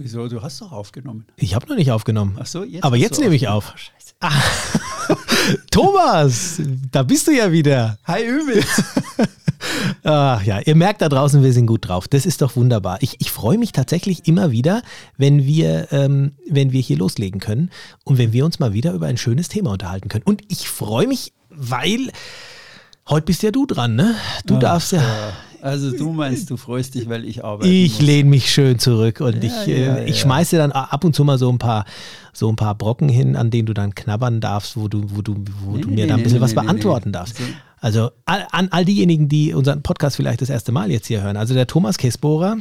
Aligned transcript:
Wieso? 0.00 0.28
Du 0.28 0.42
hast 0.42 0.60
doch 0.60 0.70
aufgenommen. 0.70 1.26
Ich 1.36 1.56
habe 1.56 1.66
noch 1.66 1.74
nicht 1.74 1.90
aufgenommen. 1.90 2.36
Ach 2.38 2.46
so, 2.46 2.62
jetzt 2.62 2.84
Aber 2.84 2.96
jetzt 2.96 3.18
nehme 3.18 3.34
ich 3.34 3.48
auf. 3.48 3.74
Ah. 4.20 4.30
Thomas, 5.72 6.62
da 6.92 7.02
bist 7.02 7.26
du 7.26 7.32
ja 7.32 7.50
wieder. 7.50 7.98
Hi 8.04 8.22
Ümit. 8.24 8.64
Ach 10.04 10.42
ja, 10.44 10.60
ihr 10.60 10.76
merkt 10.76 11.02
da 11.02 11.08
draußen, 11.08 11.42
wir 11.42 11.52
sind 11.52 11.66
gut 11.66 11.88
drauf. 11.88 12.06
Das 12.06 12.26
ist 12.26 12.42
doch 12.42 12.54
wunderbar. 12.54 12.98
Ich, 13.00 13.20
ich 13.20 13.32
freue 13.32 13.58
mich 13.58 13.72
tatsächlich 13.72 14.28
immer 14.28 14.52
wieder, 14.52 14.82
wenn 15.16 15.44
wir, 15.44 15.88
ähm, 15.90 16.32
wenn 16.48 16.70
wir 16.70 16.80
hier 16.80 16.96
loslegen 16.96 17.40
können 17.40 17.70
und 18.04 18.18
wenn 18.18 18.32
wir 18.32 18.44
uns 18.44 18.60
mal 18.60 18.72
wieder 18.72 18.92
über 18.92 19.08
ein 19.08 19.16
schönes 19.16 19.48
Thema 19.48 19.72
unterhalten 19.72 20.08
können. 20.08 20.24
Und 20.24 20.42
ich 20.46 20.68
freue 20.68 21.08
mich, 21.08 21.32
weil 21.50 22.12
heute 23.08 23.24
bist 23.24 23.42
ja 23.42 23.50
du 23.50 23.66
dran, 23.66 23.96
ne? 23.96 24.14
Du 24.46 24.56
Ach, 24.56 24.60
darfst 24.60 24.92
ja. 24.92 25.02
ja. 25.02 25.32
Also 25.60 25.90
du 25.96 26.12
meinst, 26.12 26.50
du 26.50 26.56
freust 26.56 26.94
dich, 26.94 27.08
weil 27.08 27.24
ich 27.24 27.44
arbeite. 27.44 27.68
Ich 27.68 28.00
lehne 28.00 28.30
mich 28.30 28.50
schön 28.50 28.78
zurück 28.78 29.20
und 29.20 29.42
Ja, 29.42 29.62
ich, 29.62 29.66
ja, 29.66 29.74
äh, 29.96 30.04
ich 30.04 30.16
ja. 30.16 30.22
schmeiße 30.22 30.56
dann 30.56 30.72
ab 30.72 31.04
und 31.04 31.14
zu 31.14 31.24
mal 31.24 31.38
so 31.38 31.50
ein 31.50 31.58
paar, 31.58 31.84
so 32.32 32.48
ein 32.48 32.56
paar 32.56 32.74
Brocken 32.74 33.08
hin, 33.08 33.34
an 33.36 33.50
denen 33.50 33.66
du 33.66 33.74
dann 33.74 33.94
knabbern 33.94 34.40
darfst, 34.40 34.76
wo 34.76 34.88
du, 34.88 35.02
wo 35.06 35.22
du, 35.22 35.36
wo 35.64 35.72
Nee, 35.76 35.80
du 35.82 35.88
mir 35.88 35.94
nee, 35.96 36.06
dann 36.06 36.18
ein 36.20 36.22
bisschen 36.22 36.38
nee, 36.38 36.44
was 36.44 36.54
beantworten 36.54 37.12
darfst. 37.12 37.36
So. 37.38 37.44
Also 37.80 38.10
all, 38.24 38.46
an 38.52 38.68
all 38.70 38.84
diejenigen, 38.84 39.28
die 39.28 39.52
unseren 39.54 39.82
Podcast 39.82 40.16
vielleicht 40.16 40.40
das 40.42 40.50
erste 40.50 40.72
Mal 40.72 40.90
jetzt 40.90 41.06
hier 41.06 41.22
hören. 41.22 41.36
Also 41.36 41.54
der 41.54 41.66
Thomas 41.66 41.98
Kesbohrer, 41.98 42.58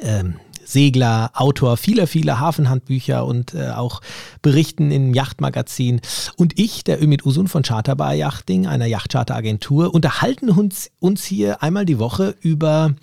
ähm, 0.00 0.34
Segler, 0.68 1.30
Autor 1.34 1.78
vieler, 1.78 2.06
vieler 2.06 2.40
Hafenhandbücher 2.40 3.24
und 3.24 3.54
äh, 3.54 3.70
auch 3.70 4.02
Berichten 4.42 4.90
im 4.90 5.14
Yachtmagazin. 5.14 6.02
Und 6.36 6.58
ich, 6.58 6.84
der 6.84 7.02
Ümit 7.02 7.24
Usun 7.24 7.48
von 7.48 7.62
Charterbar 7.62 8.12
Yachting, 8.12 8.66
einer 8.66 8.84
Yachtcharteragentur, 8.84 9.94
unterhalten 9.94 10.50
uns, 10.50 10.90
uns 11.00 11.24
hier 11.24 11.62
einmal 11.62 11.86
die 11.86 11.98
Woche 11.98 12.34
über 12.40 12.94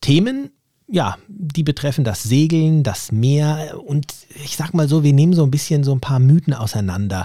Themen, 0.00 0.50
ja, 0.92 1.16
die 1.26 1.62
betreffen 1.62 2.04
das 2.04 2.22
Segeln, 2.22 2.82
das 2.82 3.12
Meer 3.12 3.80
und 3.84 4.12
ich 4.44 4.56
sag 4.56 4.74
mal 4.74 4.88
so, 4.88 5.02
wir 5.02 5.14
nehmen 5.14 5.32
so 5.32 5.42
ein 5.42 5.50
bisschen 5.50 5.84
so 5.84 5.92
ein 5.92 6.00
paar 6.00 6.18
Mythen 6.18 6.52
auseinander. 6.52 7.24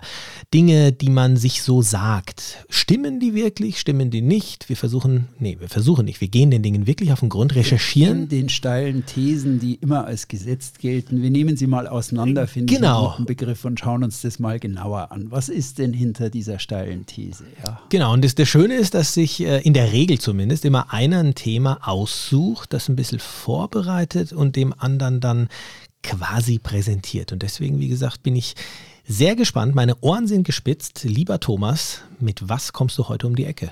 Dinge, 0.54 0.94
die 0.94 1.10
man 1.10 1.36
sich 1.36 1.62
so 1.62 1.82
sagt. 1.82 2.66
Stimmen 2.70 3.20
die 3.20 3.34
wirklich? 3.34 3.78
Stimmen 3.78 4.10
die 4.10 4.22
nicht? 4.22 4.70
Wir 4.70 4.78
versuchen, 4.78 5.28
nee, 5.38 5.58
wir 5.60 5.68
versuchen 5.68 6.06
nicht. 6.06 6.22
Wir 6.22 6.30
gehen 6.30 6.50
den 6.50 6.64
Dingen 6.64 6.88
wirklich 6.88 7.12
auf 7.12 7.20
den 7.20 7.28
Grund, 7.28 7.56
recherchieren. 7.56 8.24
In 8.24 8.30
den 8.30 8.50
steilen 8.50 9.06
Thesen, 9.06 9.60
die 9.60 9.76
immer 9.76 10.06
als 10.06 10.30
gesetzt 10.30 10.80
gelten. 10.80 11.22
Wir 11.22 11.30
nehmen 11.30 11.58
sie 11.58 11.68
mal 11.68 11.88
auseinander, 11.90 12.48
finde 12.48 12.72
ich 12.74 12.80
Genau. 12.80 13.16
einen 13.18 13.26
Begriff 13.26 13.66
und 13.66 13.80
schauen 13.82 14.02
uns 14.06 14.22
das 14.22 14.40
mal 14.40 14.60
genauer 14.60 15.12
an. 15.12 15.30
Was 15.30 15.50
ist 15.50 15.78
denn 15.78 15.92
hinter 15.92 16.30
dieser 16.30 16.60
steilen 16.60 17.06
These? 17.06 17.44
Ja. 17.66 17.82
Genau, 17.90 18.14
und 18.14 18.24
das, 18.24 18.34
das 18.36 18.48
Schöne 18.48 18.76
ist, 18.76 18.94
dass 18.94 19.14
sich 19.14 19.42
äh, 19.42 19.60
in 19.64 19.74
der 19.74 19.92
Regel 19.92 20.20
zumindest 20.20 20.64
immer 20.64 20.94
einer 20.94 21.20
ein 21.20 21.36
Thema 21.36 21.80
aussucht, 21.82 22.72
das 22.72 22.88
ein 22.88 22.96
bisschen 22.96 23.20
vorbereitet 23.58 24.34
und 24.34 24.56
dem 24.56 24.72
anderen 24.78 25.20
dann 25.20 25.50
quasi 26.04 26.60
präsentiert. 26.60 27.32
Und 27.32 27.42
deswegen, 27.42 27.80
wie 27.80 27.88
gesagt, 27.88 28.22
bin 28.22 28.36
ich 28.36 28.54
sehr 29.08 29.36
gespannt. 29.36 29.74
Meine 29.74 29.96
Ohren 30.02 30.28
sind 30.28 30.44
gespitzt. 30.44 31.04
Lieber 31.04 31.40
Thomas, 31.40 32.02
mit 32.20 32.48
was 32.48 32.72
kommst 32.72 33.00
du 33.00 33.10
heute 33.10 33.26
um 33.26 33.36
die 33.36 33.46
Ecke? 33.46 33.72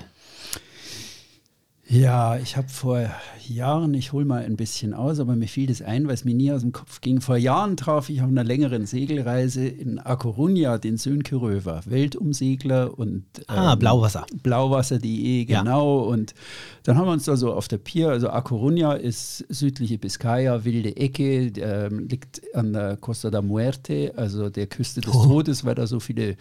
Ja, 1.88 2.36
ich 2.36 2.56
habe 2.56 2.68
vor 2.68 3.08
Jahren, 3.46 3.94
ich 3.94 4.12
hole 4.12 4.24
mal 4.24 4.42
ein 4.44 4.56
bisschen 4.56 4.92
aus, 4.92 5.20
aber 5.20 5.36
mir 5.36 5.46
fiel 5.46 5.68
das 5.68 5.82
ein, 5.82 6.08
weil 6.08 6.14
es 6.14 6.24
mir 6.24 6.34
nie 6.34 6.50
aus 6.50 6.62
dem 6.62 6.72
Kopf 6.72 7.00
ging. 7.00 7.20
Vor 7.20 7.36
Jahren 7.36 7.76
traf 7.76 8.08
ich 8.10 8.20
auf 8.22 8.26
einer 8.28 8.42
längeren 8.42 8.86
Segelreise 8.86 9.68
in 9.68 10.00
A 10.00 10.14
Coruña 10.14 10.78
den 10.78 10.96
Sönke 10.96 11.36
Röver, 11.36 11.82
Weltumsegler 11.86 12.98
und 12.98 13.24
Ah, 13.46 13.76
Blauwasser. 13.76 14.26
Blauwasser.de, 14.42 15.46
Ja. 15.48 15.60
genau. 15.60 16.00
Und 16.00 16.34
dann 16.82 16.96
haben 16.98 17.06
wir 17.06 17.12
uns 17.12 17.24
da 17.26 17.36
so 17.36 17.52
auf 17.52 17.68
der 17.68 17.78
Pier, 17.78 18.08
also 18.08 18.30
A 18.30 18.40
Coruña 18.40 18.94
ist 18.96 19.44
südliche 19.48 19.96
Biscaya, 19.98 20.64
wilde 20.64 20.96
Ecke, 20.96 21.52
ähm, 21.56 22.08
liegt 22.08 22.42
an 22.52 22.72
der 22.72 22.96
Costa 22.96 23.30
da 23.30 23.42
Muerte, 23.42 24.12
also 24.16 24.50
der 24.50 24.66
Küste 24.66 25.02
des 25.02 25.14
Oh. 25.14 25.24
Todes, 25.24 25.64
weil 25.64 25.76
da 25.76 25.86
so 25.86 26.00
viele 26.00 26.36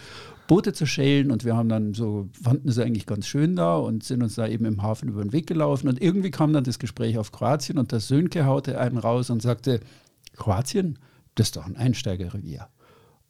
Boote 0.48 0.74
zu 0.74 0.86
schellen 0.86 1.32
und 1.32 1.44
wir 1.44 1.56
haben 1.56 1.70
dann 1.70 1.94
so, 1.94 2.30
fanden 2.42 2.70
es 2.70 2.78
eigentlich 2.78 3.06
ganz 3.06 3.28
schön 3.28 3.56
da 3.56 3.78
und 3.78 4.04
sind 4.04 4.22
uns 4.22 4.36
da 4.36 4.48
eben 4.48 4.66
im 4.66 4.82
Hafen 4.82 5.10
über 5.10 5.24
den 5.24 5.34
Weg 5.34 5.48
gelaufen 5.48 5.88
und 5.88 6.02
irgendwie 6.02 6.32
kam 6.32 6.54
dann 6.54 6.64
das 6.64 6.80
Gespräch 6.80 7.18
auf 7.18 7.32
Kroatien 7.32 7.78
und 7.78 7.92
der 7.92 8.00
Sönke 8.00 8.46
haute 8.46 8.80
einen 8.80 8.98
raus 8.98 9.30
und 9.30 9.42
sagte, 9.42 9.80
Kroatien, 10.36 11.00
das 11.36 11.48
ist 11.48 11.56
doch 11.56 11.66
ein 11.66 11.76
Einsteigerrevier. 11.76 12.68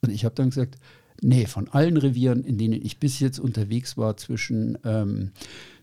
Und 0.02 0.12
ich 0.12 0.26
habe 0.26 0.36
dann 0.36 0.50
gesagt, 0.50 0.78
nee, 1.22 1.46
von 1.46 1.68
allen 1.70 1.98
Revieren, 1.98 2.44
in 2.44 2.58
denen 2.58 2.82
ich 2.82 3.00
bis 3.00 3.20
jetzt 3.20 3.40
unterwegs 3.40 3.98
war 3.98 4.18
zwischen, 4.18 4.78
ähm, 4.84 5.32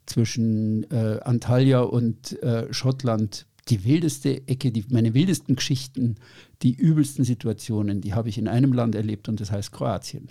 zwischen 0.07 0.91
äh, 0.91 1.21
Antalya 1.23 1.81
und 1.81 2.41
äh, 2.43 2.73
Schottland, 2.73 3.47
die 3.69 3.85
wildeste 3.85 4.49
Ecke, 4.49 4.73
die, 4.73 4.85
meine 4.91 5.15
wildesten 5.15 5.57
Geschichten, 5.57 6.17
die 6.63 6.75
übelsten 6.75 7.25
Situationen, 7.25 8.01
die 8.01 8.15
habe 8.15 8.29
ich 8.29 8.39
in 8.39 8.49
einem 8.49 8.73
Land 8.73 8.95
erlebt 8.95 9.29
und 9.29 9.41
das 9.41 9.51
heißt 9.51 9.73
Kroatien. 9.73 10.29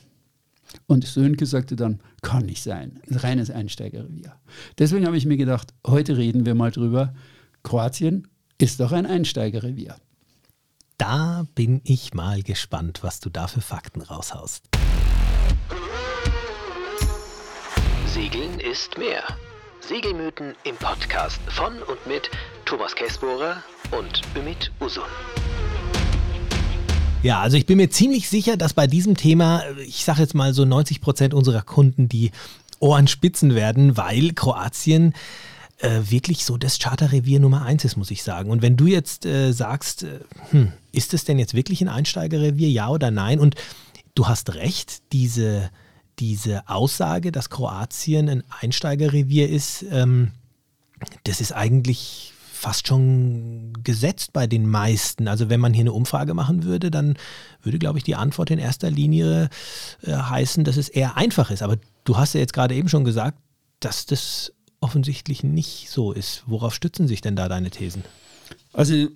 Und 0.88 1.06
Sönke 1.06 1.46
sagte 1.46 1.76
dann, 1.76 2.02
kann 2.22 2.46
nicht 2.46 2.64
sein, 2.64 3.00
ein 3.10 3.18
reines 3.18 3.50
Einsteigerrevier. 3.50 4.36
Deswegen 4.78 5.06
habe 5.06 5.18
ich 5.18 5.26
mir 5.26 5.38
gedacht, 5.38 5.74
heute 5.86 6.18
reden 6.18 6.46
wir 6.46 6.56
mal 6.56 6.72
drüber, 6.72 7.14
Kroatien 7.64 8.28
ist 8.58 8.80
doch 8.80 8.92
ein 8.92 9.06
Einsteigerrevier. 9.06 9.96
Da 10.98 11.48
bin 11.56 11.82
ich 11.84 12.14
mal 12.14 12.44
gespannt, 12.44 13.00
was 13.02 13.20
du 13.20 13.30
da 13.30 13.48
für 13.48 13.62
Fakten 13.62 14.02
raushaust. 14.02 14.70
Segeln 18.06 18.60
ist 18.60 18.98
mehr. 18.98 19.24
Segelmythen 19.80 20.54
im 20.64 20.76
Podcast 20.76 21.42
von 21.48 21.82
und 21.84 22.06
mit 22.06 22.30
Thomas 22.66 22.94
Käsbohrer 22.94 23.64
und 23.92 24.22
Ümit 24.36 24.72
Usun. 24.80 25.04
Ja, 27.24 27.40
also 27.40 27.56
ich 27.56 27.68
bin 27.68 27.78
mir 27.78 27.92
ziemlich 27.92 28.30
sicher, 28.30 28.58
dass 28.58 28.74
bei 28.74 28.88
diesem 28.88 29.16
Thema, 29.16 29.64
ich 29.86 30.04
sage 30.04 30.22
jetzt 30.22 30.34
mal 30.34 30.56
so 30.56 30.66
90 30.66 31.02
Prozent 31.02 31.36
unserer 31.36 31.62
Kunden 31.62 32.10
die 32.10 32.32
Ohren 32.80 33.08
spitzen 33.08 33.54
werden, 33.54 33.96
weil 33.96 34.34
Kroatien 34.34 35.14
äh, 35.78 36.02
wirklich 36.10 36.46
so 36.46 36.58
das 36.58 36.80
Charterrevier 36.80 37.40
Nummer 37.40 37.64
eins 37.64 37.86
ist, 37.86 37.96
muss 37.96 38.10
ich 38.10 38.24
sagen. 38.24 38.50
Und 38.50 38.64
wenn 38.64 38.76
du 38.76 38.88
jetzt 38.88 39.28
äh, 39.28 39.52
sagst, 39.52 40.02
äh, 40.02 40.20
hm, 40.50 40.72
ist 40.92 41.14
es 41.14 41.24
denn 41.24 41.38
jetzt 41.38 41.54
wirklich 41.54 41.82
ein 41.82 41.90
Einsteigerrevier, 41.90 42.70
ja 42.70 42.90
oder 42.90 43.12
nein? 43.12 43.40
Und 43.40 43.54
du 44.16 44.28
hast 44.28 44.56
recht, 44.56 45.04
diese, 45.12 45.70
diese 46.18 46.68
Aussage, 46.70 47.32
dass 47.32 47.52
Kroatien 47.52 48.30
ein 48.30 48.44
Einsteigerrevier 48.62 49.48
ist, 49.48 49.86
ähm, 49.92 50.32
das 51.24 51.40
ist 51.40 51.52
eigentlich 51.52 52.31
fast 52.62 52.88
schon 52.88 53.74
gesetzt 53.84 54.34
bei 54.34 54.46
den 54.46 54.70
meisten. 54.70 55.28
Also 55.28 55.50
wenn 55.50 55.60
man 55.60 55.74
hier 55.74 55.82
eine 55.82 55.94
Umfrage 55.94 56.36
machen 56.36 56.64
würde, 56.64 56.92
dann 56.92 57.18
würde, 57.64 57.80
glaube 57.80 57.98
ich, 57.98 58.04
die 58.04 58.14
Antwort 58.16 58.52
in 58.52 58.60
erster 58.60 58.92
Linie 58.92 59.50
äh, 60.04 60.14
heißen, 60.14 60.64
dass 60.64 60.78
es 60.78 60.88
eher 60.88 61.18
einfach 61.18 61.50
ist. 61.50 61.64
Aber 61.64 61.78
du 62.04 62.18
hast 62.18 62.36
ja 62.36 62.40
jetzt 62.40 62.54
gerade 62.54 62.76
eben 62.76 62.88
schon 62.88 63.04
gesagt, 63.04 63.40
dass 63.80 64.06
das 64.06 64.54
offensichtlich 64.80 65.44
nicht 65.44 65.90
so 65.90 66.12
ist. 66.12 66.44
Worauf 66.46 66.76
stützen 66.76 67.08
sich 67.08 67.22
denn 67.22 67.36
da 67.36 67.50
deine 67.50 67.72
Thesen? 67.72 68.04
Also 68.74 69.08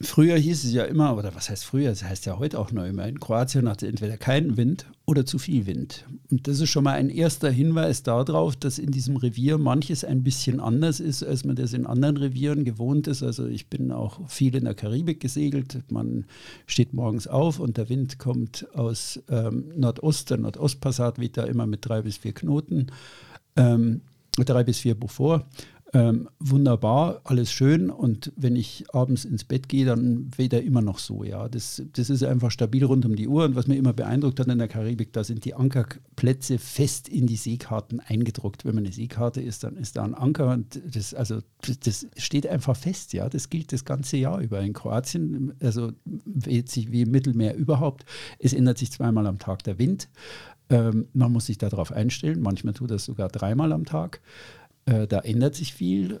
früher 0.00 0.36
hieß 0.36 0.64
es 0.64 0.72
ja 0.72 0.84
immer, 0.84 1.16
oder 1.16 1.34
was 1.34 1.50
heißt 1.50 1.64
früher, 1.64 1.90
das 1.90 2.04
heißt 2.04 2.26
ja 2.26 2.38
heute 2.38 2.58
auch 2.58 2.70
noch 2.70 2.84
immer, 2.84 3.08
in 3.08 3.18
Kroatien 3.18 3.68
hatte 3.68 3.88
entweder 3.88 4.16
keinen 4.16 4.56
Wind 4.56 4.86
oder 5.06 5.26
zu 5.26 5.38
viel 5.38 5.66
Wind. 5.66 6.04
Und 6.30 6.46
das 6.46 6.60
ist 6.60 6.70
schon 6.70 6.84
mal 6.84 6.92
ein 6.92 7.10
erster 7.10 7.50
Hinweis 7.50 8.04
darauf, 8.04 8.54
dass 8.54 8.78
in 8.78 8.92
diesem 8.92 9.16
Revier 9.16 9.58
manches 9.58 10.04
ein 10.04 10.22
bisschen 10.22 10.60
anders 10.60 11.00
ist, 11.00 11.24
als 11.24 11.44
man 11.44 11.56
das 11.56 11.72
in 11.72 11.86
anderen 11.86 12.16
Revieren 12.16 12.64
gewohnt 12.64 13.08
ist. 13.08 13.24
Also 13.24 13.46
ich 13.46 13.66
bin 13.66 13.90
auch 13.90 14.28
viel 14.28 14.54
in 14.54 14.64
der 14.64 14.74
Karibik 14.74 15.18
gesegelt. 15.18 15.78
Man 15.90 16.26
steht 16.66 16.92
morgens 16.92 17.26
auf 17.26 17.58
und 17.58 17.76
der 17.76 17.88
Wind 17.88 18.18
kommt 18.18 18.68
aus 18.74 19.20
ähm, 19.28 19.72
Nordost, 19.74 20.30
der 20.30 20.38
Nordostpassat 20.38 21.18
weht 21.18 21.36
da 21.36 21.44
immer 21.44 21.66
mit 21.66 21.84
drei 21.84 22.02
bis 22.02 22.18
vier 22.18 22.34
Knoten, 22.34 22.86
ähm, 23.56 24.02
drei 24.36 24.62
bis 24.62 24.78
vier 24.78 24.94
Beaufort. 24.94 25.44
Ähm, 25.94 26.28
wunderbar, 26.38 27.22
alles 27.24 27.50
schön. 27.50 27.88
Und 27.88 28.30
wenn 28.36 28.56
ich 28.56 28.84
abends 28.92 29.24
ins 29.24 29.44
Bett 29.44 29.70
gehe, 29.70 29.86
dann 29.86 30.30
weht 30.36 30.52
er 30.52 30.62
immer 30.62 30.82
noch 30.82 30.98
so. 30.98 31.24
Ja, 31.24 31.48
das, 31.48 31.82
das 31.94 32.10
ist 32.10 32.22
einfach 32.22 32.50
stabil 32.50 32.84
rund 32.84 33.06
um 33.06 33.16
die 33.16 33.26
Uhr. 33.26 33.44
Und 33.44 33.56
was 33.56 33.68
mir 33.68 33.76
immer 33.76 33.94
beeindruckt 33.94 34.38
hat 34.38 34.48
in 34.48 34.58
der 34.58 34.68
Karibik, 34.68 35.14
da 35.14 35.24
sind 35.24 35.46
die 35.46 35.54
Ankerplätze 35.54 36.58
fest 36.58 37.08
in 37.08 37.26
die 37.26 37.36
Seekarten 37.36 38.00
eingedruckt. 38.00 38.66
Wenn 38.66 38.74
man 38.74 38.84
eine 38.84 38.92
Seekarte 38.92 39.40
ist, 39.40 39.64
dann 39.64 39.76
ist 39.76 39.96
da 39.96 40.04
ein 40.04 40.14
Anker 40.14 40.52
und 40.52 40.78
das, 40.94 41.14
also, 41.14 41.40
das, 41.82 42.06
steht 42.18 42.46
einfach 42.46 42.76
fest. 42.76 43.14
Ja, 43.14 43.30
das 43.30 43.48
gilt 43.48 43.72
das 43.72 43.86
ganze 43.86 44.18
Jahr 44.18 44.40
über. 44.40 44.60
In 44.60 44.74
Kroatien, 44.74 45.54
also 45.62 45.92
weht 46.04 46.68
sich 46.68 46.92
wie 46.92 47.02
im 47.02 47.10
Mittelmeer 47.12 47.54
überhaupt. 47.54 48.04
Es 48.38 48.52
ändert 48.52 48.76
sich 48.76 48.92
zweimal 48.92 49.26
am 49.26 49.38
Tag 49.38 49.62
der 49.62 49.78
Wind. 49.78 50.10
Ähm, 50.68 51.08
man 51.14 51.32
muss 51.32 51.46
sich 51.46 51.56
darauf 51.56 51.92
einstellen. 51.92 52.42
Manchmal 52.42 52.74
tut 52.74 52.90
das 52.90 53.06
sogar 53.06 53.28
dreimal 53.28 53.72
am 53.72 53.86
Tag. 53.86 54.20
Äh, 54.88 55.06
da 55.06 55.18
ändert 55.20 55.54
sich 55.54 55.74
viel. 55.74 56.20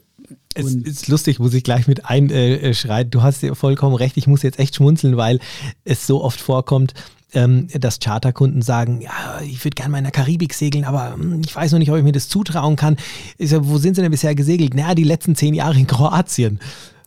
Es 0.54 0.74
ist 0.74 1.08
lustig, 1.08 1.38
muss 1.38 1.54
ich 1.54 1.62
gleich 1.62 1.86
mit 1.86 2.04
einschreiten. 2.04 3.10
Du 3.10 3.22
hast 3.22 3.42
ja 3.42 3.54
vollkommen 3.54 3.94
recht, 3.94 4.16
ich 4.16 4.26
muss 4.26 4.42
jetzt 4.42 4.58
echt 4.58 4.74
schmunzeln, 4.74 5.16
weil 5.16 5.38
es 5.84 6.06
so 6.06 6.22
oft 6.22 6.40
vorkommt, 6.40 6.94
ähm, 7.32 7.68
dass 7.72 8.00
Charterkunden 8.00 8.62
sagen, 8.62 9.00
ja, 9.00 9.40
ich 9.42 9.64
würde 9.64 9.74
gerne 9.74 9.92
mal 9.92 9.98
in 9.98 10.04
der 10.04 10.12
Karibik 10.12 10.54
segeln, 10.54 10.84
aber 10.84 11.14
hm, 11.14 11.42
ich 11.44 11.54
weiß 11.54 11.72
noch 11.72 11.78
nicht, 11.78 11.90
ob 11.90 11.96
ich 11.96 12.02
mir 12.02 12.12
das 12.12 12.28
zutrauen 12.28 12.76
kann. 12.76 12.96
Ich 13.38 13.50
sag, 13.50 13.60
wo 13.64 13.78
sind 13.78 13.94
sie 13.94 14.02
denn 14.02 14.10
bisher 14.10 14.34
gesegelt? 14.34 14.74
Naja, 14.74 14.94
die 14.94 15.04
letzten 15.04 15.34
zehn 15.34 15.54
Jahre 15.54 15.78
in 15.78 15.86
Kroatien. 15.86 16.58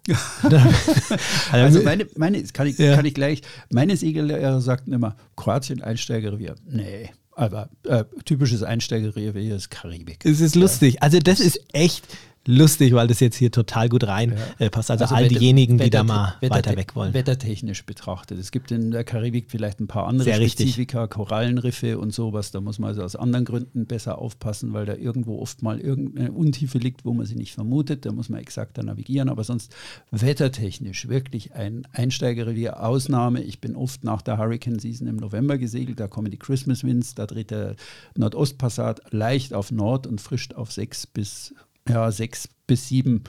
also 1.51 1.81
meine, 1.83 2.07
meine 2.15 2.41
kann, 2.43 2.65
ich, 2.65 2.77
ja. 2.77 2.95
kann 2.95 3.05
ich 3.05 3.13
gleich, 3.13 3.41
meine 3.69 3.95
Segellehrer 3.97 4.61
sagten 4.61 4.93
immer, 4.93 5.15
Kroatien 5.35 5.81
Einsteigerrevier. 5.81 6.55
Nee, 6.67 7.11
aber 7.41 7.69
äh, 7.85 8.03
typisches 8.23 8.61
Einsteigerrevier 8.61 9.55
ist 9.55 9.71
Karibik. 9.71 10.23
Es 10.25 10.41
ist 10.41 10.55
lustig. 10.55 11.01
Also 11.01 11.17
das 11.19 11.39
ist 11.39 11.59
echt 11.73 12.05
lustig, 12.47 12.93
weil 12.93 13.07
das 13.07 13.19
jetzt 13.19 13.35
hier 13.35 13.51
total 13.51 13.89
gut 13.89 14.05
reinpasst. 14.05 14.59
Ja. 14.59 14.65
Äh, 14.65 14.69
also, 14.73 14.93
also, 14.93 15.15
all 15.15 15.25
Wetter, 15.25 15.39
diejenigen, 15.39 15.77
die 15.77 15.85
Wetter, 15.85 15.99
da 15.99 16.03
mal 16.03 16.35
Wetter, 16.39 16.55
weiter 16.55 16.77
weg 16.77 16.95
wollen. 16.95 17.13
Wettertechnisch 17.13 17.85
betrachtet. 17.85 18.39
Es 18.39 18.51
gibt 18.51 18.71
in 18.71 18.91
der 18.91 19.03
Karibik 19.03 19.45
vielleicht 19.49 19.79
ein 19.79 19.88
paar 19.88 20.07
andere 20.07 20.25
Sehr 20.25 20.35
Spezifika, 20.35 21.01
richtig. 21.01 21.15
Korallenriffe 21.15 21.99
und 21.99 22.13
sowas. 22.13 22.51
Da 22.51 22.61
muss 22.61 22.79
man 22.79 22.89
also 22.89 23.03
aus 23.03 23.15
anderen 23.15 23.45
Gründen 23.45 23.85
besser 23.85 24.17
aufpassen, 24.17 24.73
weil 24.73 24.85
da 24.85 24.95
irgendwo 24.95 25.39
oft 25.39 25.61
mal 25.61 25.79
irgendeine 25.79 26.31
Untiefe 26.31 26.77
liegt, 26.77 27.05
wo 27.05 27.13
man 27.13 27.25
sie 27.25 27.35
nicht 27.35 27.53
vermutet. 27.53 28.05
Da 28.05 28.11
muss 28.11 28.29
man 28.29 28.39
exakter 28.39 28.83
navigieren. 28.83 29.29
Aber 29.29 29.44
sonst 29.44 29.75
wettertechnisch 30.11 31.07
wirklich 31.07 31.53
ein 31.53 31.87
Einsteigerrevier. 31.94 32.81
Ausnahme. 32.81 33.41
Ich 33.44 33.61
bin 33.61 33.75
oft 33.75 34.03
nach 34.03 34.21
der 34.21 34.37
Hurricane 34.37 34.79
Season 34.79 35.07
im 35.07 35.17
November 35.17 35.57
gesegelt. 35.57 35.99
Da 35.99 36.07
kommen 36.07 36.31
die 36.31 36.37
Christmas 36.37 36.83
Winds. 36.83 37.15
Da 37.15 37.27
dreht 37.27 37.51
der 37.51 37.75
Nordostpassat 38.15 39.01
leicht 39.11 39.53
auf 39.53 39.71
Nord 39.71 40.07
und 40.07 40.21
frischt 40.21 40.53
auf 40.53 40.71
6 40.71 41.07
bis 41.07 41.53
ja, 41.88 42.12
sechs 42.12 42.50
bis 42.68 42.88
sieben 42.88 43.24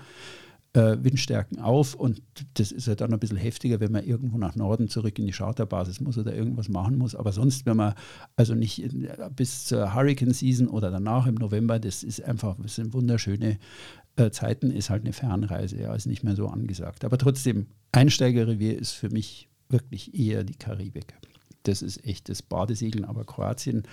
äh, 0.75 0.97
Windstärken 1.03 1.59
auf 1.59 1.95
und 1.95 2.23
das 2.55 2.73
ist 2.73 2.87
ja 2.87 2.95
dann 2.95 3.13
ein 3.13 3.19
bisschen 3.19 3.37
heftiger, 3.37 3.81
wenn 3.81 3.93
man 3.93 4.05
irgendwo 4.05 4.39
nach 4.39 4.57
Norden 4.57 4.89
zurück 4.89 5.19
in 5.19 5.27
die 5.27 5.33
Charterbasis 5.33 6.01
muss 6.01 6.17
oder 6.17 6.35
irgendwas 6.35 6.69
machen 6.69 6.97
muss. 6.97 7.15
Aber 7.15 7.33
sonst, 7.33 7.67
wenn 7.67 7.77
man 7.77 7.95
also 8.37 8.55
nicht 8.55 8.83
in, 8.83 9.09
bis 9.37 9.67
zur 9.67 9.95
Hurricane 9.95 10.33
Season 10.33 10.69
oder 10.69 10.91
danach 10.91 11.27
im 11.27 11.35
November, 11.35 11.79
das 11.79 12.03
ist 12.03 12.23
einfach, 12.23 12.57
das 12.63 12.77
sind 12.77 12.95
wunderschöne 12.95 13.59
äh, 14.17 14.31
Zeiten, 14.31 14.71
ist 14.71 14.89
halt 14.89 15.03
eine 15.05 15.13
Fernreise, 15.13 15.79
ja, 15.79 15.95
ist 15.95 16.07
nicht 16.07 16.25
mehr 16.25 16.37
so 16.37 16.49
angesagt. 16.49 17.05
Aber 17.05 17.19
trotzdem, 17.19 17.67
Einsteigerrevier 17.93 18.79
ist 18.79 18.93
für 18.93 19.11
mich 19.11 19.49
wirklich 19.69 20.15
eher 20.15 20.45
die 20.45 20.55
Karibik. 20.55 21.15
Das 21.65 21.83
ist 21.83 22.05
echt 22.05 22.29
das 22.29 22.43
Badesegeln, 22.43 23.05
aber 23.05 23.25
Kroatien, 23.25 23.85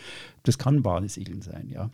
das 0.43 0.57
kann 0.57 0.81
Badesegeln 0.81 1.41
sein, 1.41 1.69
ja. 1.69 1.91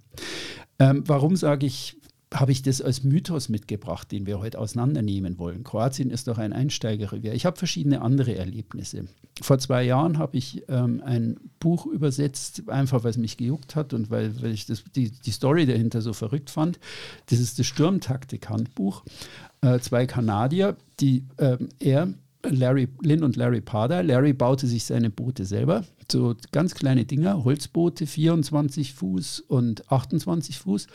Ähm, 0.80 1.04
warum 1.06 1.36
sage 1.36 1.66
ich 1.66 1.98
habe 2.33 2.51
ich 2.51 2.62
das 2.62 2.81
als 2.81 3.04
Mythos 3.04 3.50
mitgebracht, 3.50 4.12
den 4.12 4.25
wir 4.25 4.39
heute 4.39 4.60
auseinandernehmen 4.60 5.38
wollen. 5.38 5.63
Kroatien 5.63 6.10
ist 6.10 6.27
doch 6.27 6.38
ein 6.38 6.54
Einsteigerrevier. 6.54 7.33
Ich 7.33 7.45
habe 7.45 7.57
verschiedene 7.57 8.01
andere 8.01 8.36
Erlebnisse. 8.36 9.06
Vor 9.42 9.60
zwei 9.60 9.83
Jahren 9.83 10.18
habe 10.18 10.38
ich 10.38 10.63
ähm, 10.68 11.01
ein 11.06 11.38
Buch 11.60 11.86
übersetzt, 11.86 12.69
einfach 12.69 13.04
weil 13.04 13.12
es 13.12 13.18
mich 13.18 13.38
gejuckt 13.38 13.75
hat 13.75 13.94
und 13.94 14.10
weil, 14.10 14.42
weil 14.42 14.51
ich 14.51 14.66
das, 14.66 14.83
die, 14.95 15.12
die 15.12 15.31
Story 15.31 15.66
dahinter 15.66 16.01
so 16.01 16.13
verrückt 16.13 16.50
fand. 16.50 16.80
Das 17.27 17.39
ist 17.39 17.60
das 17.60 17.66
Sturmtaktik-Handbuch. 17.68 19.04
Äh, 19.62 19.80
zwei 19.80 20.06
Kanadier, 20.06 20.78
die 21.00 21.25
äh, 21.38 21.57
er 21.80 22.13
Larry 22.50 22.88
Lynn 23.01 23.24
und 23.24 23.36
Larry 23.36 23.62
Parder. 23.62 24.03
Larry 24.03 24.33
baute 24.33 24.68
sich 24.68 24.86
seine 24.86 25.09
Boote 25.09 25.45
selber, 25.45 25.83
so 26.12 26.36
ganz 26.51 26.75
kleine 26.75 27.06
Dinger, 27.06 27.44
Holzboote, 27.44 28.07
24 28.07 28.94
Fuß 28.94 29.42
und 29.42 29.92
28 29.92 30.59
Fuß. 30.59 30.88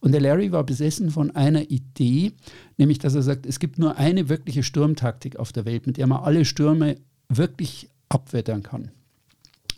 Und 0.00 0.12
der 0.12 0.20
Larry 0.20 0.52
war 0.52 0.64
besessen 0.64 1.10
von 1.10 1.30
einer 1.30 1.70
Idee, 1.70 2.32
nämlich 2.76 2.98
dass 2.98 3.14
er 3.14 3.22
sagt, 3.22 3.46
es 3.46 3.58
gibt 3.58 3.78
nur 3.78 3.96
eine 3.96 4.28
wirkliche 4.28 4.62
Sturmtaktik 4.62 5.36
auf 5.36 5.52
der 5.52 5.64
Welt, 5.64 5.86
mit 5.86 5.96
der 5.96 6.06
man 6.06 6.22
alle 6.22 6.44
Stürme 6.44 6.96
wirklich 7.28 7.88
abwettern 8.08 8.62
kann. 8.62 8.90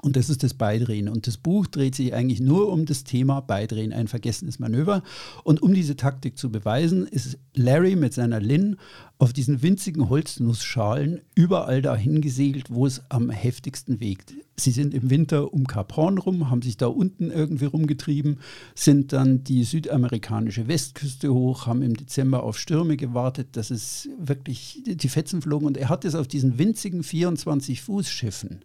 Und 0.04 0.16
das 0.16 0.28
ist 0.28 0.43
das 0.43 0.54
Beidrehen. 0.54 1.08
Und 1.08 1.28
das 1.28 1.37
Buch 1.37 1.69
dreht 1.69 1.94
sich 1.94 2.12
eigentlich 2.12 2.40
nur 2.40 2.72
um 2.72 2.87
das 2.87 3.04
Thema 3.04 3.40
Beidrehen, 3.40 3.93
ein 3.93 4.08
vergessenes 4.08 4.58
Manöver. 4.58 5.04
Und 5.44 5.62
um 5.62 5.72
diese 5.72 5.94
Taktik 5.94 6.37
zu 6.37 6.50
beweisen, 6.50 7.06
ist 7.06 7.38
Larry 7.54 7.94
mit 7.94 8.12
seiner 8.12 8.40
Lin 8.40 8.76
auf 9.19 9.32
diesen 9.32 9.62
winzigen 9.62 10.08
Holznussschalen 10.08 11.20
überall 11.37 11.82
dahin 11.82 12.20
gesegelt, 12.20 12.70
wo 12.70 12.84
es 12.84 13.02
am 13.10 13.31
heftigsten 13.31 14.00
wegt. 14.00 14.34
Sie 14.62 14.70
sind 14.70 14.94
im 14.94 15.11
Winter 15.11 15.53
um 15.53 15.67
Kap 15.67 15.97
Horn 15.97 16.19
rum, 16.19 16.50
haben 16.50 16.62
sich 16.62 16.76
da 16.76 16.87
unten 16.87 17.31
irgendwie 17.31 17.64
rumgetrieben, 17.64 18.38
sind 18.75 19.12
dann 19.12 19.44
die 19.44 19.64
südamerikanische 19.64 20.69
Westküste 20.69 21.32
hoch, 21.32 21.67
haben 21.67 21.82
im 21.82 21.97
Dezember 21.97 22.43
auf 22.43 22.59
Stürme 22.59 22.97
gewartet, 22.97 23.49
dass 23.53 23.70
es 23.70 24.09
wirklich 24.19 24.82
die 24.87 25.09
Fetzen 25.09 25.43
flogen. 25.43 25.67
Und 25.67 25.76
er 25.76 25.88
hat 25.88 26.05
es 26.05 26.14
auf 26.14 26.29
diesen 26.29 26.59
winzigen 26.59 27.03
24-Fuß-Schiffen 27.03 28.61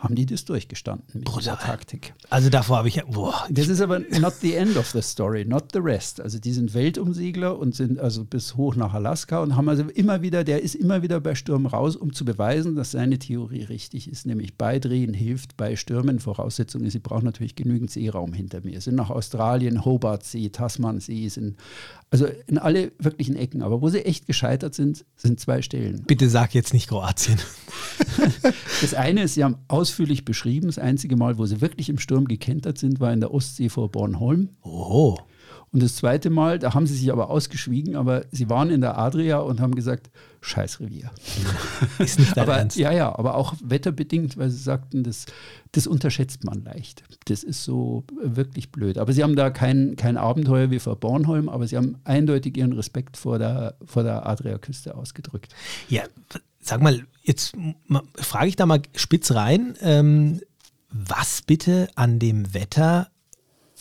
haben 0.00 0.14
die 0.14 0.26
das 0.26 0.44
durchgestanden 0.46 1.06
mit 1.12 1.24
Brutal. 1.24 1.40
dieser 1.40 1.58
Taktik. 1.58 2.14
Also 2.30 2.48
davor 2.48 2.78
habe 2.78 2.88
ich, 2.88 3.02
boah. 3.04 3.46
Das 3.50 3.68
ist 3.68 3.80
aber 3.80 3.98
not 3.98 4.34
the 4.40 4.54
end 4.54 4.76
of 4.76 4.90
the 4.90 5.02
story, 5.02 5.44
not 5.44 5.64
the 5.72 5.78
rest. 5.78 6.20
Also 6.20 6.38
die 6.38 6.52
sind 6.52 6.72
Weltumsegler 6.72 7.58
und 7.58 7.74
sind 7.74 7.98
also 7.98 8.24
bis 8.24 8.56
hoch 8.56 8.76
nach 8.76 8.94
Alaska 8.94 9.40
und 9.40 9.56
haben 9.56 9.68
also 9.68 9.84
immer 9.84 10.22
wieder, 10.22 10.42
der 10.42 10.62
ist 10.62 10.74
immer 10.74 11.02
wieder 11.02 11.20
bei 11.20 11.34
Stürmen 11.34 11.66
raus, 11.66 11.96
um 11.96 12.14
zu 12.14 12.24
beweisen, 12.24 12.76
dass 12.76 12.92
seine 12.92 13.18
Theorie 13.18 13.64
richtig 13.64 14.10
ist, 14.10 14.26
nämlich 14.26 14.54
Beidrehen 14.54 15.12
hilft 15.12 15.39
bei 15.56 15.76
Stürmen. 15.76 16.18
Voraussetzung 16.18 16.82
ist, 16.82 16.92
sie 16.92 16.98
brauchen 16.98 17.24
natürlich 17.24 17.54
genügend 17.54 17.90
Seeraum 17.90 18.32
hinter 18.32 18.60
mir. 18.62 18.80
Sind 18.80 18.94
nach 18.94 19.10
Australien, 19.10 19.84
Hobart 19.84 20.24
See, 20.24 20.48
Tasman 20.48 21.00
See, 21.00 21.28
sind 21.28 21.56
also 22.10 22.26
in 22.46 22.58
alle 22.58 22.92
wirklichen 22.98 23.36
Ecken. 23.36 23.62
Aber 23.62 23.82
wo 23.82 23.88
sie 23.88 24.04
echt 24.04 24.26
gescheitert 24.26 24.74
sind, 24.74 25.04
sind 25.16 25.40
zwei 25.40 25.62
Stellen. 25.62 26.02
Bitte 26.06 26.28
sag 26.28 26.54
jetzt 26.54 26.72
nicht 26.72 26.88
Kroatien. 26.88 27.38
das 28.80 28.94
eine 28.94 29.24
ist, 29.24 29.34
sie 29.34 29.44
haben 29.44 29.56
ausführlich 29.68 30.24
beschrieben, 30.24 30.66
das 30.66 30.78
einzige 30.78 31.16
Mal, 31.16 31.38
wo 31.38 31.46
sie 31.46 31.60
wirklich 31.60 31.88
im 31.88 31.98
Sturm 31.98 32.26
gekentert 32.26 32.78
sind, 32.78 33.00
war 33.00 33.12
in 33.12 33.20
der 33.20 33.32
Ostsee 33.32 33.68
vor 33.68 33.90
Bornholm. 33.90 34.50
Oh. 34.62 35.16
Und 35.72 35.82
das 35.84 35.94
zweite 35.94 36.30
Mal, 36.30 36.58
da 36.58 36.74
haben 36.74 36.86
sie 36.86 36.96
sich 36.96 37.12
aber 37.12 37.30
ausgeschwiegen, 37.30 37.94
aber 37.94 38.24
sie 38.32 38.50
waren 38.50 38.70
in 38.70 38.80
der 38.80 38.98
Adria 38.98 39.38
und 39.38 39.60
haben 39.60 39.76
gesagt, 39.76 40.10
Scheißrevier. 40.40 41.12
Ist 42.00 42.18
nicht 42.18 42.36
dein 42.36 42.42
aber, 42.42 42.56
Ernst. 42.56 42.76
Ja, 42.76 42.90
ja, 42.90 43.16
aber 43.16 43.36
auch 43.36 43.54
wetterbedingt, 43.62 44.36
weil 44.36 44.50
sie 44.50 44.58
sagten, 44.58 45.04
das, 45.04 45.26
das 45.70 45.86
unterschätzt 45.86 46.42
man 46.42 46.64
leicht. 46.64 47.04
Das 47.26 47.44
ist 47.44 47.62
so 47.62 48.04
wirklich 48.20 48.72
blöd. 48.72 48.98
Aber 48.98 49.12
sie 49.12 49.22
haben 49.22 49.36
da 49.36 49.50
kein, 49.50 49.94
kein 49.94 50.16
Abenteuer 50.16 50.72
wie 50.72 50.80
vor 50.80 50.96
Bornholm, 50.96 51.48
aber 51.48 51.68
sie 51.68 51.76
haben 51.76 51.98
eindeutig 52.02 52.56
ihren 52.56 52.72
Respekt 52.72 53.16
vor 53.16 53.38
der, 53.38 53.76
vor 53.84 54.02
der 54.02 54.26
Adriaküste 54.26 54.96
ausgedrückt. 54.96 55.54
Ja, 55.88 56.02
sag 56.60 56.82
mal, 56.82 57.04
jetzt 57.22 57.54
frage 58.16 58.48
ich 58.48 58.56
da 58.56 58.66
mal 58.66 58.82
spitz 58.96 59.30
rein. 59.32 59.76
Ähm, 59.82 60.40
was 60.90 61.42
bitte 61.42 61.88
an 61.94 62.18
dem 62.18 62.54
Wetter 62.54 63.08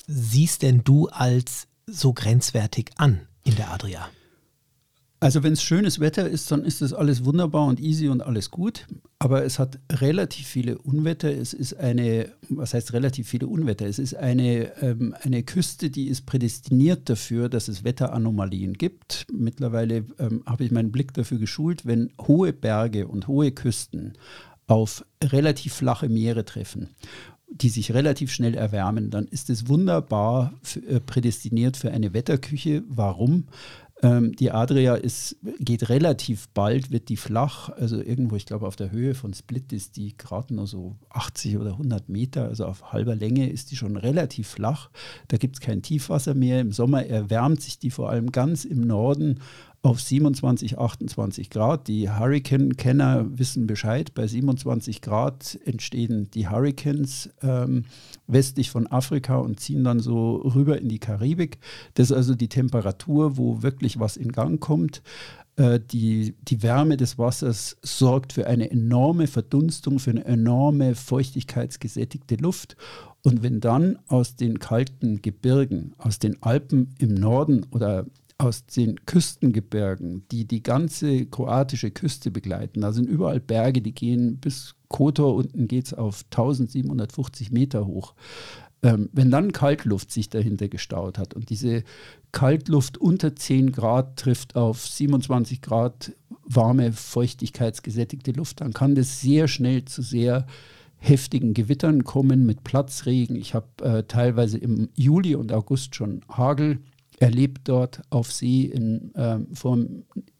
siehst 0.08 0.62
denn 0.62 0.84
du 0.84 1.08
als 1.08 1.69
so 1.92 2.14
grenzwertig 2.14 2.92
an 2.98 3.22
in 3.44 3.56
der 3.56 3.72
Adria? 3.72 4.10
Also 5.22 5.44
wenn 5.44 5.52
es 5.52 5.62
schönes 5.62 6.00
Wetter 6.00 6.30
ist, 6.30 6.50
dann 6.50 6.64
ist 6.64 6.82
das 6.82 6.94
alles 6.94 7.26
wunderbar 7.26 7.66
und 7.66 7.82
easy 7.82 8.08
und 8.08 8.22
alles 8.22 8.52
gut. 8.52 8.88
Aber 9.20 9.44
es 9.44 9.60
hat 9.60 9.78
relativ 9.92 10.48
viele 10.48 10.78
Unwetter. 10.78 11.30
Es 11.30 11.54
ist 11.54 11.74
eine, 11.74 12.32
was 12.48 12.74
heißt 12.74 12.94
relativ 12.94 13.28
viele 13.28 13.48
Unwetter? 13.48 13.86
Es 13.86 14.00
ist 14.00 14.16
eine, 14.16 14.72
ähm, 14.82 15.14
eine 15.22 15.44
Küste, 15.44 15.90
die 15.90 16.08
ist 16.08 16.26
prädestiniert 16.26 17.10
dafür, 17.10 17.50
dass 17.50 17.68
es 17.68 17.84
Wetteranomalien 17.84 18.76
gibt. 18.76 19.28
Mittlerweile 19.30 20.06
ähm, 20.20 20.44
habe 20.46 20.64
ich 20.64 20.72
meinen 20.72 20.94
Blick 20.94 21.14
dafür 21.14 21.38
geschult, 21.38 21.86
wenn 21.86 22.14
hohe 22.22 22.54
Berge 22.54 23.06
und 23.06 23.28
hohe 23.28 23.52
Küsten 23.52 24.14
auf 24.68 25.04
relativ 25.22 25.74
flache 25.74 26.08
Meere 26.08 26.46
treffen 26.46 26.90
die 27.52 27.70
sich 27.70 27.94
relativ 27.94 28.32
schnell 28.32 28.56
erwärmen, 28.56 29.10
dann 29.10 29.26
ist 29.26 29.50
es 29.50 29.68
wunderbar 29.68 30.54
äh, 30.88 31.00
prädestiniert 31.00 31.78
für 31.78 31.92
eine 31.92 32.14
Wetterküche. 32.14 32.84
Warum? 32.88 33.46
Ähm, 34.02 34.34
die 34.34 34.52
Adria 34.52 34.96
ist, 34.96 35.36
geht 35.60 35.90
relativ 35.90 36.48
bald, 36.50 36.90
wird 36.90 37.10
die 37.10 37.18
flach, 37.18 37.70
also 37.70 38.02
irgendwo, 38.02 38.38
ich 38.38 38.46
glaube, 38.46 38.66
auf 38.66 38.78
der 38.78 38.92
Höhe 38.92 39.14
von 39.14 39.34
Split 39.34 39.74
ist 39.74 39.98
die 39.98 40.16
gerade 40.16 40.54
nur 40.54 40.68
so 40.68 40.96
80 41.10 41.58
oder 41.58 41.72
100 41.72 42.08
Meter, 42.08 42.46
also 42.46 42.66
auf 42.66 42.94
halber 42.94 43.16
Länge 43.16 43.50
ist 43.50 43.72
die 43.72 43.76
schon 43.76 43.98
relativ 43.98 44.48
flach. 44.48 44.90
Da 45.28 45.36
gibt 45.36 45.56
es 45.56 45.62
kein 45.62 45.82
Tiefwasser 45.82 46.34
mehr. 46.34 46.62
Im 46.62 46.72
Sommer 46.72 47.06
erwärmt 47.06 47.62
sich 47.62 47.78
die 47.78 47.92
vor 47.92 48.10
allem 48.10 48.32
ganz 48.32 48.64
im 48.64 48.82
Norden 48.82 49.40
auf 49.82 50.02
27, 50.02 50.78
28 50.78 51.50
Grad. 51.50 51.88
Die 51.88 52.10
Hurricane-Kenner 52.10 53.28
wissen 53.38 53.66
Bescheid. 53.66 54.14
Bei 54.14 54.28
27 54.28 55.02
Grad 55.02 55.58
entstehen 55.64 56.30
die 56.34 56.50
Hurricanes 56.50 57.30
ähm, 57.42 57.86
westlich 58.28 58.72
von 58.72 58.88
Afrika 58.88 59.38
und 59.38 59.60
ziehen 59.60 59.84
dann 59.84 60.00
so 60.00 60.36
rüber 60.38 60.80
in 60.80 60.90
die 60.90 61.00
Karibik. 61.00 61.60
Das 61.94 62.12
ist 62.12 62.18
also 62.18 62.36
die 62.36 62.50
Temperatur, 62.50 63.38
wo 63.38 63.62
wirklich 63.62 64.00
was 64.00 64.18
in 64.18 64.32
Gang 64.32 64.60
kommt. 64.60 65.02
Äh, 65.56 65.80
die, 65.80 66.36
die 66.42 66.64
Wärme 66.64 66.98
des 66.98 67.18
Wassers 67.18 67.78
sorgt 67.82 68.34
für 68.34 68.48
eine 68.48 68.72
enorme 68.72 69.28
Verdunstung, 69.28 70.00
für 70.00 70.12
eine 70.12 70.26
enorme 70.26 70.96
feuchtigkeitsgesättigte 70.96 72.36
Luft. 72.36 72.78
Und 73.24 73.44
wenn 73.44 73.60
dann 73.60 74.00
aus 74.08 74.36
den 74.36 74.60
kalten 74.60 75.22
Gebirgen, 75.22 75.94
aus 75.98 76.20
den 76.20 76.42
Alpen 76.42 76.96
im 77.00 77.14
Norden 77.14 77.66
oder 77.72 78.06
aus 78.40 78.66
den 78.66 79.06
Küstengebirgen, 79.06 80.24
die 80.32 80.46
die 80.46 80.64
ganze 80.64 81.26
kroatische 81.26 81.92
Küste 81.92 82.32
begleiten. 82.32 82.82
Da 82.82 82.94
sind 82.94 83.08
überall 83.08 83.42
Berge, 83.42 83.82
die 83.82 83.94
gehen 83.94 84.38
bis 84.38 84.76
Kotor, 84.88 85.36
unten 85.36 85.68
geht 85.68 85.88
es 85.88 85.94
auf 85.94 86.24
1750 86.32 87.52
Meter 87.52 87.86
hoch. 87.86 88.16
Ähm, 88.82 89.10
wenn 89.12 89.30
dann 89.30 89.52
Kaltluft 89.52 90.12
sich 90.12 90.30
dahinter 90.30 90.70
gestaut 90.70 91.18
hat 91.18 91.34
und 91.34 91.50
diese 91.50 91.84
Kaltluft 92.32 92.98
unter 92.98 93.36
10 93.36 93.74
Grad 93.74 94.18
trifft 94.18 94.56
auf 94.56 94.88
27 94.88 95.62
Grad 95.62 96.14
warme, 96.46 96.94
feuchtigkeitsgesättigte 96.94 98.32
Luft, 98.32 98.62
dann 98.62 98.72
kann 98.72 98.96
das 98.96 99.20
sehr 99.20 99.50
schnell 99.50 99.84
zu 99.84 100.02
sehr 100.02 100.48
heftigen 100.98 101.54
Gewittern 101.54 102.06
kommen 102.06 102.46
mit 102.46 102.64
Platzregen. 102.64 103.36
Ich 103.36 103.54
habe 103.54 103.68
äh, 103.84 104.04
teilweise 104.04 104.58
im 104.58 104.88
Juli 104.96 105.36
und 105.36 105.52
August 105.52 105.96
schon 105.96 106.22
Hagel 106.30 106.80
erlebt 107.20 107.62
dort 107.66 108.02
auf 108.10 108.32
See 108.32 108.64
in, 108.64 109.14
äh, 109.16 109.40
vor 109.54 109.78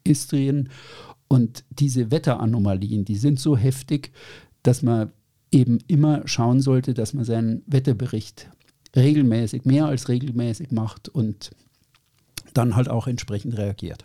Istrien. 0.04 0.70
Und 1.28 1.64
diese 1.70 2.10
Wetteranomalien, 2.10 3.04
die 3.04 3.16
sind 3.16 3.38
so 3.38 3.56
heftig, 3.56 4.12
dass 4.62 4.82
man 4.82 5.12
eben 5.52 5.78
immer 5.86 6.22
schauen 6.26 6.60
sollte, 6.60 6.94
dass 6.94 7.14
man 7.14 7.24
seinen 7.24 7.62
Wetterbericht 7.66 8.48
regelmäßig, 8.96 9.64
mehr 9.64 9.86
als 9.86 10.08
regelmäßig 10.08 10.70
macht 10.72 11.08
und 11.08 11.50
dann 12.54 12.76
halt 12.76 12.88
auch 12.88 13.06
entsprechend 13.06 13.56
reagiert. 13.56 14.04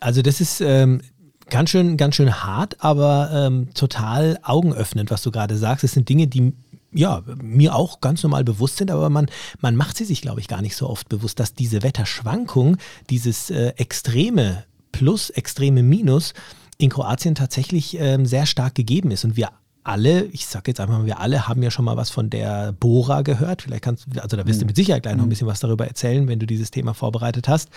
Also 0.00 0.20
das 0.20 0.40
ist 0.40 0.60
ähm, 0.60 1.00
ganz 1.48 1.70
schön, 1.70 1.96
ganz 1.96 2.14
schön 2.16 2.42
hart, 2.42 2.82
aber 2.82 3.30
ähm, 3.32 3.72
total 3.74 4.38
augenöffnend, 4.42 5.10
was 5.10 5.22
du 5.22 5.30
gerade 5.30 5.56
sagst. 5.56 5.84
Es 5.84 5.92
sind 5.92 6.08
Dinge, 6.08 6.26
die 6.26 6.52
ja, 6.94 7.22
mir 7.42 7.74
auch 7.74 8.00
ganz 8.00 8.22
normal 8.22 8.44
bewusst 8.44 8.76
sind, 8.78 8.90
aber 8.90 9.10
man, 9.10 9.26
man 9.60 9.76
macht 9.76 9.96
sie 9.96 10.04
sich, 10.04 10.22
glaube 10.22 10.40
ich, 10.40 10.48
gar 10.48 10.62
nicht 10.62 10.76
so 10.76 10.88
oft 10.88 11.08
bewusst, 11.08 11.40
dass 11.40 11.54
diese 11.54 11.82
Wetterschwankung, 11.82 12.76
dieses 13.10 13.50
äh, 13.50 13.74
extreme 13.76 14.64
Plus, 14.92 15.30
extreme 15.30 15.82
Minus 15.82 16.34
in 16.78 16.88
Kroatien 16.90 17.34
tatsächlich 17.34 17.98
ähm, 17.98 18.26
sehr 18.26 18.46
stark 18.46 18.74
gegeben 18.76 19.10
ist. 19.10 19.24
Und 19.24 19.36
wir 19.36 19.50
alle, 19.82 20.24
ich 20.26 20.46
sage 20.46 20.70
jetzt 20.70 20.80
einfach 20.80 20.98
mal, 20.98 21.06
wir 21.06 21.20
alle 21.20 21.46
haben 21.46 21.62
ja 21.62 21.70
schon 21.70 21.84
mal 21.84 21.96
was 21.96 22.10
von 22.10 22.30
der 22.30 22.72
Bora 22.72 23.22
gehört. 23.22 23.62
Vielleicht 23.62 23.82
kannst 23.82 24.06
du, 24.06 24.20
also 24.20 24.36
da 24.36 24.46
wirst 24.46 24.60
du 24.60 24.64
mhm. 24.64 24.68
mit 24.68 24.76
Sicherheit 24.76 25.02
gleich 25.02 25.14
noch 25.14 25.24
ein 25.24 25.26
mhm. 25.26 25.30
bisschen 25.30 25.46
was 25.46 25.60
darüber 25.60 25.86
erzählen, 25.86 26.26
wenn 26.26 26.38
du 26.38 26.46
dieses 26.46 26.70
Thema 26.70 26.94
vorbereitet 26.94 27.48
hast. 27.48 27.68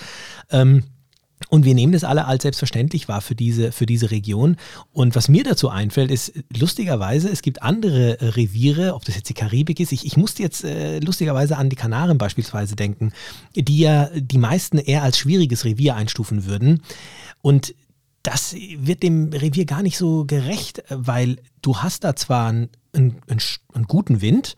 Ähm, 0.52 0.84
und 1.50 1.66
wir 1.66 1.76
nehmen 1.76 1.94
das 1.94 2.04
alle 2.04 2.26
als 2.26 2.44
selbstverständlich 2.44 3.08
wahr 3.08 3.22
für 3.22 3.36
diese, 3.36 3.72
für 3.72 3.86
diese 3.86 4.12
Region. 4.12 4.58
Und 4.92 5.16
was 5.16 5.30
mir 5.30 5.44
dazu 5.44 5.70
einfällt, 5.70 6.12
ist 6.12 6.34
lustigerweise, 6.56 7.30
es 7.30 7.42
gibt 7.42 7.62
andere 7.62 8.20
äh, 8.20 8.30
Reviere, 8.30 8.96
ob 8.96 9.06
das 9.06 9.16
jetzt 9.16 9.30
die 9.30 9.34
Karibik 9.34 9.80
ist. 9.80 9.92
Ich, 9.92 10.06
ich 10.06 10.18
musste 10.18 10.44
jetzt 10.44 10.64
äh, 10.64 11.00
lustigerweise 11.00 11.58
an 11.58 11.70
die 11.70 11.76
Kanaren 11.76 12.18
beispielsweise 12.18 12.76
denken, 12.76 13.14
die 13.56 13.78
ja 13.78 14.10
die 14.14 14.40
meisten 14.40 14.78
eher 14.78 15.04
als 15.04 15.20
schwieriges 15.20 15.64
Revier 15.64 15.96
einstufen 15.96 16.46
würden. 16.46 16.82
Und 17.42 17.76
das 18.24 18.56
wird 18.56 19.04
dem 19.04 19.32
Revier 19.32 19.66
gar 19.66 19.84
nicht 19.84 19.98
so 19.98 20.26
gerecht, 20.26 20.84
weil 20.90 21.38
du 21.62 21.78
hast 21.78 22.04
da 22.04 22.16
zwar 22.16 22.50
einen, 22.50 22.70
einen, 22.94 23.22
einen 23.74 23.86
guten 23.86 24.22
Wind, 24.22 24.56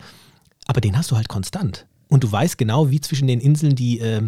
aber 0.65 0.81
den 0.81 0.97
hast 0.97 1.11
du 1.11 1.17
halt 1.17 1.27
konstant. 1.27 1.85
Und 2.09 2.23
du 2.23 2.31
weißt 2.31 2.57
genau, 2.57 2.89
wie 2.89 2.99
zwischen 2.99 3.27
den 3.27 3.39
Inseln 3.39 3.75
die, 3.75 3.99
äh, 3.99 4.21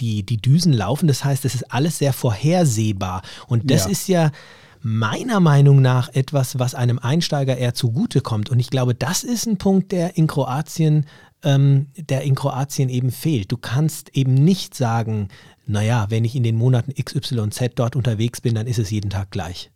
die, 0.00 0.24
die 0.24 0.38
Düsen 0.38 0.72
laufen. 0.72 1.06
Das 1.06 1.24
heißt, 1.24 1.44
das 1.44 1.54
ist 1.54 1.72
alles 1.72 1.98
sehr 1.98 2.12
vorhersehbar. 2.12 3.22
Und 3.46 3.70
das 3.70 3.84
ja. 3.84 3.90
ist 3.90 4.08
ja 4.08 4.30
meiner 4.80 5.40
Meinung 5.40 5.82
nach 5.82 6.08
etwas, 6.14 6.58
was 6.58 6.74
einem 6.74 6.98
Einsteiger 6.98 7.56
eher 7.56 7.74
zugutekommt. 7.74 8.50
Und 8.50 8.58
ich 8.58 8.70
glaube, 8.70 8.94
das 8.94 9.22
ist 9.24 9.46
ein 9.46 9.58
Punkt, 9.58 9.92
der 9.92 10.16
in 10.16 10.26
Kroatien, 10.26 11.06
ähm, 11.42 11.88
der 11.96 12.22
in 12.22 12.34
Kroatien 12.34 12.88
eben 12.88 13.10
fehlt. 13.10 13.52
Du 13.52 13.56
kannst 13.56 14.16
eben 14.16 14.34
nicht 14.34 14.74
sagen, 14.74 15.28
naja, 15.66 16.06
wenn 16.08 16.24
ich 16.24 16.36
in 16.36 16.42
den 16.42 16.56
Monaten 16.56 16.94
XYZ 16.94 17.72
dort 17.74 17.96
unterwegs 17.96 18.40
bin, 18.40 18.54
dann 18.54 18.66
ist 18.66 18.78
es 18.78 18.90
jeden 18.90 19.10
Tag 19.10 19.30
gleich. 19.30 19.70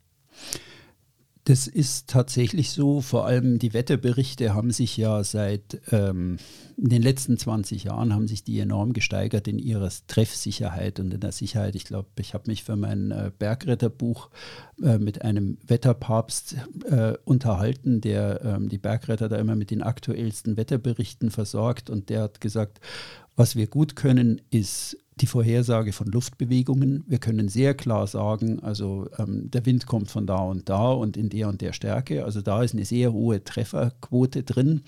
Das 1.43 1.65
ist 1.65 2.07
tatsächlich 2.07 2.69
so. 2.69 3.01
Vor 3.01 3.25
allem 3.25 3.57
die 3.57 3.73
Wetterberichte 3.73 4.53
haben 4.53 4.69
sich 4.69 4.95
ja 4.95 5.23
seit 5.23 5.81
ähm, 5.91 6.37
den 6.77 7.01
letzten 7.01 7.37
20 7.37 7.85
Jahren 7.85 8.13
haben 8.13 8.27
sich 8.27 8.43
die 8.43 8.59
enorm 8.59 8.93
gesteigert 8.93 9.47
in 9.47 9.57
ihrer 9.57 9.89
Treffsicherheit 10.07 10.99
und 10.99 11.13
in 11.13 11.19
der 11.19 11.31
Sicherheit. 11.31 11.75
Ich 11.75 11.85
glaube, 11.85 12.09
ich 12.19 12.35
habe 12.35 12.43
mich 12.47 12.63
für 12.63 12.75
mein 12.75 13.09
äh, 13.09 13.31
Bergretterbuch 13.37 14.29
äh, 14.83 14.99
mit 14.99 15.23
einem 15.23 15.57
Wetterpapst 15.65 16.57
äh, 16.85 17.13
unterhalten, 17.25 18.01
der 18.01 18.41
ähm, 18.43 18.69
die 18.69 18.77
Bergretter 18.77 19.27
da 19.27 19.37
immer 19.37 19.55
mit 19.55 19.71
den 19.71 19.81
aktuellsten 19.81 20.57
Wetterberichten 20.57 21.31
versorgt 21.31 21.89
und 21.89 22.09
der 22.09 22.21
hat 22.21 22.41
gesagt, 22.41 22.79
was 23.35 23.55
wir 23.55 23.65
gut 23.65 23.95
können, 23.95 24.41
ist 24.51 24.97
die 25.21 25.27
Vorhersage 25.27 25.93
von 25.93 26.07
Luftbewegungen. 26.07 27.03
Wir 27.07 27.19
können 27.19 27.47
sehr 27.47 27.73
klar 27.73 28.07
sagen, 28.07 28.59
also 28.61 29.07
ähm, 29.17 29.49
der 29.51 29.65
Wind 29.65 29.85
kommt 29.85 30.09
von 30.09 30.25
da 30.25 30.37
und 30.37 30.67
da 30.69 30.91
und 30.91 31.17
in 31.17 31.29
der 31.29 31.47
und 31.47 31.61
der 31.61 31.73
Stärke. 31.73 32.25
Also 32.25 32.41
da 32.41 32.63
ist 32.63 32.73
eine 32.73 32.85
sehr 32.85 33.13
hohe 33.13 33.43
Trefferquote 33.43 34.43
drin. 34.43 34.81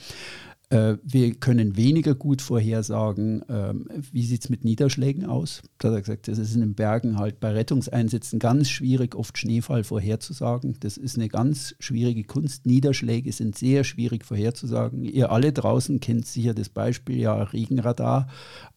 Äh, 0.73 0.97
wir 1.03 1.35
können 1.35 1.77
weniger 1.77 2.15
gut 2.15 2.41
vorhersagen, 2.41 3.43
ähm, 3.47 3.87
wie 4.11 4.25
sieht 4.25 4.43
es 4.43 4.49
mit 4.49 4.63
Niederschlägen 4.63 5.25
aus. 5.25 5.61
Da 5.77 5.89
hat 5.89 5.95
er 5.95 6.01
gesagt, 6.01 6.27
das 6.27 6.39
ist 6.39 6.55
in 6.55 6.61
den 6.61 6.73
Bergen 6.73 7.19
halt 7.19 7.39
bei 7.39 7.51
Rettungseinsätzen 7.51 8.39
ganz 8.39 8.71
schwierig, 8.71 9.13
oft 9.13 9.37
Schneefall 9.37 9.83
vorherzusagen. 9.83 10.75
Das 10.79 10.97
ist 10.97 11.15
eine 11.15 11.29
ganz 11.29 11.75
schwierige 11.77 12.23
Kunst. 12.23 12.65
Niederschläge 12.65 13.31
sind 13.31 13.55
sehr 13.55 13.83
schwierig 13.83 14.25
vorherzusagen. 14.25 15.03
Ihr 15.03 15.31
alle 15.31 15.53
draußen 15.53 15.99
kennt 15.99 16.25
sicher 16.25 16.55
das 16.55 16.69
Beispiel, 16.69 17.19
ja, 17.19 17.35
Regenradar. 17.43 18.27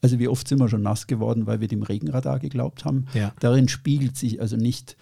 Also 0.02 0.18
wie 0.18 0.28
oft 0.28 0.46
sind 0.46 0.60
wir 0.60 0.68
schon 0.68 0.82
nass 0.82 1.06
geworden, 1.06 1.46
weil 1.46 1.62
wir 1.62 1.68
dem 1.68 1.82
Regenradar 1.82 2.40
geglaubt 2.40 2.84
haben. 2.84 3.06
Ja. 3.14 3.32
Darin 3.40 3.68
spiegelt 3.68 4.18
sich 4.18 4.42
also 4.42 4.56
nicht 4.56 4.98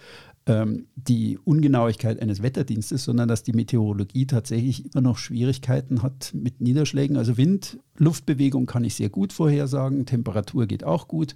ähm, 0.47 0.85
die 0.95 1.39
Ungenauigkeit 1.43 2.21
eines 2.21 2.41
Wetterdienstes, 2.43 3.03
sondern 3.03 3.27
dass 3.27 3.43
die 3.43 3.53
Meteorologie 3.53 4.27
tatsächlich 4.27 4.85
immer 4.93 5.01
noch 5.01 5.17
Schwierigkeiten 5.17 6.03
hat 6.03 6.33
mit 6.35 6.61
Niederschlägen. 6.61 7.17
Also 7.17 7.37
Wind, 7.37 7.79
Luftbewegung 7.97 8.65
kann 8.65 8.83
ich 8.83 8.95
sehr 8.95 9.09
gut 9.09 9.33
vorhersagen, 9.33 10.05
Temperatur 10.05 10.67
geht 10.67 10.83
auch 10.83 11.07
gut, 11.07 11.35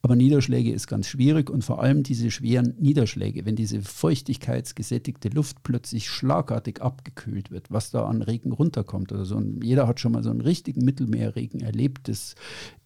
aber 0.00 0.16
Niederschläge 0.16 0.72
ist 0.72 0.86
ganz 0.86 1.06
schwierig 1.06 1.50
und 1.50 1.64
vor 1.64 1.82
allem 1.82 2.02
diese 2.02 2.30
schweren 2.30 2.74
Niederschläge, 2.78 3.44
wenn 3.44 3.56
diese 3.56 3.82
feuchtigkeitsgesättigte 3.82 5.28
Luft 5.28 5.62
plötzlich 5.62 6.08
schlagartig 6.08 6.80
abgekühlt 6.80 7.50
wird, 7.50 7.70
was 7.70 7.90
da 7.90 8.06
an 8.06 8.22
Regen 8.22 8.52
runterkommt 8.52 9.12
oder 9.12 9.24
so. 9.24 9.36
Und 9.36 9.62
jeder 9.62 9.86
hat 9.86 10.00
schon 10.00 10.12
mal 10.12 10.22
so 10.22 10.30
einen 10.30 10.40
richtigen 10.40 10.84
Mittelmeerregen 10.84 11.60
erlebt. 11.60 12.08
Das 12.08 12.34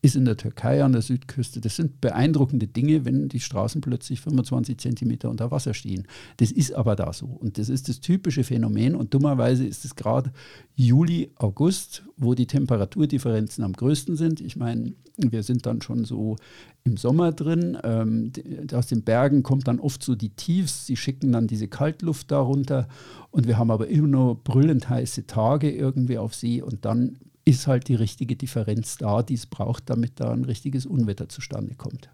ist 0.02 0.16
in 0.16 0.24
der 0.24 0.36
Türkei 0.36 0.82
an 0.82 0.92
der 0.92 1.02
Südküste. 1.02 1.60
Das 1.60 1.76
sind 1.76 2.00
beeindruckende 2.00 2.66
Dinge, 2.66 3.04
wenn 3.04 3.28
die 3.28 3.40
Straßen 3.40 3.80
plötzlich 3.80 4.20
25 4.20 4.78
Zentimeter 4.78 5.30
unter 5.30 5.52
Wasser 5.52 5.61
stehen. 5.72 6.06
Das 6.38 6.50
ist 6.50 6.74
aber 6.74 6.96
da 6.96 7.12
so. 7.12 7.26
Und 7.26 7.58
das 7.58 7.68
ist 7.68 7.88
das 7.88 8.00
typische 8.00 8.44
Phänomen. 8.44 8.94
Und 8.94 9.14
dummerweise 9.14 9.66
ist 9.66 9.84
es 9.84 9.94
gerade 9.94 10.32
Juli, 10.74 11.30
August, 11.36 12.02
wo 12.16 12.34
die 12.34 12.46
Temperaturdifferenzen 12.46 13.64
am 13.64 13.72
größten 13.72 14.16
sind. 14.16 14.40
Ich 14.40 14.56
meine, 14.56 14.94
wir 15.16 15.42
sind 15.42 15.66
dann 15.66 15.80
schon 15.80 16.04
so 16.04 16.36
im 16.84 16.96
Sommer 16.96 17.32
drin. 17.32 17.78
Ähm, 17.84 18.32
aus 18.72 18.88
den 18.88 19.02
Bergen 19.02 19.42
kommt 19.42 19.68
dann 19.68 19.80
oft 19.80 20.02
so 20.02 20.14
die 20.14 20.30
Tiefs. 20.30 20.86
Sie 20.86 20.96
schicken 20.96 21.32
dann 21.32 21.46
diese 21.46 21.68
Kaltluft 21.68 22.30
darunter. 22.30 22.88
Und 23.30 23.46
wir 23.46 23.58
haben 23.58 23.70
aber 23.70 23.88
immer 23.88 24.08
nur 24.08 24.42
brüllend 24.42 24.88
heiße 24.88 25.26
Tage 25.26 25.70
irgendwie 25.70 26.18
auf 26.18 26.34
See. 26.34 26.60
Und 26.60 26.84
dann 26.84 27.18
ist 27.44 27.66
halt 27.66 27.88
die 27.88 27.94
richtige 27.94 28.36
Differenz 28.36 28.96
da, 28.98 29.22
die 29.22 29.34
es 29.34 29.46
braucht, 29.46 29.90
damit 29.90 30.20
da 30.20 30.32
ein 30.32 30.44
richtiges 30.44 30.86
Unwetter 30.86 31.28
zustande 31.28 31.74
kommt. 31.74 32.08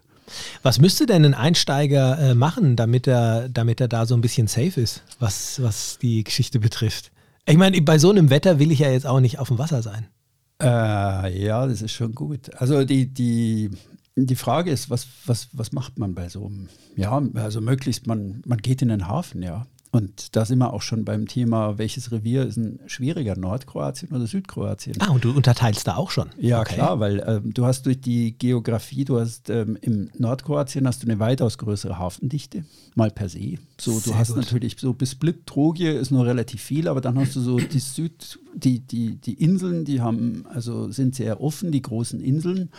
Was 0.63 0.79
müsste 0.79 1.05
denn 1.05 1.25
ein 1.25 1.33
Einsteiger 1.33 2.19
äh, 2.19 2.35
machen, 2.35 2.75
damit 2.75 3.07
er, 3.07 3.49
damit 3.49 3.81
er 3.81 3.87
da 3.87 4.05
so 4.05 4.15
ein 4.15 4.21
bisschen 4.21 4.47
safe 4.47 4.79
ist, 4.79 5.03
was, 5.19 5.61
was 5.61 5.97
die 5.99 6.23
Geschichte 6.23 6.59
betrifft? 6.59 7.11
Ich 7.45 7.57
meine, 7.57 7.81
bei 7.81 7.97
so 7.97 8.09
einem 8.09 8.29
Wetter 8.29 8.59
will 8.59 8.71
ich 8.71 8.79
ja 8.79 8.91
jetzt 8.91 9.07
auch 9.07 9.19
nicht 9.19 9.39
auf 9.39 9.47
dem 9.47 9.57
Wasser 9.57 9.81
sein. 9.81 10.07
Äh, 10.61 11.45
ja, 11.45 11.65
das 11.65 11.81
ist 11.81 11.93
schon 11.93 12.13
gut. 12.13 12.53
Also 12.55 12.83
die, 12.83 13.07
die, 13.07 13.71
die 14.15 14.35
Frage 14.35 14.71
ist, 14.71 14.89
was, 14.89 15.07
was, 15.25 15.49
was 15.53 15.71
macht 15.71 15.97
man 15.97 16.13
bei 16.13 16.29
so 16.29 16.45
einem? 16.45 16.69
Ja, 16.95 17.21
also 17.35 17.61
möglichst, 17.61 18.07
man, 18.07 18.41
man 18.45 18.59
geht 18.59 18.81
in 18.81 18.89
den 18.89 19.07
Hafen, 19.07 19.41
ja. 19.41 19.65
Und 19.91 20.35
da 20.35 20.45
sind 20.45 20.59
wir 20.59 20.71
auch 20.71 20.83
schon 20.83 21.03
beim 21.03 21.27
Thema, 21.27 21.79
welches 21.79 22.11
Revier 22.11 22.45
ist 22.45 22.57
ein 22.57 22.79
schwieriger, 22.85 23.35
Nordkroatien 23.35 24.11
oder 24.11 24.27
Südkroatien? 24.27 24.95
Ah, 24.99 25.09
und 25.09 25.23
du 25.23 25.31
unterteilst 25.31 25.87
da 25.87 25.95
auch 25.95 26.11
schon. 26.11 26.29
Ja, 26.37 26.61
okay. 26.61 26.75
klar, 26.75 26.99
weil 26.99 27.19
äh, 27.19 27.41
du 27.43 27.65
hast 27.65 27.87
durch 27.87 27.99
die 27.99 28.37
Geografie, 28.37 29.03
du 29.03 29.19
hast 29.19 29.49
ähm, 29.49 29.79
im 29.81 30.11
Nordkroatien 30.15 30.85
hast 30.85 31.01
du 31.01 31.07
eine 31.07 31.19
weitaus 31.19 31.57
größere 31.57 31.97
Hafendichte, 31.97 32.65
mal 32.93 33.09
per 33.09 33.29
se. 33.29 33.55
So, 33.79 33.93
du 33.93 33.99
Sehr 33.99 34.19
hast 34.19 34.35
gut. 34.35 34.43
natürlich 34.43 34.75
so 34.79 34.93
bis 34.93 35.11
Split, 35.11 35.47
Trogie 35.47 35.87
ist 35.87 36.11
nur 36.11 36.23
relativ 36.23 36.61
viel, 36.61 36.87
aber 36.87 37.01
dann 37.01 37.17
hast 37.17 37.35
du 37.35 37.41
so 37.41 37.57
die 37.57 37.79
Süd, 37.79 38.37
die, 38.53 38.81
die, 38.81 39.15
die 39.15 39.33
Inseln, 39.33 39.85
die 39.85 40.01
haben, 40.01 40.45
also 40.53 40.91
sind 40.91 41.15
sehr 41.15 41.41
offen, 41.41 41.71
die 41.71 41.81
großen 41.81 42.19
Inseln. 42.21 42.69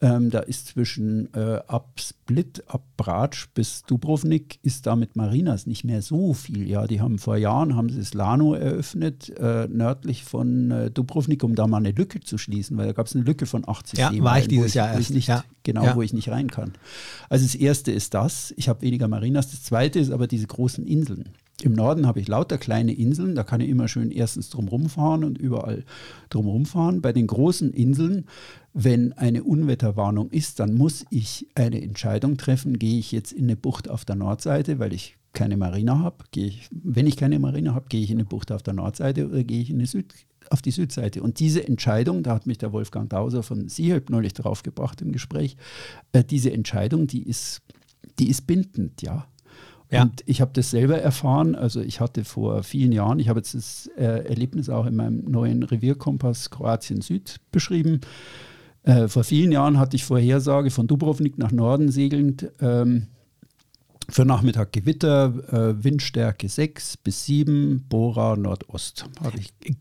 Ähm, 0.00 0.30
da 0.30 0.40
ist 0.40 0.66
zwischen 0.66 1.32
äh, 1.34 1.60
ab 1.68 2.00
Split, 2.00 2.64
ab 2.66 2.82
Bratsch 2.96 3.48
bis 3.54 3.84
Dubrovnik 3.84 4.58
ist 4.62 4.86
da 4.86 4.96
mit 4.96 5.14
Marinas 5.14 5.66
nicht 5.66 5.84
mehr 5.84 6.02
so 6.02 6.34
viel. 6.34 6.68
Ja, 6.68 6.86
die 6.86 7.00
haben 7.00 7.18
vor 7.18 7.36
Jahren 7.36 7.76
haben 7.76 7.88
sie 7.88 7.98
das 7.98 8.12
Lano 8.12 8.54
eröffnet, 8.54 9.30
äh, 9.38 9.68
nördlich 9.68 10.24
von 10.24 10.70
äh, 10.72 10.90
Dubrovnik, 10.90 11.44
um 11.44 11.54
da 11.54 11.68
mal 11.68 11.78
eine 11.78 11.92
Lücke 11.92 12.20
zu 12.20 12.38
schließen, 12.38 12.76
weil 12.76 12.86
da 12.86 12.92
gab 12.92 13.06
es 13.06 13.14
eine 13.14 13.24
Lücke 13.24 13.46
von 13.46 13.66
80 13.66 13.98
ja, 13.98 14.08
Seemeilen, 14.08 14.24
war 14.24 14.38
ich 14.40 14.48
dieses 14.48 14.66
ich, 14.66 14.74
Jahr 14.74 14.92
erst. 14.92 15.10
Nicht, 15.10 15.28
ja. 15.28 15.44
Genau, 15.62 15.84
ja. 15.84 15.96
wo 15.96 16.02
ich 16.02 16.12
nicht 16.12 16.28
rein 16.28 16.50
kann. 16.50 16.72
Also 17.28 17.44
das 17.44 17.54
erste 17.54 17.92
ist 17.92 18.14
das, 18.14 18.52
ich 18.56 18.68
habe 18.68 18.82
weniger 18.82 19.06
Marinas. 19.06 19.50
Das 19.50 19.62
zweite 19.62 20.00
ist 20.00 20.10
aber 20.10 20.26
diese 20.26 20.46
großen 20.46 20.84
Inseln. 20.86 21.30
Im 21.62 21.72
Norden 21.72 22.06
habe 22.06 22.20
ich 22.20 22.26
lauter 22.26 22.58
kleine 22.58 22.92
Inseln, 22.92 23.34
da 23.34 23.44
kann 23.44 23.60
ich 23.60 23.68
immer 23.68 23.86
schön 23.86 24.10
erstens 24.10 24.50
drumherum 24.50 24.88
fahren 24.88 25.22
und 25.22 25.38
überall 25.38 25.84
drumherum 26.28 26.66
fahren. 26.66 27.00
Bei 27.00 27.12
den 27.12 27.28
großen 27.28 27.72
Inseln, 27.72 28.26
wenn 28.72 29.12
eine 29.12 29.44
Unwetterwarnung 29.44 30.30
ist, 30.30 30.58
dann 30.58 30.74
muss 30.74 31.06
ich 31.10 31.46
eine 31.54 31.80
Entscheidung 31.80 32.36
treffen, 32.36 32.78
gehe 32.78 32.98
ich 32.98 33.12
jetzt 33.12 33.32
in 33.32 33.44
eine 33.44 33.56
Bucht 33.56 33.88
auf 33.88 34.04
der 34.04 34.16
Nordseite, 34.16 34.80
weil 34.80 34.92
ich 34.92 35.16
keine 35.32 35.56
Marina 35.56 35.98
habe, 35.98 36.24
gehe 36.32 36.46
ich, 36.46 36.68
wenn 36.70 37.06
ich 37.06 37.16
keine 37.16 37.38
Marina 37.38 37.74
habe, 37.74 37.86
gehe 37.88 38.02
ich 38.02 38.10
in 38.10 38.18
eine 38.18 38.24
Bucht 38.24 38.50
auf 38.50 38.62
der 38.62 38.74
Nordseite 38.74 39.28
oder 39.28 39.44
gehe 39.44 39.60
ich 39.60 39.70
in 39.70 39.78
die 39.78 39.86
Süd, 39.86 40.12
auf 40.50 40.60
die 40.62 40.70
Südseite. 40.70 41.22
Und 41.22 41.40
diese 41.40 41.66
Entscheidung, 41.66 42.22
da 42.22 42.34
hat 42.34 42.46
mich 42.46 42.58
der 42.58 42.72
Wolfgang 42.72 43.10
Dauser 43.10 43.42
von 43.42 43.68
Seehelp 43.68 44.10
neulich 44.10 44.32
drauf 44.32 44.62
gebracht 44.62 45.02
im 45.02 45.12
Gespräch, 45.12 45.56
äh, 46.12 46.24
diese 46.24 46.52
Entscheidung, 46.52 47.06
die 47.06 47.22
ist, 47.22 47.62
die 48.18 48.28
ist 48.28 48.46
bindend, 48.46 49.02
ja. 49.02 49.26
Ja. 49.94 50.02
Und 50.02 50.22
ich 50.26 50.40
habe 50.40 50.50
das 50.54 50.70
selber 50.70 50.98
erfahren. 50.98 51.54
Also 51.54 51.80
ich 51.80 52.00
hatte 52.00 52.24
vor 52.24 52.62
vielen 52.62 52.92
Jahren, 52.92 53.18
ich 53.18 53.28
habe 53.28 53.38
jetzt 53.38 53.54
das 53.54 53.88
äh, 53.96 54.26
Erlebnis 54.28 54.68
auch 54.68 54.86
in 54.86 54.96
meinem 54.96 55.24
neuen 55.30 55.62
Revierkompass 55.62 56.50
Kroatien 56.50 57.00
Süd 57.00 57.36
beschrieben. 57.52 58.00
Äh, 58.82 59.08
vor 59.08 59.24
vielen 59.24 59.52
Jahren 59.52 59.78
hatte 59.78 59.96
ich 59.96 60.04
Vorhersage 60.04 60.70
von 60.70 60.86
Dubrovnik 60.86 61.38
nach 61.38 61.52
Norden 61.52 61.90
segelnd. 61.90 62.50
Ähm, 62.60 63.06
für 64.08 64.24
Nachmittag 64.24 64.72
Gewitter, 64.72 65.32
äh, 65.50 65.82
Windstärke 65.82 66.48
6 66.48 66.96
bis 66.98 67.26
7, 67.26 67.86
Bora 67.88 68.36
Nordost. 68.36 69.06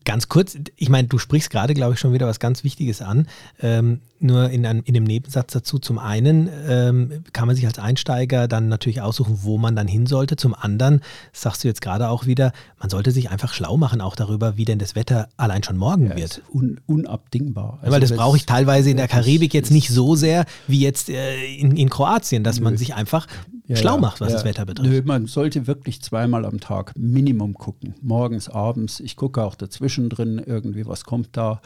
Ganz 0.05 0.29
kurz, 0.29 0.57
ich 0.75 0.89
meine, 0.89 1.07
du 1.07 1.17
sprichst 1.17 1.49
gerade, 1.49 1.73
glaube 1.73 1.93
ich, 1.93 1.99
schon 1.99 2.13
wieder 2.13 2.27
was 2.27 2.39
ganz 2.39 2.63
Wichtiges 2.63 3.01
an. 3.01 3.27
Ähm, 3.61 3.99
nur 4.23 4.49
in 4.49 4.65
einem, 4.65 4.81
in 4.85 4.95
einem 4.95 5.05
Nebensatz 5.05 5.51
dazu. 5.51 5.79
Zum 5.79 5.99
einen 5.99 6.49
ähm, 6.67 7.23
kann 7.33 7.45
man 7.45 7.55
sich 7.55 7.65
als 7.67 7.77
Einsteiger 7.77 8.47
dann 8.47 8.69
natürlich 8.69 9.01
aussuchen, 9.01 9.39
wo 9.41 9.57
man 9.57 9.75
dann 9.75 9.87
hin 9.87 10.05
sollte. 10.05 10.37
Zum 10.37 10.55
anderen, 10.55 11.01
sagst 11.33 11.63
du 11.63 11.67
jetzt 11.67 11.81
gerade 11.81 12.07
auch 12.07 12.25
wieder, 12.25 12.53
man 12.79 12.89
sollte 12.89 13.11
sich 13.11 13.29
einfach 13.29 13.53
schlau 13.53 13.75
machen, 13.75 13.99
auch 13.99 14.15
darüber, 14.15 14.55
wie 14.55 14.65
denn 14.65 14.79
das 14.79 14.95
Wetter 14.95 15.27
allein 15.35 15.61
schon 15.63 15.77
morgen 15.77 16.07
ja, 16.07 16.15
wird. 16.15 16.41
Un, 16.53 16.79
unabdingbar. 16.85 17.79
Also 17.81 17.91
Weil 17.91 17.99
das 17.99 18.13
brauche 18.13 18.37
ich 18.37 18.45
teilweise 18.45 18.89
in 18.89 18.97
der 18.97 19.09
Karibik 19.09 19.53
jetzt 19.53 19.71
nicht 19.71 19.89
so 19.89 20.15
sehr 20.15 20.45
wie 20.67 20.79
jetzt 20.79 21.09
äh, 21.09 21.45
in, 21.55 21.75
in 21.75 21.89
Kroatien, 21.89 22.43
dass 22.43 22.59
nö. 22.59 22.63
man 22.63 22.77
sich 22.77 22.95
einfach 22.95 23.27
ja, 23.73 23.81
schlau 23.81 23.97
macht, 23.97 24.21
was 24.21 24.29
ja. 24.29 24.35
das 24.35 24.45
Wetter 24.45 24.65
betrifft. 24.65 24.89
Nö, 24.89 25.01
man 25.05 25.25
sollte 25.25 25.67
wirklich 25.67 26.01
zweimal 26.01 26.45
am 26.45 26.59
Tag 26.59 26.93
Minimum 26.97 27.53
gucken. 27.53 27.95
Morgens, 28.01 28.49
abends. 28.49 28.99
Ich 28.99 29.15
gucke 29.15 29.43
auch 29.43 29.55
dazwischen 29.55 30.09
drin 30.09 30.41
irgendwie, 30.45 30.85
was 30.85 31.03
kommt 31.03 31.29
da. 31.37 31.61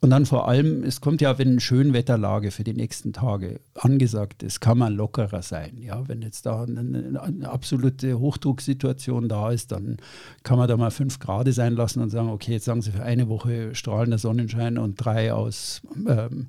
Und 0.00 0.10
dann 0.10 0.26
vor 0.26 0.48
allem, 0.48 0.82
es 0.82 1.00
kommt 1.00 1.20
ja, 1.20 1.38
wenn 1.38 1.60
Schönwetterlage 1.60 2.50
für 2.50 2.64
die 2.64 2.74
nächsten 2.74 3.12
Tage 3.12 3.60
angesagt 3.74 4.42
ist, 4.42 4.60
kann 4.60 4.78
man 4.78 4.94
lockerer 4.94 5.42
sein. 5.42 5.78
Ja, 5.78 6.08
wenn 6.08 6.22
jetzt 6.22 6.46
da 6.46 6.64
eine, 6.64 7.20
eine 7.20 7.50
absolute 7.50 8.18
Hochdrucksituation 8.18 9.28
da 9.28 9.50
ist, 9.50 9.72
dann 9.72 9.98
kann 10.42 10.58
man 10.58 10.68
da 10.68 10.76
mal 10.76 10.90
fünf 10.90 11.18
Grad 11.18 11.40
sein 11.52 11.74
lassen 11.74 12.00
und 12.00 12.10
sagen, 12.10 12.28
okay, 12.28 12.52
jetzt 12.52 12.64
sagen 12.64 12.82
Sie 12.82 12.92
für 12.92 13.02
eine 13.02 13.28
Woche 13.28 13.74
strahlender 13.74 14.18
Sonnenschein 14.18 14.78
und 14.78 14.96
drei 14.96 15.32
aus 15.32 15.82
ähm, 16.06 16.48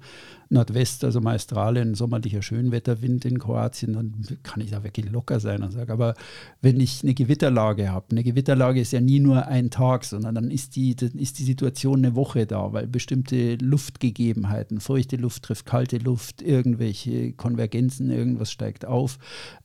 Nordwest, 0.51 1.03
also 1.05 1.21
Maestralen, 1.21 1.95
sommerlicher 1.95 2.41
Schönwetterwind 2.41 3.23
in 3.25 3.39
Kroatien, 3.39 3.93
dann 3.93 4.13
kann 4.43 4.61
ich 4.61 4.71
da 4.71 4.83
wirklich 4.83 5.09
locker 5.09 5.39
sein 5.39 5.63
und 5.63 5.71
sage, 5.71 5.93
aber 5.93 6.13
wenn 6.61 6.79
ich 6.79 7.03
eine 7.03 7.13
Gewitterlage 7.13 7.89
habe, 7.89 8.07
eine 8.11 8.23
Gewitterlage 8.23 8.81
ist 8.81 8.91
ja 8.91 8.99
nie 8.99 9.19
nur 9.19 9.47
ein 9.47 9.69
Tag, 9.69 10.03
sondern 10.03 10.35
dann 10.35 10.51
ist 10.51 10.75
die, 10.75 10.95
dann 10.95 11.11
ist 11.11 11.39
die 11.39 11.43
Situation 11.43 11.99
eine 11.99 12.15
Woche 12.15 12.45
da, 12.45 12.73
weil 12.73 12.87
bestimmte 12.87 13.55
Luftgegebenheiten, 13.55 14.81
feuchte 14.81 15.15
Luft 15.15 15.43
trifft 15.43 15.65
kalte 15.65 15.97
Luft, 15.97 16.41
irgendwelche 16.41 17.31
Konvergenzen, 17.31 18.11
irgendwas 18.11 18.51
steigt 18.51 18.85
auf, 18.85 19.19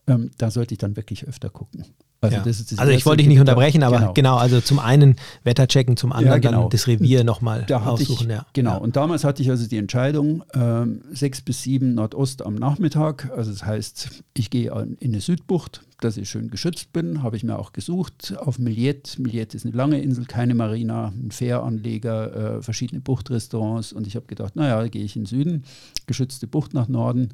ähm, 0.06 0.30
da 0.38 0.52
sollte 0.52 0.74
ich 0.74 0.78
dann 0.78 0.96
wirklich 0.96 1.26
öfter 1.26 1.50
gucken. 1.50 1.84
Also, 2.20 2.36
ja. 2.36 2.42
also 2.78 2.92
ich 2.92 3.04
wollte 3.04 3.18
dich 3.18 3.28
nicht 3.28 3.40
unterbrechen, 3.40 3.82
aber 3.82 3.98
genau. 3.98 4.12
genau. 4.14 4.36
also 4.36 4.60
zum 4.60 4.78
einen 4.78 5.16
Wetter 5.44 5.68
checken, 5.68 5.96
zum 5.96 6.12
anderen 6.12 6.42
ja, 6.42 6.50
genau. 6.50 6.62
dann 6.62 6.70
das 6.70 6.86
Revier 6.86 7.24
nochmal 7.24 7.64
da 7.68 7.84
aussuchen. 7.84 8.30
Ich, 8.30 8.36
ja. 8.36 8.46
Genau, 8.54 8.80
und 8.80 8.96
damals 8.96 9.22
hatte 9.24 9.42
ich 9.42 9.50
also 9.50 9.68
die 9.68 9.76
Entscheidung, 9.76 10.42
ähm, 10.54 11.02
sechs 11.12 11.42
bis 11.42 11.62
sieben 11.62 11.94
Nordost 11.94 12.44
am 12.44 12.54
Nachmittag, 12.54 13.30
also 13.36 13.50
das 13.50 13.64
heißt, 13.64 14.22
ich 14.34 14.48
gehe 14.48 14.70
in 15.00 15.12
eine 15.12 15.20
Südbucht, 15.20 15.82
dass 16.00 16.16
ich 16.16 16.28
schön 16.28 16.50
geschützt 16.50 16.92
bin, 16.92 17.22
habe 17.22 17.36
ich 17.36 17.44
mir 17.44 17.58
auch 17.58 17.72
gesucht, 17.72 18.34
auf 18.38 18.58
Millet. 18.58 19.18
Millet 19.18 19.54
ist 19.54 19.66
eine 19.66 19.74
lange 19.74 20.00
Insel, 20.00 20.24
keine 20.24 20.54
Marina, 20.54 21.08
ein 21.08 21.30
Fähranleger, 21.30 22.56
äh, 22.56 22.62
verschiedene 22.62 23.00
Buchtrestaurants 23.00 23.92
und 23.92 24.06
ich 24.06 24.16
habe 24.16 24.26
gedacht, 24.26 24.56
naja, 24.56 24.86
gehe 24.88 25.04
ich 25.04 25.16
in 25.16 25.22
den 25.22 25.26
Süden, 25.26 25.64
geschützte 26.06 26.46
Bucht 26.46 26.74
nach 26.74 26.88
Norden. 26.88 27.30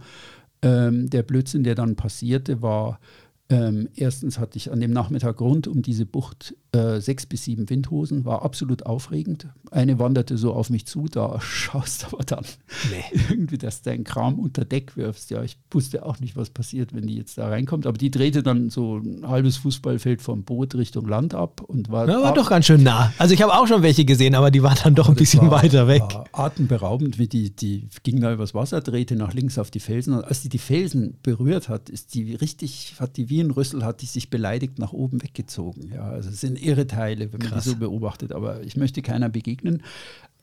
Ähm, 0.62 1.10
der 1.10 1.22
Blödsinn, 1.24 1.64
der 1.64 1.74
dann 1.74 1.96
passierte, 1.96 2.62
war, 2.62 3.00
ähm, 3.48 3.88
erstens 3.94 4.38
hatte 4.38 4.56
ich 4.56 4.70
an 4.70 4.80
dem 4.80 4.92
Nachmittag 4.92 5.40
rund 5.40 5.66
um 5.68 5.82
diese 5.82 6.06
Bucht 6.06 6.54
äh, 6.74 7.00
sechs 7.00 7.26
bis 7.26 7.44
sieben 7.44 7.68
Windhosen, 7.68 8.24
war 8.24 8.42
absolut 8.42 8.86
aufregend. 8.86 9.48
Eine 9.70 9.98
wanderte 9.98 10.38
so 10.38 10.54
auf 10.54 10.70
mich 10.70 10.86
zu, 10.86 11.06
da 11.06 11.38
schaust 11.42 12.06
aber 12.06 12.24
dann 12.24 12.44
nee. 12.90 13.20
irgendwie, 13.30 13.58
dass 13.58 13.82
dein 13.82 14.04
Kram 14.04 14.38
unter 14.38 14.64
Deck 14.64 14.96
wirfst. 14.96 15.30
Ja, 15.30 15.42
ich 15.42 15.58
wusste 15.70 16.06
auch 16.06 16.18
nicht, 16.20 16.34
was 16.34 16.48
passiert, 16.48 16.94
wenn 16.94 17.06
die 17.06 17.16
jetzt 17.16 17.36
da 17.36 17.48
reinkommt. 17.48 17.86
Aber 17.86 17.98
die 17.98 18.10
drehte 18.10 18.42
dann 18.42 18.70
so 18.70 18.96
ein 18.96 19.28
halbes 19.28 19.58
Fußballfeld 19.58 20.22
vom 20.22 20.44
Boot 20.44 20.74
Richtung 20.74 21.06
Land 21.06 21.34
ab 21.34 21.60
und 21.60 21.90
war. 21.90 22.08
Ja, 22.08 22.22
war 22.22 22.32
doch 22.32 22.48
ganz 22.48 22.64
schön 22.64 22.82
nah. 22.82 23.12
Also 23.18 23.34
ich 23.34 23.42
habe 23.42 23.52
auch 23.52 23.66
schon 23.66 23.82
welche 23.82 24.06
gesehen, 24.06 24.34
aber 24.34 24.50
die 24.50 24.62
waren 24.62 24.78
dann 24.82 24.94
doch 24.94 25.10
ein 25.10 25.14
bisschen 25.14 25.50
war, 25.50 25.62
weiter 25.62 25.88
weg. 25.88 26.02
Atemberaubend, 26.32 27.18
wie 27.18 27.28
die, 27.28 27.54
die 27.54 27.86
ging 28.02 28.20
da 28.20 28.32
übers 28.32 28.54
Wasser, 28.54 28.80
drehte 28.80 29.14
nach 29.16 29.34
links 29.34 29.58
auf 29.58 29.70
die 29.70 29.80
Felsen. 29.80 30.14
Und 30.14 30.24
als 30.24 30.40
die 30.40 30.48
die 30.48 30.58
Felsen 30.58 31.18
berührt 31.22 31.68
hat, 31.68 31.90
ist 31.90 32.14
die 32.14 32.34
richtig, 32.34 32.94
hat 32.98 33.18
die 33.18 33.28
wie 33.28 33.40
ein 33.40 33.50
Rüssel, 33.50 33.84
hat 33.84 34.00
die 34.00 34.06
sich 34.06 34.30
beleidigt 34.30 34.78
nach 34.78 34.94
oben 34.94 35.22
weggezogen. 35.22 35.90
Ja, 35.92 36.04
also 36.04 36.30
sind 36.30 36.61
irre 36.66 36.86
Teile, 36.86 37.32
wenn 37.32 37.40
man 37.40 37.50
Krass. 37.50 37.64
die 37.64 37.70
so 37.70 37.76
beobachtet. 37.76 38.32
Aber 38.32 38.62
ich 38.62 38.76
möchte 38.76 39.02
keiner 39.02 39.28
begegnen. 39.28 39.82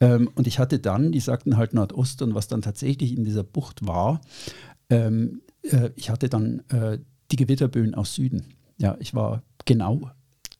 Ähm, 0.00 0.30
und 0.34 0.46
ich 0.46 0.58
hatte 0.58 0.78
dann, 0.78 1.12
die 1.12 1.20
sagten 1.20 1.56
halt 1.56 1.74
Nordost 1.74 2.22
und 2.22 2.34
was 2.34 2.48
dann 2.48 2.62
tatsächlich 2.62 3.16
in 3.16 3.24
dieser 3.24 3.44
Bucht 3.44 3.86
war, 3.86 4.20
ähm, 4.88 5.42
äh, 5.62 5.90
ich 5.96 6.10
hatte 6.10 6.28
dann 6.28 6.62
äh, 6.68 6.98
die 7.30 7.36
Gewitterböen 7.36 7.94
aus 7.94 8.14
Süden. 8.14 8.54
Ja, 8.78 8.96
ich 8.98 9.14
war 9.14 9.42
genau 9.66 10.10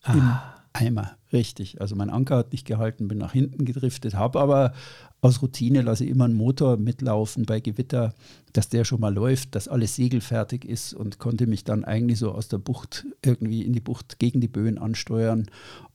ah. 0.03 0.13
im 0.13 0.33
Eimer, 0.73 1.17
richtig. 1.33 1.81
Also 1.81 1.97
mein 1.97 2.11
Anker 2.11 2.37
hat 2.37 2.53
nicht 2.53 2.67
gehalten, 2.67 3.09
bin 3.09 3.19
nach 3.19 3.33
hinten 3.33 3.65
gedriftet, 3.65 4.15
habe 4.15 4.41
aber 4.41 4.73
aus 5.21 5.43
Routine 5.43 5.83
lasse 5.83 6.05
ich 6.05 6.11
immer 6.11 6.25
einen 6.25 6.35
Motor 6.35 6.77
mitlaufen 6.79 7.45
bei 7.45 7.61
Gewitter, 7.61 8.15
dass 8.53 8.69
der 8.69 8.85
schon 8.85 9.01
mal 9.01 9.13
läuft, 9.15 9.55
dass 9.55 9.69
alles 9.69 9.97
segelfertig 9.97 10.65
ist 10.65 10.95
und 10.95 11.19
konnte 11.19 11.47
mich 11.47 11.65
dann 11.65 11.85
eigentlich 11.85 12.19
so 12.19 12.33
aus 12.33 12.49
der 12.49 12.59
Bucht 12.59 13.07
irgendwie 13.25 13.63
in 13.63 13.73
die 13.73 13.81
Bucht 13.81 14.19
gegen 14.19 14.41
die 14.41 14.49
Böen 14.49 14.79
ansteuern 14.79 15.47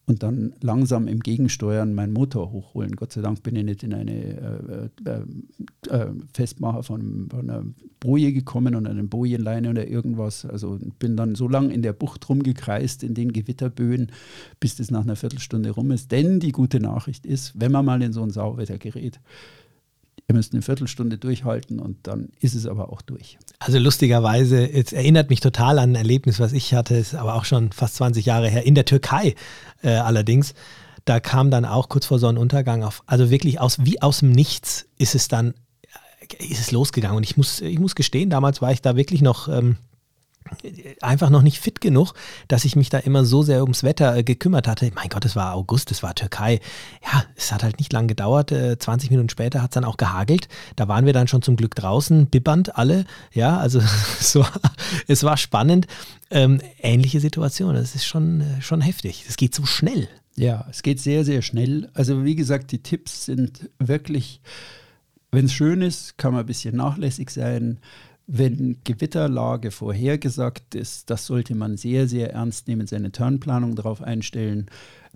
und 0.08 0.22
dann 0.22 0.54
langsam 0.62 1.08
im 1.08 1.20
Gegensteuern 1.20 1.94
meinen 1.94 2.14
Motor 2.14 2.52
hochholen. 2.52 2.96
Gott 2.96 3.12
sei 3.12 3.22
Dank 3.22 3.42
bin 3.42 3.56
ich 3.56 3.64
nicht 3.64 3.84
in 3.84 3.94
eine 3.94 4.12
äh, 4.14 5.10
äh, 5.10 5.90
äh, 5.90 6.12
Festmacher 6.34 6.84
von, 6.84 7.28
von, 7.30 7.50
einer 7.50 7.64
Boje 8.00 8.32
gekommen 8.32 8.76
und 8.76 8.86
einem 8.86 9.10
Bojenleine 9.10 9.72
oder 9.72 9.88
irgendwas. 9.88 10.46
Also 10.46 10.78
bin 11.00 11.18
dann 11.18 11.34
so 11.34 11.48
lange 11.48 11.74
in 11.74 11.82
der 11.82 11.94
Bucht 11.94 12.30
rumgekreist, 12.30 13.04
in 13.04 13.16
den 13.16 13.34
Gewitterböen, 13.34 14.12
bis 14.60 14.76
das 14.76 14.92
nach 14.92 15.02
einer 15.02 15.16
Viertelstunde 15.16 15.72
rum 15.72 15.90
ist. 15.90 16.12
Denn 16.12 16.40
die 16.40 16.52
gute 16.52 16.80
Nachricht 16.80 17.26
ist, 17.26 17.60
wenn 17.60 17.72
man 17.72 17.86
mal 17.86 18.02
in 18.04 18.14
so 18.14 18.22
ein 18.22 18.30
Sauwetter 18.30 18.78
gerät, 18.78 19.14
ihr 20.28 20.36
müsst 20.36 20.54
eine 20.54 20.62
Viertelstunde 20.62 21.17
durchhalten 21.17 21.80
und 21.80 22.08
dann 22.08 22.30
ist 22.39 22.56
es 22.56 22.65
aber 22.65 22.91
auch 22.91 23.01
durch. 23.01 23.38
Also 23.60 23.78
lustigerweise, 23.78 24.71
es 24.71 24.91
erinnert 24.91 25.30
mich 25.30 25.39
total 25.39 25.78
an 25.80 25.91
ein 25.91 25.95
Erlebnis, 25.95 26.39
was 26.39 26.54
ich 26.54 26.73
hatte, 26.73 26.95
ist 26.95 27.15
aber 27.15 27.36
auch 27.36 27.45
schon 27.45 27.71
fast 27.71 27.95
20 27.95 28.25
Jahre 28.25 28.49
her, 28.49 28.65
in 28.65 28.75
der 28.75 28.86
Türkei 28.86 29.36
äh, 29.84 29.89
allerdings. 29.89 30.54
Da 31.06 31.19
kam 31.19 31.51
dann 31.51 31.65
auch 31.65 31.89
kurz 31.89 32.08
vor 32.08 32.17
Sonnenuntergang 32.17 32.84
auf, 32.84 33.04
also 33.06 33.30
wirklich 33.30 33.60
aus, 33.60 33.86
wie 33.86 34.01
aus 34.01 34.19
dem 34.19 34.32
Nichts 34.32 34.88
ist 34.97 35.13
es 35.13 35.28
dann, 35.28 35.54
äh, 36.39 36.45
ist 36.45 36.60
es 36.60 36.71
losgegangen. 36.71 37.17
Und 37.17 37.23
ich 37.23 37.38
muss, 37.38 37.62
ich 37.62 37.78
muss 37.78 37.93
gestehen, 37.93 38.32
damals 38.32 38.62
war 38.62 38.71
ich 38.71 38.82
da 38.82 38.95
wirklich 38.95 39.21
noch 39.21 39.47
ähm, 39.47 39.78
einfach 41.02 41.30
noch 41.30 41.42
nicht 41.42 41.60
fit 41.60 41.82
genug, 41.82 42.14
dass 42.48 42.66
ich 42.66 42.76
mich 42.76 42.90
da 42.90 43.00
immer 43.00 43.26
so 43.26 43.42
sehr 43.42 43.64
ums 43.64 43.84
Wetter 43.84 44.16
äh, 44.16 44.24
gekümmert 44.24 44.68
hatte. 44.68 44.92
Mein 44.96 45.10
Gott, 45.10 45.26
es 45.26 45.36
war 45.36 45.54
August, 45.54 45.92
es 45.92 46.04
war 46.04 46.14
Türkei. 46.16 46.60
Ja, 47.04 47.24
es 47.36 47.52
hat 47.52 47.64
halt 47.64 47.80
nicht 47.80 47.92
lang 47.94 48.08
gedauert. 48.08 48.52
Äh, 48.52 48.78
20 48.78 49.10
Minuten 49.10 49.30
später 49.30 49.62
hat 49.62 49.72
es 49.72 49.76
dann 49.76 49.86
auch 49.86 49.98
gehagelt. 49.98 50.48
Da 50.76 50.88
waren 50.88 51.06
wir 51.06 51.14
dann 51.14 51.28
schon 51.28 51.42
zum 51.42 51.56
Glück 51.56 51.76
draußen, 51.76 52.28
bibbernd 52.28 52.78
alle. 52.78 53.06
Ja, 53.34 53.58
also 53.58 53.80
es 54.20 54.36
war, 54.36 54.52
es 55.08 55.24
war 55.24 55.38
spannend. 55.38 55.88
Ähm, 56.30 56.60
ähnliche 56.82 57.20
Situation. 57.20 57.76
Das 57.76 57.96
ist 57.96 58.06
schon, 58.06 58.42
äh, 58.42 58.62
schon 58.62 58.82
heftig. 58.82 59.26
Es 59.28 59.38
geht 59.38 59.56
so 59.56 59.66
schnell. 59.66 60.08
Ja, 60.36 60.68
es 60.70 60.84
geht 60.84 61.00
sehr, 61.00 61.24
sehr 61.24 61.42
schnell. 61.42 61.90
Also 61.94 62.24
wie 62.24 62.36
gesagt, 62.36 62.72
die 62.72 62.84
Tipps 62.84 63.26
sind 63.26 63.70
wirklich, 63.80 64.42
wenn 65.32 65.46
es 65.46 65.54
schön 65.54 65.82
ist, 65.82 66.18
kann 66.18 66.34
man 66.34 66.42
ein 66.42 66.46
bisschen 66.46 66.76
nachlässig 66.76 67.30
sein 67.30 67.80
wenn 68.28 68.78
Gewitterlage 68.84 69.72
vorhergesagt 69.72 70.76
ist, 70.76 71.10
das 71.10 71.26
sollte 71.26 71.56
man 71.56 71.78
sehr, 71.78 72.08
sehr 72.08 72.34
ernst 72.34 72.68
nehmen, 72.68 72.88
seine 72.88 73.12
Turnplanung 73.12 73.76
darauf 73.76 74.02
einstellen. 74.02 74.66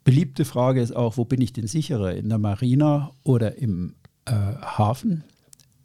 Beliebte 0.04 0.46
Frage 0.46 0.82
ist 0.82 0.96
auch, 0.96 1.18
wo 1.18 1.26
bin 1.26 1.42
ich 1.42 1.54
denn 1.54 1.68
sicherer? 1.68 2.16
In 2.16 2.30
der 2.30 2.38
Marina 2.38 3.12
oder 3.24 3.58
im 3.58 3.96
äh, 4.26 4.32
Hafen? 4.32 5.24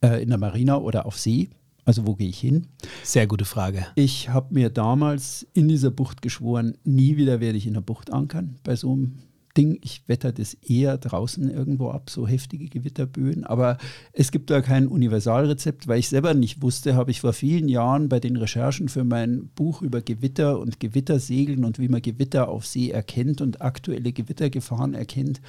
Äh, 0.03 0.23
in 0.23 0.29
der 0.29 0.39
Marina 0.39 0.77
oder 0.77 1.07
auf 1.07 1.19
See? 1.19 1.49
Also 1.85 2.07
wo 2.07 2.15
gehe 2.15 2.29
ich 2.29 2.39
hin? 2.39 2.67
Sehr 3.03 3.27
gute 3.27 3.45
Frage. 3.45 3.87
Ich 3.95 4.31
habe 4.31 4.55
mir 4.55 4.71
damals 4.71 5.47
in 5.53 5.69
dieser 5.69 5.91
Bucht 5.91 6.23
geschworen, 6.23 6.79
nie 6.85 7.17
wieder 7.17 7.41
werde 7.41 7.59
ich 7.59 7.67
in 7.67 7.75
der 7.75 7.83
Bucht 7.83 8.13
ankern 8.13 8.59
bei 8.63 8.75
so 8.77 8.93
einem 8.93 9.19
Ding. 9.57 9.79
Ich 9.83 10.03
wetter 10.07 10.33
das 10.33 10.55
eher 10.55 10.99
draußen 10.99 11.51
irgendwo 11.51 11.91
ab, 11.91 12.11
so 12.11 12.27
heftige 12.27 12.69
Gewitterböen. 12.69 13.45
Aber 13.45 13.79
es 14.13 14.31
gibt 14.31 14.51
da 14.51 14.61
kein 14.61 14.89
Universalrezept, 14.89 15.89
weil 15.89 15.99
ich 15.99 16.09
selber 16.09 16.35
nicht 16.35 16.63
wusste, 16.63 16.95
habe 16.95 17.11
ich 17.11 17.21
vor 17.21 17.33
vielen 17.33 17.69
Jahren 17.69 18.09
bei 18.09 18.21
den 18.21 18.37
Recherchen 18.37 18.89
für 18.89 19.05
mein 19.05 19.49
Buch 19.55 19.83
über 19.83 20.01
Gewitter 20.01 20.59
und 20.59 20.81
Gewittersegeln 20.81 21.65
und 21.65 21.79
wie 21.79 21.89
man 21.89 22.03
Gewitter 22.03 22.49
auf 22.49 22.67
See 22.67 22.91
erkennt 22.91 23.41
und 23.41 23.63
aktuelle 23.63 24.13
Gewittergefahren 24.13 24.95
erkennt, 24.95 25.41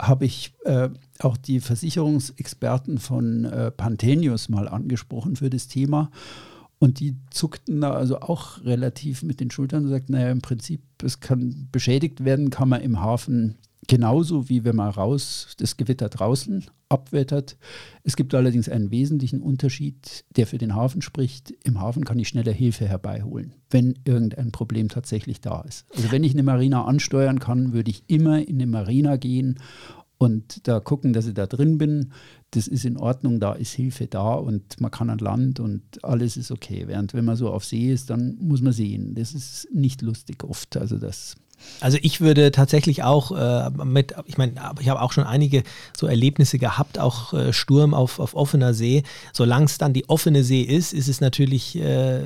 habe 0.00 0.24
ich 0.24 0.54
äh, 0.64 0.88
auch 1.18 1.36
die 1.36 1.60
Versicherungsexperten 1.60 2.98
von 2.98 3.44
äh, 3.44 3.70
Pantenius 3.70 4.48
mal 4.48 4.68
angesprochen 4.68 5.36
für 5.36 5.50
das 5.50 5.68
Thema. 5.68 6.10
Und 6.80 6.98
die 6.98 7.14
zuckten 7.30 7.82
da 7.82 7.92
also 7.92 8.20
auch 8.20 8.64
relativ 8.64 9.22
mit 9.22 9.38
den 9.38 9.50
Schultern 9.50 9.84
und 9.84 9.90
sagten, 9.90 10.12
naja, 10.12 10.30
im 10.30 10.40
Prinzip, 10.40 10.80
es 11.02 11.20
kann 11.20 11.68
beschädigt 11.70 12.24
werden, 12.24 12.48
kann 12.48 12.70
man 12.70 12.80
im 12.80 13.00
Hafen 13.00 13.58
genauso 13.86 14.48
wie 14.48 14.64
wenn 14.64 14.76
man 14.76 14.90
raus 14.90 15.54
das 15.58 15.76
Gewitter 15.76 16.08
draußen 16.08 16.64
abwettert. 16.88 17.56
Es 18.02 18.16
gibt 18.16 18.34
allerdings 18.34 18.68
einen 18.68 18.90
wesentlichen 18.90 19.40
Unterschied, 19.40 20.24
der 20.36 20.46
für 20.46 20.58
den 20.58 20.74
Hafen 20.74 21.02
spricht. 21.02 21.52
Im 21.64 21.80
Hafen 21.80 22.04
kann 22.04 22.18
ich 22.18 22.28
schneller 22.28 22.52
Hilfe 22.52 22.86
herbeiholen, 22.86 23.54
wenn 23.68 23.98
irgendein 24.04 24.52
Problem 24.52 24.88
tatsächlich 24.88 25.40
da 25.40 25.62
ist. 25.62 25.86
Also 25.94 26.10
wenn 26.12 26.24
ich 26.24 26.32
eine 26.32 26.42
Marina 26.42 26.84
ansteuern 26.84 27.40
kann, 27.40 27.72
würde 27.72 27.90
ich 27.90 28.04
immer 28.06 28.46
in 28.46 28.56
eine 28.56 28.66
Marina 28.66 29.16
gehen 29.16 29.58
und 30.20 30.68
da 30.68 30.80
gucken, 30.80 31.14
dass 31.14 31.26
ich 31.26 31.32
da 31.32 31.46
drin 31.46 31.78
bin. 31.78 32.12
Das 32.50 32.68
ist 32.68 32.84
in 32.84 32.98
Ordnung, 32.98 33.40
da 33.40 33.54
ist 33.54 33.72
Hilfe 33.72 34.06
da 34.06 34.34
und 34.34 34.78
man 34.78 34.90
kann 34.90 35.08
an 35.08 35.18
Land 35.18 35.60
und 35.60 36.04
alles 36.04 36.36
ist 36.36 36.50
okay. 36.50 36.84
Während 36.86 37.14
wenn 37.14 37.24
man 37.24 37.36
so 37.36 37.50
auf 37.50 37.64
See 37.64 37.90
ist, 37.90 38.10
dann 38.10 38.36
muss 38.38 38.60
man 38.60 38.74
sehen. 38.74 39.14
Das 39.14 39.32
ist 39.32 39.68
nicht 39.72 40.02
lustig 40.02 40.44
oft. 40.44 40.76
Also 40.76 40.98
das 40.98 41.36
also 41.80 41.98
ich 42.02 42.20
würde 42.20 42.50
tatsächlich 42.50 43.02
auch 43.02 43.32
äh, 43.32 43.70
mit, 43.84 44.14
ich 44.26 44.36
meine, 44.38 44.52
ich 44.80 44.88
habe 44.88 45.00
auch 45.00 45.12
schon 45.12 45.24
einige 45.24 45.62
so 45.96 46.06
Erlebnisse 46.06 46.58
gehabt, 46.58 46.98
auch 46.98 47.32
äh, 47.32 47.52
Sturm 47.52 47.94
auf, 47.94 48.18
auf 48.18 48.34
offener 48.34 48.74
See. 48.74 49.02
Solange 49.32 49.64
es 49.64 49.78
dann 49.78 49.92
die 49.92 50.08
offene 50.08 50.44
See 50.44 50.62
ist, 50.62 50.92
ist 50.92 51.08
es 51.08 51.20
natürlich, 51.20 51.76
äh, 51.76 52.20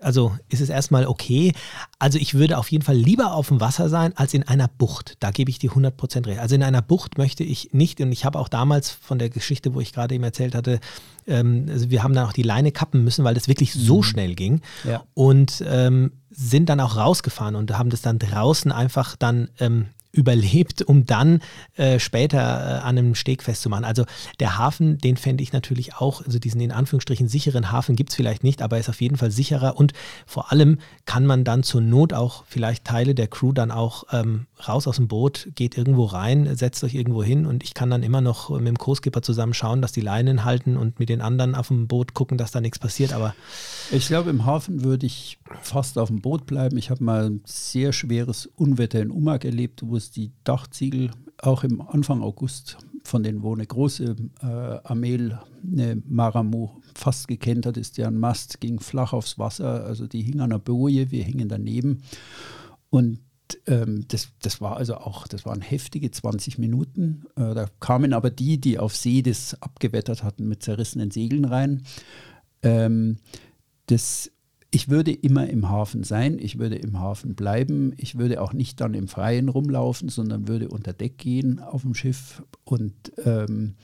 also 0.00 0.36
ist 0.48 0.60
es 0.60 0.70
erstmal 0.70 1.06
okay. 1.06 1.52
Also 1.98 2.18
ich 2.18 2.34
würde 2.34 2.58
auf 2.58 2.70
jeden 2.70 2.84
Fall 2.84 2.96
lieber 2.96 3.34
auf 3.34 3.48
dem 3.48 3.60
Wasser 3.60 3.88
sein 3.88 4.16
als 4.16 4.34
in 4.34 4.42
einer 4.44 4.68
Bucht. 4.68 5.16
Da 5.20 5.30
gebe 5.30 5.50
ich 5.50 5.58
dir 5.58 5.72
100% 5.72 6.26
recht. 6.26 6.40
Also 6.40 6.54
in 6.54 6.62
einer 6.62 6.82
Bucht 6.82 7.18
möchte 7.18 7.44
ich 7.44 7.70
nicht, 7.72 8.00
und 8.00 8.12
ich 8.12 8.24
habe 8.24 8.38
auch 8.38 8.48
damals 8.48 8.90
von 8.90 9.18
der 9.18 9.28
Geschichte, 9.28 9.74
wo 9.74 9.80
ich 9.80 9.92
gerade 9.92 10.14
eben 10.14 10.24
erzählt 10.24 10.54
hatte, 10.54 10.80
ähm, 11.26 11.66
also 11.68 11.90
wir 11.90 12.02
haben 12.02 12.14
dann 12.14 12.26
auch 12.26 12.32
die 12.32 12.42
Leine 12.42 12.72
kappen 12.72 13.04
müssen, 13.04 13.24
weil 13.24 13.34
das 13.34 13.48
wirklich 13.48 13.72
so 13.72 13.98
mhm. 13.98 14.02
schnell 14.02 14.34
ging. 14.34 14.60
Ja. 14.84 15.04
Und 15.14 15.64
ähm, 15.66 16.12
sind 16.30 16.68
dann 16.68 16.80
auch 16.80 16.96
rausgefahren 16.96 17.54
und 17.54 17.76
haben 17.76 17.90
das 17.90 18.02
dann 18.02 18.18
draußen 18.18 18.70
einfach 18.72 19.16
dann 19.16 19.48
ähm, 19.58 19.86
überlebt, 20.16 20.82
um 20.82 21.04
dann 21.06 21.40
äh, 21.76 21.98
später 21.98 22.38
äh, 22.38 22.82
an 22.82 22.98
einem 22.98 23.14
Steg 23.14 23.42
festzumachen. 23.42 23.84
Also 23.84 24.04
der 24.40 24.58
Hafen, 24.58 24.98
den 24.98 25.16
fände 25.16 25.42
ich 25.42 25.52
natürlich 25.52 25.94
auch, 25.96 26.24
also 26.24 26.38
diesen 26.38 26.60
in 26.60 26.72
Anführungsstrichen 26.72 27.28
sicheren 27.28 27.70
Hafen 27.70 27.96
gibt 27.96 28.10
es 28.10 28.16
vielleicht 28.16 28.44
nicht, 28.44 28.62
aber 28.62 28.76
er 28.76 28.80
ist 28.80 28.88
auf 28.88 29.00
jeden 29.00 29.16
Fall 29.16 29.30
sicherer 29.30 29.76
und 29.76 29.92
vor 30.26 30.52
allem 30.52 30.78
kann 31.04 31.26
man 31.26 31.44
dann 31.44 31.62
zur 31.62 31.80
Not 31.80 32.12
auch 32.12 32.44
vielleicht 32.46 32.84
Teile 32.84 33.14
der 33.14 33.28
Crew 33.28 33.52
dann 33.52 33.70
auch 33.70 34.04
ähm, 34.12 34.46
raus 34.66 34.86
aus 34.86 34.96
dem 34.96 35.08
Boot, 35.08 35.48
geht 35.54 35.76
irgendwo 35.76 36.04
rein, 36.04 36.56
setzt 36.56 36.82
euch 36.84 36.94
irgendwo 36.94 37.22
hin 37.22 37.46
und 37.46 37.62
ich 37.62 37.74
kann 37.74 37.90
dann 37.90 38.02
immer 38.02 38.20
noch 38.20 38.50
mit 38.50 38.66
dem 38.66 38.78
Co-Skipper 38.78 39.22
zusammen 39.22 39.54
schauen, 39.54 39.82
dass 39.82 39.92
die 39.92 40.00
Leinen 40.00 40.44
halten 40.44 40.76
und 40.76 40.98
mit 40.98 41.08
den 41.08 41.20
anderen 41.20 41.54
auf 41.54 41.68
dem 41.68 41.86
Boot 41.86 42.14
gucken, 42.14 42.38
dass 42.38 42.50
da 42.50 42.60
nichts 42.60 42.78
passiert. 42.78 43.12
Aber 43.12 43.34
ich 43.90 44.06
glaube, 44.06 44.30
im 44.30 44.44
Hafen 44.44 44.84
würde 44.84 45.06
ich 45.06 45.38
fast 45.62 45.98
auf 45.98 46.08
dem 46.08 46.20
Boot 46.20 46.46
bleiben. 46.46 46.76
Ich 46.78 46.90
habe 46.90 47.04
mal 47.04 47.26
ein 47.26 47.40
sehr 47.44 47.92
schweres 47.92 48.46
Unwetter 48.56 49.00
in 49.00 49.10
Umag 49.10 49.44
erlebt, 49.44 49.82
wo 49.84 49.96
es 49.96 50.05
die 50.10 50.32
Dachziegel 50.44 51.10
auch 51.38 51.64
im 51.64 51.80
Anfang 51.80 52.22
August 52.22 52.78
von 53.04 53.22
denen, 53.22 53.42
wo 53.42 53.54
eine 53.54 53.66
große 53.66 54.16
äh, 54.42 54.78
Amel, 54.84 55.38
eine 55.64 56.02
Maramu 56.06 56.70
fast 56.94 57.28
gekentert 57.28 57.76
ist, 57.76 57.98
deren 57.98 58.18
Mast 58.18 58.60
ging 58.60 58.80
flach 58.80 59.12
aufs 59.12 59.38
Wasser, 59.38 59.84
also 59.84 60.06
die 60.06 60.22
hing 60.22 60.40
an 60.40 60.50
der 60.50 60.58
Boje, 60.58 61.10
wir 61.10 61.22
hingen 61.22 61.48
daneben 61.48 62.02
und 62.90 63.20
ähm, 63.66 64.04
das, 64.08 64.28
das 64.42 64.60
war 64.60 64.76
also 64.76 64.96
auch, 64.96 65.28
das 65.28 65.46
waren 65.46 65.60
heftige 65.60 66.10
20 66.10 66.58
Minuten. 66.58 67.24
Äh, 67.36 67.54
da 67.54 67.66
kamen 67.80 68.12
aber 68.12 68.30
die, 68.30 68.60
die 68.60 68.78
auf 68.78 68.96
See 68.96 69.22
das 69.22 69.60
abgewettert 69.62 70.22
hatten, 70.22 70.48
mit 70.48 70.62
zerrissenen 70.62 71.10
Segeln 71.10 71.44
rein. 71.44 71.82
Ähm, 72.62 73.18
das, 73.86 74.32
ich 74.76 74.90
würde 74.90 75.10
immer 75.10 75.48
im 75.48 75.70
Hafen 75.70 76.04
sein, 76.04 76.38
ich 76.38 76.58
würde 76.58 76.76
im 76.76 77.00
Hafen 77.00 77.34
bleiben, 77.34 77.94
ich 77.96 78.18
würde 78.18 78.42
auch 78.42 78.52
nicht 78.52 78.78
dann 78.82 78.92
im 78.92 79.08
Freien 79.08 79.48
rumlaufen, 79.48 80.10
sondern 80.10 80.48
würde 80.48 80.68
unter 80.68 80.92
Deck 80.92 81.16
gehen 81.16 81.60
auf 81.60 81.80
dem 81.80 81.94
Schiff 81.94 82.42
und 82.64 82.92
ähm, 83.24 83.76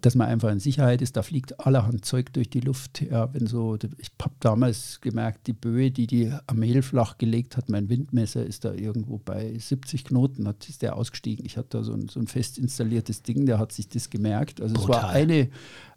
dass 0.00 0.16
man 0.16 0.26
einfach 0.26 0.50
in 0.50 0.58
Sicherheit 0.58 1.00
ist. 1.00 1.16
Da 1.16 1.22
fliegt 1.22 1.60
allerhand 1.60 2.04
Zeug 2.04 2.32
durch 2.32 2.50
die 2.50 2.58
Luft. 2.58 3.02
Ja, 3.02 3.32
wenn 3.32 3.46
so, 3.46 3.78
ich 3.98 4.10
habe 4.20 4.34
damals 4.40 5.00
gemerkt, 5.00 5.46
die 5.46 5.52
Böe, 5.52 5.92
die 5.92 6.08
die 6.08 6.32
am 6.48 6.58
Mehl 6.58 6.82
flach 6.82 7.18
gelegt 7.18 7.56
hat, 7.56 7.68
mein 7.68 7.88
Windmesser 7.88 8.44
ist 8.44 8.64
da 8.64 8.74
irgendwo 8.74 9.18
bei 9.18 9.56
70 9.56 10.06
Knoten, 10.06 10.48
hat, 10.48 10.68
ist 10.68 10.82
der 10.82 10.96
ausgestiegen. 10.96 11.46
Ich 11.46 11.56
hatte 11.56 11.78
da 11.78 11.84
so 11.84 11.92
ein, 11.92 12.08
so 12.08 12.18
ein 12.18 12.26
fest 12.26 12.58
installiertes 12.58 13.22
Ding, 13.22 13.46
der 13.46 13.60
hat 13.60 13.70
sich 13.70 13.88
das 13.88 14.10
gemerkt. 14.10 14.60
Also 14.60 14.74
Brutal. 14.74 14.96
es 14.96 15.02
war 15.02 15.10
eine, 15.10 15.50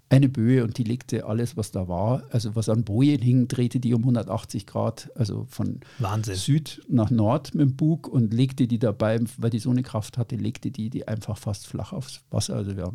eine 0.10 0.30
Böe 0.30 0.64
und 0.64 0.78
die 0.78 0.84
legte 0.84 1.26
alles, 1.26 1.58
was 1.58 1.72
da 1.72 1.88
war, 1.88 2.24
also 2.30 2.56
was 2.56 2.70
an 2.70 2.84
Bojen 2.84 3.22
hing, 3.22 3.48
drehte 3.48 3.80
die 3.80 3.94
um 3.94 4.02
180 4.02 4.68
Grad, 4.68 5.10
also 5.16 5.48
von 5.50 5.80
Wahnsinn. 5.98 6.36
Süd 6.36 6.82
nach 6.88 7.10
Nord 7.10 7.56
mit 7.56 7.68
dem 7.68 7.76
Bug 7.76 8.08
und 8.08 8.34
legte 8.34 8.68
die 8.68 8.78
dabei, 8.78 9.20
weil 9.38 9.50
die 9.50 9.60
so 9.60 9.72
eine 9.72 9.82
Kraft 9.82 10.18
hatte, 10.18 10.36
legte 10.36 10.70
die 10.70 10.90
die 10.90 11.08
einfach 11.08 11.38
fast 11.38 11.68
flach 11.68 11.92
aufs 11.92 12.22
Wasser. 12.30 12.56
Also 12.56 12.78
wir 12.78 12.94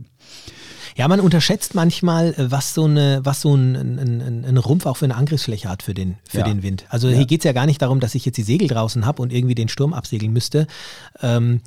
ja, 0.96 1.08
man 1.08 1.20
unterschätzt 1.20 1.74
manchmal, 1.74 2.34
äh, 2.34 2.50
was 2.50 2.74
so, 2.74 2.84
eine, 2.84 3.20
was 3.24 3.40
so 3.40 3.54
ein, 3.54 3.76
ein, 3.76 3.98
ein, 3.98 4.44
ein 4.44 4.56
Rumpf 4.56 4.86
auch 4.86 4.96
für 4.96 5.04
eine 5.04 5.16
Angriffsfläche 5.16 5.68
hat 5.68 5.82
für 5.82 5.94
den, 5.94 6.16
für 6.28 6.38
ja. 6.38 6.44
den 6.44 6.62
Wind. 6.62 6.84
Also 6.88 7.08
ja. 7.08 7.16
hier 7.16 7.26
geht 7.26 7.40
es 7.40 7.44
ja 7.44 7.52
gar 7.52 7.66
nicht 7.66 7.82
darum, 7.82 8.00
dass 8.00 8.14
ich 8.14 8.24
jetzt 8.24 8.36
die 8.36 8.42
Segel 8.42 8.68
draußen 8.68 9.06
habe 9.06 9.22
und 9.22 9.32
irgendwie 9.32 9.54
den 9.54 9.68
Sturm 9.68 9.92
absegeln 9.92 10.32
müsste. 10.32 10.66
Ähm, 11.22 11.60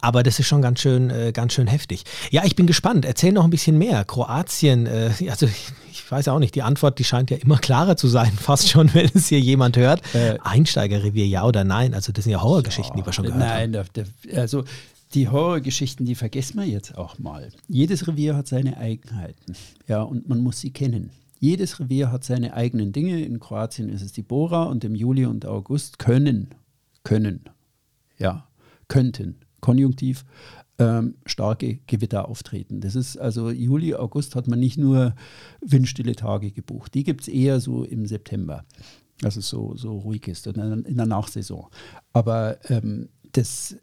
aber 0.00 0.22
das 0.22 0.38
ist 0.38 0.46
schon 0.46 0.62
ganz 0.62 0.80
schön, 0.80 1.10
äh, 1.10 1.32
ganz 1.32 1.52
schön 1.52 1.66
heftig. 1.66 2.04
Ja, 2.30 2.44
ich 2.44 2.54
bin 2.54 2.66
gespannt. 2.66 3.04
Erzähl 3.04 3.32
noch 3.32 3.44
ein 3.44 3.50
bisschen 3.50 3.78
mehr. 3.78 4.04
Kroatien, 4.04 4.86
äh, 4.86 5.10
also 5.28 5.46
ich, 5.46 5.68
ich, 5.90 6.10
weiß 6.10 6.28
auch 6.28 6.38
nicht, 6.38 6.54
die 6.54 6.62
Antwort, 6.62 6.98
die 6.98 7.04
scheint 7.04 7.30
ja 7.30 7.36
immer 7.36 7.58
klarer 7.58 7.96
zu 7.96 8.06
sein, 8.06 8.32
fast 8.40 8.68
schon, 8.68 8.94
wenn 8.94 9.10
es 9.14 9.28
hier 9.28 9.40
jemand 9.40 9.76
hört. 9.76 10.02
Äh, 10.14 10.38
Einsteigerrevier, 10.42 11.26
ja 11.26 11.44
oder 11.44 11.64
nein? 11.64 11.94
Also 11.94 12.12
das 12.12 12.24
sind 12.24 12.32
ja 12.32 12.42
Horrorgeschichten, 12.42 12.96
ja, 12.96 13.02
die 13.02 13.06
wir 13.06 13.12
schon 13.12 13.24
gehört 13.24 13.40
nein, 13.40 13.76
haben. 13.76 13.88
Nein, 13.94 14.38
also 14.38 14.64
die 15.14 15.28
Horrorgeschichten, 15.28 16.06
die 16.06 16.14
vergessen 16.14 16.58
wir 16.58 16.66
jetzt 16.66 16.96
auch 16.96 17.18
mal. 17.18 17.48
Jedes 17.66 18.06
Revier 18.06 18.36
hat 18.36 18.46
seine 18.46 18.76
Eigenheiten, 18.76 19.56
ja, 19.88 20.02
und 20.02 20.28
man 20.28 20.38
muss 20.40 20.60
sie 20.60 20.70
kennen. 20.70 21.10
Jedes 21.40 21.80
Revier 21.80 22.12
hat 22.12 22.24
seine 22.24 22.54
eigenen 22.54 22.92
Dinge. 22.92 23.20
In 23.22 23.40
Kroatien 23.40 23.88
ist 23.88 24.02
es 24.02 24.12
die 24.12 24.22
Bora 24.22 24.64
und 24.64 24.84
im 24.84 24.94
Juli 24.94 25.24
und 25.24 25.46
August 25.46 25.98
können, 25.98 26.54
können, 27.04 27.44
ja, 28.18 28.48
könnten 28.88 29.36
Konjunktiv, 29.60 30.24
ähm, 30.78 31.16
starke 31.26 31.78
Gewitter 31.86 32.28
auftreten. 32.28 32.80
Das 32.80 32.94
ist 32.94 33.16
also 33.16 33.50
Juli, 33.50 33.94
August 33.94 34.36
hat 34.36 34.46
man 34.46 34.60
nicht 34.60 34.78
nur 34.78 35.14
windstille 35.60 36.14
Tage 36.14 36.52
gebucht. 36.52 36.94
Die 36.94 37.04
gibt 37.04 37.22
es 37.22 37.28
eher 37.28 37.60
so 37.60 37.84
im 37.84 38.06
September, 38.06 38.64
dass 39.20 39.36
es 39.36 39.48
so, 39.48 39.76
so 39.76 39.98
ruhig 39.98 40.28
ist 40.28 40.46
in 40.46 40.96
der 40.96 41.06
Nachsaison. 41.06 41.66
Aber 42.12 42.58
ähm, 42.70 43.08
das 43.32 43.76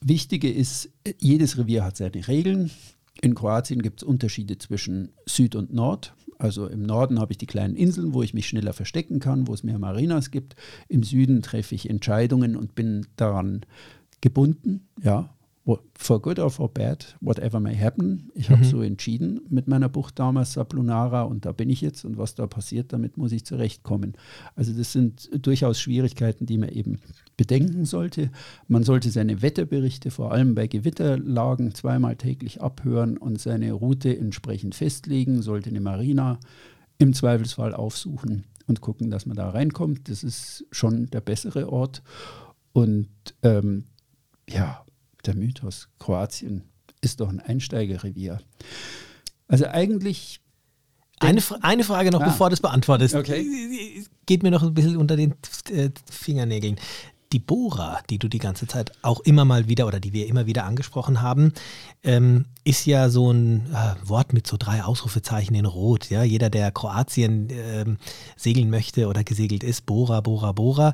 Wichtige 0.00 0.52
ist, 0.52 0.90
jedes 1.18 1.56
Revier 1.56 1.84
hat 1.84 1.96
seine 1.96 2.28
Regeln. 2.28 2.70
In 3.22 3.34
Kroatien 3.34 3.80
gibt 3.80 4.02
es 4.02 4.08
Unterschiede 4.08 4.58
zwischen 4.58 5.12
Süd 5.26 5.56
und 5.56 5.72
Nord. 5.72 6.14
Also 6.38 6.66
im 6.66 6.82
Norden 6.82 7.18
habe 7.18 7.32
ich 7.32 7.38
die 7.38 7.46
kleinen 7.46 7.76
Inseln, 7.76 8.12
wo 8.12 8.22
ich 8.22 8.34
mich 8.34 8.46
schneller 8.46 8.74
verstecken 8.74 9.20
kann, 9.20 9.46
wo 9.46 9.54
es 9.54 9.62
mehr 9.62 9.78
Marinas 9.78 10.30
gibt. 10.30 10.54
Im 10.88 11.02
Süden 11.02 11.40
treffe 11.40 11.74
ich 11.74 11.88
Entscheidungen 11.88 12.56
und 12.56 12.74
bin 12.74 13.06
daran 13.16 13.62
gebunden, 14.20 14.88
ja, 15.02 15.30
for 15.94 16.20
good 16.20 16.38
or 16.38 16.50
for 16.50 16.68
bad, 16.68 17.16
whatever 17.20 17.58
may 17.58 17.74
happen. 17.74 18.30
Ich 18.34 18.50
habe 18.50 18.62
mhm. 18.62 18.68
so 18.68 18.82
entschieden 18.82 19.40
mit 19.48 19.66
meiner 19.66 19.88
Bucht 19.88 20.18
damals, 20.18 20.52
Sablunara, 20.52 21.22
und 21.22 21.44
da 21.44 21.52
bin 21.52 21.70
ich 21.70 21.80
jetzt 21.80 22.04
und 22.04 22.16
was 22.18 22.36
da 22.36 22.46
passiert, 22.46 22.92
damit 22.92 23.16
muss 23.16 23.32
ich 23.32 23.44
zurechtkommen. 23.44 24.14
Also 24.54 24.72
das 24.72 24.92
sind 24.92 25.28
durchaus 25.44 25.80
Schwierigkeiten, 25.80 26.46
die 26.46 26.58
man 26.58 26.68
eben 26.68 27.00
bedenken 27.36 27.84
sollte. 27.84 28.30
Man 28.68 28.84
sollte 28.84 29.10
seine 29.10 29.42
Wetterberichte 29.42 30.10
vor 30.12 30.30
allem 30.30 30.54
bei 30.54 30.68
Gewitterlagen 30.68 31.74
zweimal 31.74 32.14
täglich 32.14 32.60
abhören 32.60 33.16
und 33.16 33.40
seine 33.40 33.72
Route 33.72 34.16
entsprechend 34.16 34.76
festlegen, 34.76 35.42
sollte 35.42 35.70
eine 35.70 35.80
Marina 35.80 36.38
im 36.98 37.12
Zweifelsfall 37.12 37.74
aufsuchen 37.74 38.44
und 38.68 38.80
gucken, 38.80 39.10
dass 39.10 39.26
man 39.26 39.36
da 39.36 39.50
reinkommt. 39.50 40.08
Das 40.08 40.22
ist 40.22 40.64
schon 40.70 41.06
der 41.06 41.20
bessere 41.20 41.72
Ort. 41.72 42.02
Und 42.72 43.08
ähm, 43.42 43.84
ja, 44.48 44.84
der 45.24 45.34
Mythos, 45.34 45.88
Kroatien 45.98 46.62
ist 47.00 47.20
doch 47.20 47.28
ein 47.28 47.40
Einsteigerrevier. 47.40 48.40
Also 49.48 49.66
eigentlich. 49.66 50.40
Eine, 51.18 51.42
eine 51.62 51.82
Frage 51.82 52.10
noch, 52.10 52.20
ah, 52.20 52.26
bevor 52.26 52.50
du 52.50 52.54
es 52.54 52.60
beantwortest. 52.60 53.14
Okay. 53.14 54.04
Geht 54.26 54.42
mir 54.42 54.50
noch 54.50 54.62
ein 54.62 54.74
bisschen 54.74 54.98
unter 54.98 55.16
den 55.16 55.34
äh, 55.70 55.88
Fingernägeln. 56.10 56.76
Die 57.32 57.38
Bora, 57.38 58.00
die 58.08 58.18
du 58.18 58.28
die 58.28 58.38
ganze 58.38 58.66
Zeit 58.66 58.92
auch 59.02 59.20
immer 59.20 59.44
mal 59.44 59.68
wieder 59.68 59.86
oder 59.86 60.00
die 60.00 60.12
wir 60.12 60.26
immer 60.26 60.46
wieder 60.46 60.64
angesprochen 60.64 61.22
haben, 61.22 61.52
ähm, 62.02 62.46
ist 62.64 62.86
ja 62.86 63.08
so 63.08 63.30
ein 63.32 63.66
äh, 63.72 64.08
Wort 64.08 64.32
mit 64.32 64.46
so 64.46 64.56
drei 64.56 64.82
Ausrufezeichen 64.82 65.54
in 65.54 65.66
Rot. 65.66 66.10
Ja? 66.10 66.22
Jeder, 66.22 66.50
der 66.50 66.70
Kroatien 66.70 67.48
ähm, 67.50 67.98
segeln 68.36 68.70
möchte 68.70 69.08
oder 69.08 69.24
gesegelt 69.24 69.64
ist, 69.64 69.86
Bora, 69.86 70.20
Bora, 70.20 70.52
Bora, 70.52 70.92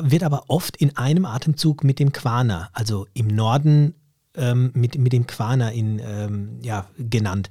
wird 0.00 0.22
aber 0.22 0.44
oft 0.48 0.76
in 0.76 0.96
einem 0.96 1.24
Atemzug 1.24 1.84
mit 1.84 1.98
dem 1.98 2.12
Quana, 2.12 2.68
also 2.72 3.06
im 3.14 3.28
Norden 3.28 3.94
ähm, 4.34 4.70
mit, 4.74 4.98
mit 4.98 5.12
dem 5.12 5.26
Quana 5.26 5.70
in, 5.70 6.00
ähm, 6.00 6.58
ja, 6.62 6.86
genannt. 6.98 7.48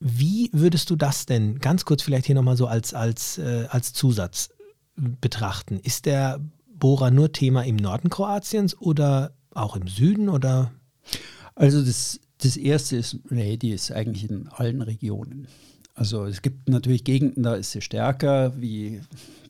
Wie 0.00 0.50
würdest 0.52 0.90
du 0.90 0.96
das 0.96 1.26
denn 1.26 1.58
ganz 1.58 1.84
kurz 1.84 2.02
vielleicht 2.02 2.26
hier 2.26 2.34
nochmal 2.34 2.56
so 2.56 2.66
als, 2.66 2.94
als, 2.94 3.38
äh, 3.38 3.66
als 3.70 3.92
Zusatz 3.92 4.50
betrachten? 4.96 5.80
Ist 5.80 6.06
der 6.06 6.40
Bora 6.78 7.10
nur 7.10 7.32
Thema 7.32 7.62
im 7.62 7.76
Norden 7.76 8.10
Kroatiens 8.10 8.78
oder 8.78 9.32
auch 9.54 9.76
im 9.76 9.86
Süden 9.86 10.28
oder? 10.28 10.72
Also 11.54 11.82
das, 11.82 12.20
das 12.38 12.56
erste 12.56 12.96
ist, 12.96 13.18
nee, 13.30 13.56
die 13.56 13.70
ist 13.70 13.92
eigentlich 13.92 14.28
in 14.28 14.48
allen 14.48 14.82
Regionen. 14.82 15.46
Also 15.96 16.24
es 16.24 16.42
gibt 16.42 16.68
natürlich 16.68 17.04
Gegenden, 17.04 17.44
da 17.44 17.54
ist 17.54 17.70
sie 17.70 17.80
stärker, 17.80 18.60
wie 18.60 19.00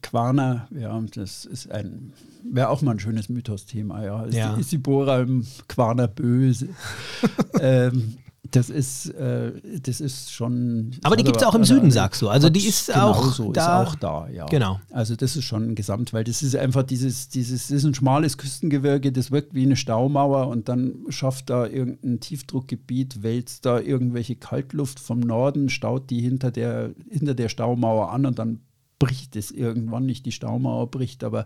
Quana, 0.03 0.67
ja, 0.69 1.03
das 1.15 1.45
ist 1.45 1.71
ein, 1.71 2.13
wäre 2.43 2.69
auch 2.69 2.83
mal 2.83 2.91
ein 2.91 2.99
schönes 2.99 3.29
Mythos-Thema, 3.29 4.03
ja. 4.03 4.23
Ist, 4.25 4.35
ja. 4.35 4.53
Die, 4.53 4.61
ist 4.61 4.71
die 4.71 4.77
Bora 4.77 5.21
im 5.21 5.43
Quana 5.67 6.05
böse? 6.05 6.69
ähm, 7.59 8.17
das 8.55 8.69
ist, 8.69 9.09
äh, 9.09 9.51
das 9.81 9.99
ist 9.99 10.31
schon. 10.31 10.91
Aber 11.03 11.15
die 11.15 11.23
gibt 11.23 11.37
es 11.37 11.43
auch 11.43 11.55
im 11.55 11.65
Süden, 11.65 11.91
sagst 11.91 12.21
du. 12.21 12.29
Also 12.29 12.49
die 12.49 12.65
ist 12.65 12.87
genau 12.87 13.11
auch 13.11 13.33
so, 13.33 13.51
da. 13.51 13.83
Ist 13.83 13.89
auch 13.89 13.95
da, 13.95 14.29
ja. 14.29 14.45
Genau. 14.45 14.79
Also 14.91 15.15
das 15.15 15.35
ist 15.35 15.43
schon 15.43 15.71
ein 15.71 15.75
Gesamt, 15.75 16.13
weil 16.13 16.23
das 16.23 16.41
ist 16.41 16.55
einfach 16.55 16.83
dieses, 16.83 17.27
dieses, 17.29 17.67
das 17.67 17.77
ist 17.77 17.83
ein 17.83 17.93
schmales 17.93 18.37
Küstengebirge, 18.37 19.11
das 19.11 19.31
wirkt 19.31 19.53
wie 19.53 19.63
eine 19.63 19.75
Staumauer 19.75 20.47
und 20.47 20.69
dann 20.69 20.95
schafft 21.09 21.49
da 21.49 21.67
irgendein 21.67 22.19
Tiefdruckgebiet, 22.19 23.23
wälzt 23.23 23.65
da 23.65 23.79
irgendwelche 23.79 24.35
Kaltluft 24.35 24.99
vom 24.99 25.19
Norden, 25.19 25.69
staut 25.69 26.09
die 26.09 26.21
hinter 26.21 26.51
der, 26.51 26.91
hinter 27.09 27.33
der 27.33 27.49
Staumauer 27.49 28.11
an 28.11 28.25
und 28.25 28.39
dann 28.39 28.61
bricht 28.99 29.35
es 29.35 29.51
irgendwann 29.51 30.05
nicht, 30.05 30.25
die 30.25 30.31
Staumauer 30.31 30.89
bricht, 30.89 31.23
aber 31.23 31.45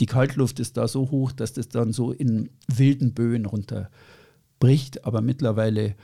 die 0.00 0.06
Kaltluft 0.06 0.58
ist 0.58 0.76
da 0.76 0.88
so 0.88 1.10
hoch, 1.10 1.30
dass 1.30 1.52
das 1.52 1.68
dann 1.68 1.92
so 1.92 2.10
in 2.10 2.50
wilden 2.66 3.14
Böen 3.14 3.46
runter 3.46 3.90
bricht, 4.62 5.04
aber 5.04 5.22
mittlerweile 5.22 5.96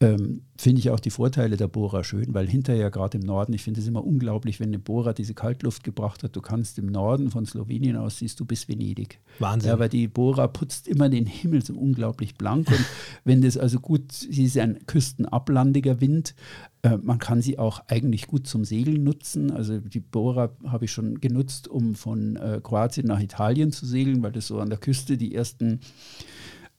ähm, 0.00 0.42
finde 0.56 0.78
ich 0.78 0.90
auch 0.90 1.00
die 1.00 1.10
Vorteile 1.10 1.56
der 1.56 1.66
Bohrer 1.66 2.04
schön, 2.04 2.32
weil 2.32 2.48
hinterher 2.48 2.88
gerade 2.90 3.18
im 3.18 3.24
Norden, 3.24 3.52
ich 3.52 3.64
finde 3.64 3.80
es 3.80 3.88
immer 3.88 4.04
unglaublich, 4.04 4.60
wenn 4.60 4.68
eine 4.68 4.78
Bohrer 4.78 5.12
diese 5.12 5.34
Kaltluft 5.34 5.82
gebracht 5.82 6.22
hat, 6.22 6.36
du 6.36 6.40
kannst 6.40 6.78
im 6.78 6.86
Norden 6.86 7.32
von 7.32 7.46
Slowenien 7.46 7.96
aus, 7.96 8.18
siehst 8.18 8.38
du 8.38 8.44
bis 8.44 8.68
Venedig. 8.68 9.18
Wahnsinn. 9.40 9.70
Ja, 9.70 9.78
weil 9.80 9.88
die 9.88 10.06
Bohrer 10.06 10.46
putzt 10.46 10.86
immer 10.86 11.08
den 11.08 11.26
Himmel 11.26 11.64
so 11.64 11.74
unglaublich 11.74 12.36
blank 12.36 12.68
und 12.70 12.84
wenn 13.24 13.42
das 13.42 13.56
also 13.56 13.80
gut, 13.80 14.12
sie 14.12 14.44
ist 14.44 14.56
ein 14.58 14.86
küstenablandiger 14.86 16.00
Wind, 16.00 16.36
äh, 16.82 16.96
man 16.98 17.18
kann 17.18 17.42
sie 17.42 17.58
auch 17.58 17.82
eigentlich 17.88 18.28
gut 18.28 18.46
zum 18.46 18.64
Segeln 18.64 19.02
nutzen. 19.02 19.50
Also 19.50 19.78
die 19.78 20.00
Bohrer 20.00 20.56
habe 20.64 20.84
ich 20.84 20.92
schon 20.92 21.20
genutzt, 21.20 21.66
um 21.66 21.96
von 21.96 22.36
äh, 22.36 22.60
Kroatien 22.62 23.08
nach 23.08 23.20
Italien 23.20 23.72
zu 23.72 23.84
segeln, 23.84 24.22
weil 24.22 24.32
das 24.32 24.46
so 24.46 24.60
an 24.60 24.70
der 24.70 24.78
Küste 24.78 25.16
die 25.16 25.34
ersten 25.34 25.80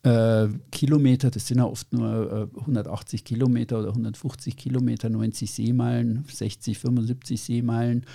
äh, 0.03 0.47
Kilometer, 0.71 1.29
das 1.29 1.47
sind 1.47 1.57
ja 1.57 1.65
oft 1.65 1.91
nur 1.91 2.49
äh, 2.55 2.59
180 2.59 3.25
Kilometer 3.25 3.79
oder 3.79 3.89
150 3.89 4.55
Kilometer, 4.55 5.09
90 5.09 5.51
Seemeilen, 5.51 6.23
60, 6.31 6.79
75 6.79 7.41
Seemeilen. 7.41 8.05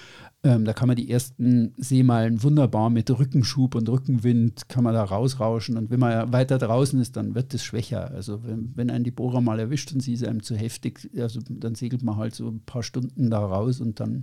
Ähm, 0.43 0.65
da 0.65 0.73
kann 0.73 0.89
man 0.89 0.97
die 0.97 1.11
ersten 1.11 1.75
Seemeilen 1.77 2.43
wunderbar 2.43 2.89
mit 2.89 3.11
Rückenschub 3.11 3.75
und 3.75 3.89
Rückenwind 3.89 4.69
kann 4.69 4.85
man 4.85 4.95
da 4.95 5.05
rausrauschen. 5.05 5.77
Und 5.77 5.91
wenn 5.91 6.01
man 6.01 6.33
weiter 6.33 6.59
draußen 6.59 6.99
ist, 7.01 7.17
dann 7.17 7.35
wird 7.35 7.53
es 7.53 7.63
schwächer. 7.65 8.11
Also 8.13 8.43
wenn, 8.45 8.73
wenn 8.75 8.91
einen 8.91 9.05
die 9.05 9.11
Bohrer 9.11 9.43
mal 9.43 9.59
erwischt 9.59 9.93
und 9.93 10.01
sie 10.01 10.15
ist 10.15 10.25
einem 10.25 10.43
zu 10.43 10.57
heftig, 10.57 11.11
also 11.17 11.41
dann 11.49 11.75
segelt 11.75 12.03
man 12.03 12.17
halt 12.17 12.35
so 12.35 12.49
ein 12.49 12.61
paar 12.61 12.83
Stunden 12.83 13.31
da 13.31 13.45
raus 13.45 13.81
und 13.81 14.01
dann 14.01 14.23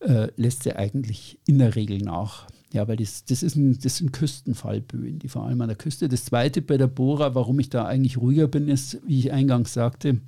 äh, 0.00 0.28
lässt 0.36 0.62
sie 0.62 0.76
eigentlich 0.76 1.40
in 1.46 1.58
der 1.58 1.74
Regel 1.74 1.98
nach. 1.98 2.46
Ja, 2.72 2.88
weil 2.88 2.96
das, 2.96 3.24
das, 3.24 3.42
ist 3.42 3.56
ein, 3.56 3.78
das 3.78 3.96
sind 3.98 4.12
Küstenfallböen, 4.12 5.18
die 5.18 5.28
vor 5.28 5.44
allem 5.44 5.60
an 5.60 5.68
der 5.68 5.76
Küste. 5.76 6.08
Das 6.08 6.24
zweite 6.24 6.62
bei 6.62 6.76
der 6.76 6.88
Bora, 6.88 7.34
warum 7.34 7.60
ich 7.60 7.70
da 7.70 7.84
eigentlich 7.84 8.18
ruhiger 8.18 8.48
bin, 8.48 8.68
ist, 8.68 8.98
wie 9.06 9.20
ich 9.20 9.32
eingangs 9.32 9.72
sagte, 9.72 10.20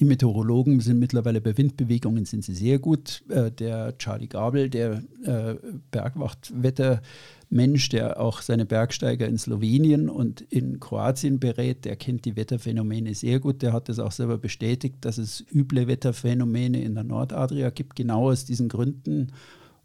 die 0.00 0.04
Meteorologen 0.04 0.80
sind 0.80 0.98
mittlerweile 0.98 1.40
bei 1.40 1.56
Windbewegungen 1.56 2.26
sind 2.26 2.44
sie 2.44 2.54
sehr 2.54 2.78
gut. 2.78 3.22
Äh, 3.28 3.50
der 3.50 3.96
Charlie 3.98 4.26
Gabel, 4.26 4.68
der 4.68 5.02
äh, 5.24 5.54
Bergwachtwettermensch, 5.90 7.88
der 7.88 8.20
auch 8.20 8.42
seine 8.42 8.66
Bergsteiger 8.66 9.26
in 9.26 9.38
Slowenien 9.38 10.10
und 10.10 10.42
in 10.42 10.80
Kroatien 10.80 11.40
berät, 11.40 11.84
der 11.84 11.96
kennt 11.96 12.24
die 12.24 12.36
Wetterphänomene 12.36 13.14
sehr 13.14 13.40
gut. 13.40 13.62
Der 13.62 13.72
hat 13.72 13.88
das 13.88 13.98
auch 13.98 14.12
selber 14.12 14.38
bestätigt, 14.38 14.96
dass 15.00 15.18
es 15.18 15.44
üble 15.52 15.86
Wetterphänomene 15.86 16.82
in 16.82 16.94
der 16.94 17.04
Nordadria 17.04 17.70
gibt, 17.70 17.96
genau 17.96 18.30
aus 18.30 18.44
diesen 18.44 18.68
Gründen. 18.68 19.32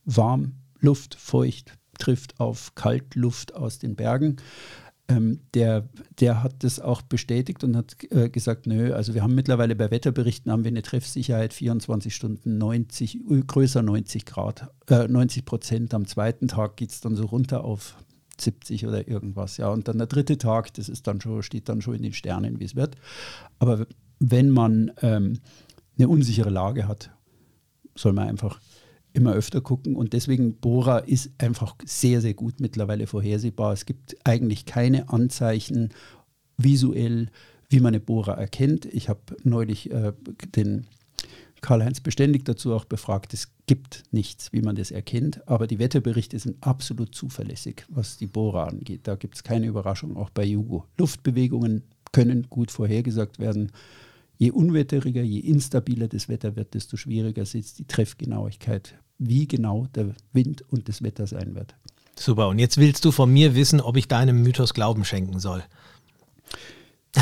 Warm, 0.03 0.53
Luft, 0.81 1.15
feucht, 1.15 1.77
trifft 1.97 2.39
auf 2.39 2.75
Kaltluft 2.75 3.55
aus 3.55 3.79
den 3.79 3.95
Bergen. 3.95 4.37
Ähm, 5.07 5.39
der, 5.53 5.89
der 6.19 6.43
hat 6.43 6.63
das 6.63 6.79
auch 6.79 7.01
bestätigt 7.01 7.63
und 7.63 7.75
hat 7.75 7.95
äh, 8.11 8.29
gesagt, 8.29 8.67
nö, 8.67 8.93
also 8.93 9.13
wir 9.13 9.23
haben 9.23 9.35
mittlerweile 9.35 9.75
bei 9.75 9.91
Wetterberichten 9.91 10.51
haben 10.51 10.63
wir 10.63 10.69
eine 10.69 10.83
Treffsicherheit 10.83 11.53
24 11.53 12.13
Stunden 12.13 12.57
90, 12.57 13.19
größer 13.47 13.81
90 13.81 14.25
Grad, 14.25 14.69
äh, 14.87 15.07
90 15.07 15.45
Prozent. 15.45 15.93
Am 15.93 16.05
zweiten 16.05 16.47
Tag 16.47 16.77
geht 16.77 16.91
es 16.91 17.01
dann 17.01 17.15
so 17.15 17.25
runter 17.25 17.63
auf 17.63 17.95
70 18.39 18.87
oder 18.87 19.07
irgendwas. 19.07 19.57
Ja, 19.57 19.69
und 19.69 19.87
dann 19.87 19.97
der 19.97 20.07
dritte 20.07 20.37
Tag, 20.37 20.73
das 20.73 20.89
ist 20.89 21.07
dann 21.07 21.21
schon, 21.21 21.43
steht 21.43 21.69
dann 21.69 21.81
schon 21.81 21.95
in 21.95 22.03
den 22.03 22.13
Sternen, 22.13 22.59
wie 22.59 22.65
es 22.65 22.75
wird. 22.75 22.95
Aber 23.59 23.85
wenn 24.19 24.49
man 24.49 24.91
ähm, 25.01 25.39
eine 25.97 26.07
unsichere 26.07 26.49
Lage 26.49 26.87
hat, 26.87 27.11
soll 27.95 28.13
man 28.13 28.27
einfach 28.27 28.59
immer 29.13 29.33
öfter 29.33 29.61
gucken 29.61 29.95
und 29.95 30.13
deswegen 30.13 30.55
Bora 30.55 30.99
ist 30.99 31.31
einfach 31.37 31.75
sehr, 31.85 32.21
sehr 32.21 32.33
gut 32.33 32.59
mittlerweile 32.59 33.07
vorhersehbar. 33.07 33.73
Es 33.73 33.85
gibt 33.85 34.15
eigentlich 34.23 34.65
keine 34.65 35.09
Anzeichen 35.09 35.89
visuell, 36.57 37.29
wie 37.69 37.79
man 37.79 37.89
eine 37.89 37.99
Bohrer 37.99 38.37
erkennt. 38.37 38.85
Ich 38.85 39.09
habe 39.09 39.21
neulich 39.43 39.91
äh, 39.91 40.13
den 40.55 40.87
Karl-Heinz 41.61 42.01
beständig 42.01 42.43
dazu 42.45 42.73
auch 42.73 42.85
befragt. 42.85 43.33
Es 43.33 43.49
gibt 43.67 44.03
nichts, 44.11 44.51
wie 44.51 44.61
man 44.61 44.75
das 44.75 44.91
erkennt, 44.91 45.47
aber 45.47 45.67
die 45.67 45.79
Wetterberichte 45.79 46.37
sind 46.39 46.57
absolut 46.61 47.13
zuverlässig, 47.15 47.85
was 47.89 48.17
die 48.17 48.27
Bohrer 48.27 48.67
angeht. 48.67 49.01
Da 49.03 49.15
gibt 49.15 49.35
es 49.35 49.43
keine 49.43 49.67
Überraschung, 49.67 50.17
auch 50.17 50.29
bei 50.31 50.43
Jugo. 50.43 50.85
Luftbewegungen 50.97 51.83
können 52.11 52.47
gut 52.49 52.71
vorhergesagt 52.71 53.39
werden. 53.39 53.71
Je 54.41 54.49
unwetteriger, 54.49 55.21
je 55.21 55.39
instabiler 55.39 56.07
das 56.07 56.27
Wetter 56.27 56.55
wird, 56.55 56.73
desto 56.73 56.97
schwieriger 56.97 57.43
ist 57.43 57.77
die 57.77 57.85
Treffgenauigkeit, 57.85 58.95
wie 59.19 59.47
genau 59.47 59.85
der 59.93 60.15
Wind 60.33 60.63
und 60.71 60.89
das 60.89 61.03
Wetter 61.03 61.27
sein 61.27 61.53
wird. 61.53 61.75
Super, 62.15 62.47
und 62.47 62.57
jetzt 62.57 62.77
willst 62.77 63.05
du 63.05 63.11
von 63.11 63.31
mir 63.31 63.53
wissen, 63.53 63.79
ob 63.79 63.97
ich 63.97 64.07
deinem 64.07 64.41
Mythos 64.41 64.73
Glauben 64.73 65.05
schenken 65.05 65.39
soll. 65.39 65.63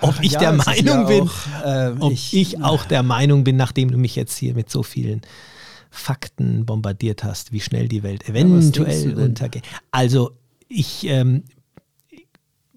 ob 0.00 0.14
ich 0.22 0.32
ja, 0.32 0.38
der 0.38 0.52
Meinung 0.52 0.86
ja 0.86 1.02
bin, 1.02 1.20
auch, 1.24 1.66
äh, 1.66 1.94
ob 2.00 2.12
ich, 2.12 2.32
ich 2.32 2.62
auch 2.62 2.86
der 2.86 3.02
Meinung 3.02 3.44
bin, 3.44 3.56
nachdem 3.56 3.90
du 3.90 3.98
mich 3.98 4.16
jetzt 4.16 4.38
hier 4.38 4.54
mit 4.54 4.70
so 4.70 4.82
vielen 4.82 5.20
Fakten 5.90 6.64
bombardiert 6.64 7.24
hast, 7.24 7.52
wie 7.52 7.60
schnell 7.60 7.88
die 7.88 8.02
Welt 8.02 8.26
eventuell 8.26 9.10
ja, 9.10 9.22
untergeht. 9.22 9.64
Also 9.90 10.30
ich 10.68 11.04
ähm, 11.08 11.44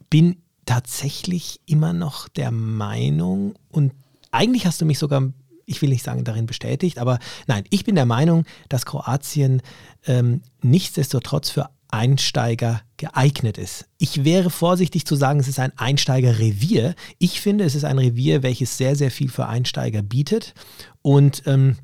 bin 0.10 0.36
tatsächlich 0.68 1.60
immer 1.66 1.94
noch 1.94 2.28
der 2.28 2.52
Meinung 2.52 3.56
und 3.70 3.94
eigentlich 4.32 4.68
hast 4.68 4.80
du 4.82 4.86
mich 4.86 5.00
sogar, 5.00 5.34
ich 5.66 5.82
will 5.82 5.90
nicht 5.90 6.04
sagen 6.04 6.24
darin 6.24 6.46
bestätigt, 6.46 7.00
aber 7.00 7.18
nein, 7.48 7.64
ich 7.72 7.84
bin 7.84 7.96
der 7.96 8.06
Meinung, 8.06 8.46
dass 8.70 8.86
Kroatien 8.86 9.64
ähm, 10.06 10.42
nichtsdestotrotz 10.62 11.50
für 11.50 11.70
Einsteiger 11.90 12.82
geeignet 12.98 13.58
ist. 13.58 13.86
Ich 13.98 14.26
wäre 14.26 14.50
vorsichtig 14.50 15.06
zu 15.06 15.16
sagen, 15.16 15.40
es 15.40 15.48
ist 15.48 15.60
ein 15.60 15.72
Einsteigerrevier. 15.78 16.96
Ich 17.18 17.40
finde, 17.40 17.64
es 17.64 17.76
ist 17.76 17.86
ein 17.86 17.98
Revier, 17.98 18.44
welches 18.44 18.78
sehr, 18.78 18.96
sehr 18.96 19.10
viel 19.10 19.30
für 19.30 19.48
Einsteiger 19.48 20.02
bietet. 20.02 20.54
Und 21.02 21.44
ähm, 21.46 21.78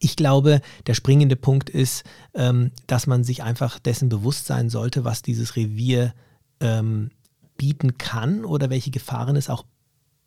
ich 0.00 0.16
glaube, 0.16 0.62
der 0.86 0.94
springende 0.94 1.36
Punkt 1.36 1.68
ist, 1.68 2.04
ähm, 2.32 2.70
dass 2.86 3.06
man 3.06 3.22
sich 3.22 3.42
einfach 3.42 3.78
dessen 3.78 4.08
bewusst 4.08 4.46
sein 4.46 4.70
sollte, 4.70 5.04
was 5.04 5.20
dieses 5.20 5.56
Revier 5.56 6.14
ähm, 6.60 7.10
bieten 7.56 7.98
kann 7.98 8.44
oder 8.44 8.70
welche 8.70 8.90
Gefahren 8.90 9.36
es 9.36 9.50
auch 9.50 9.64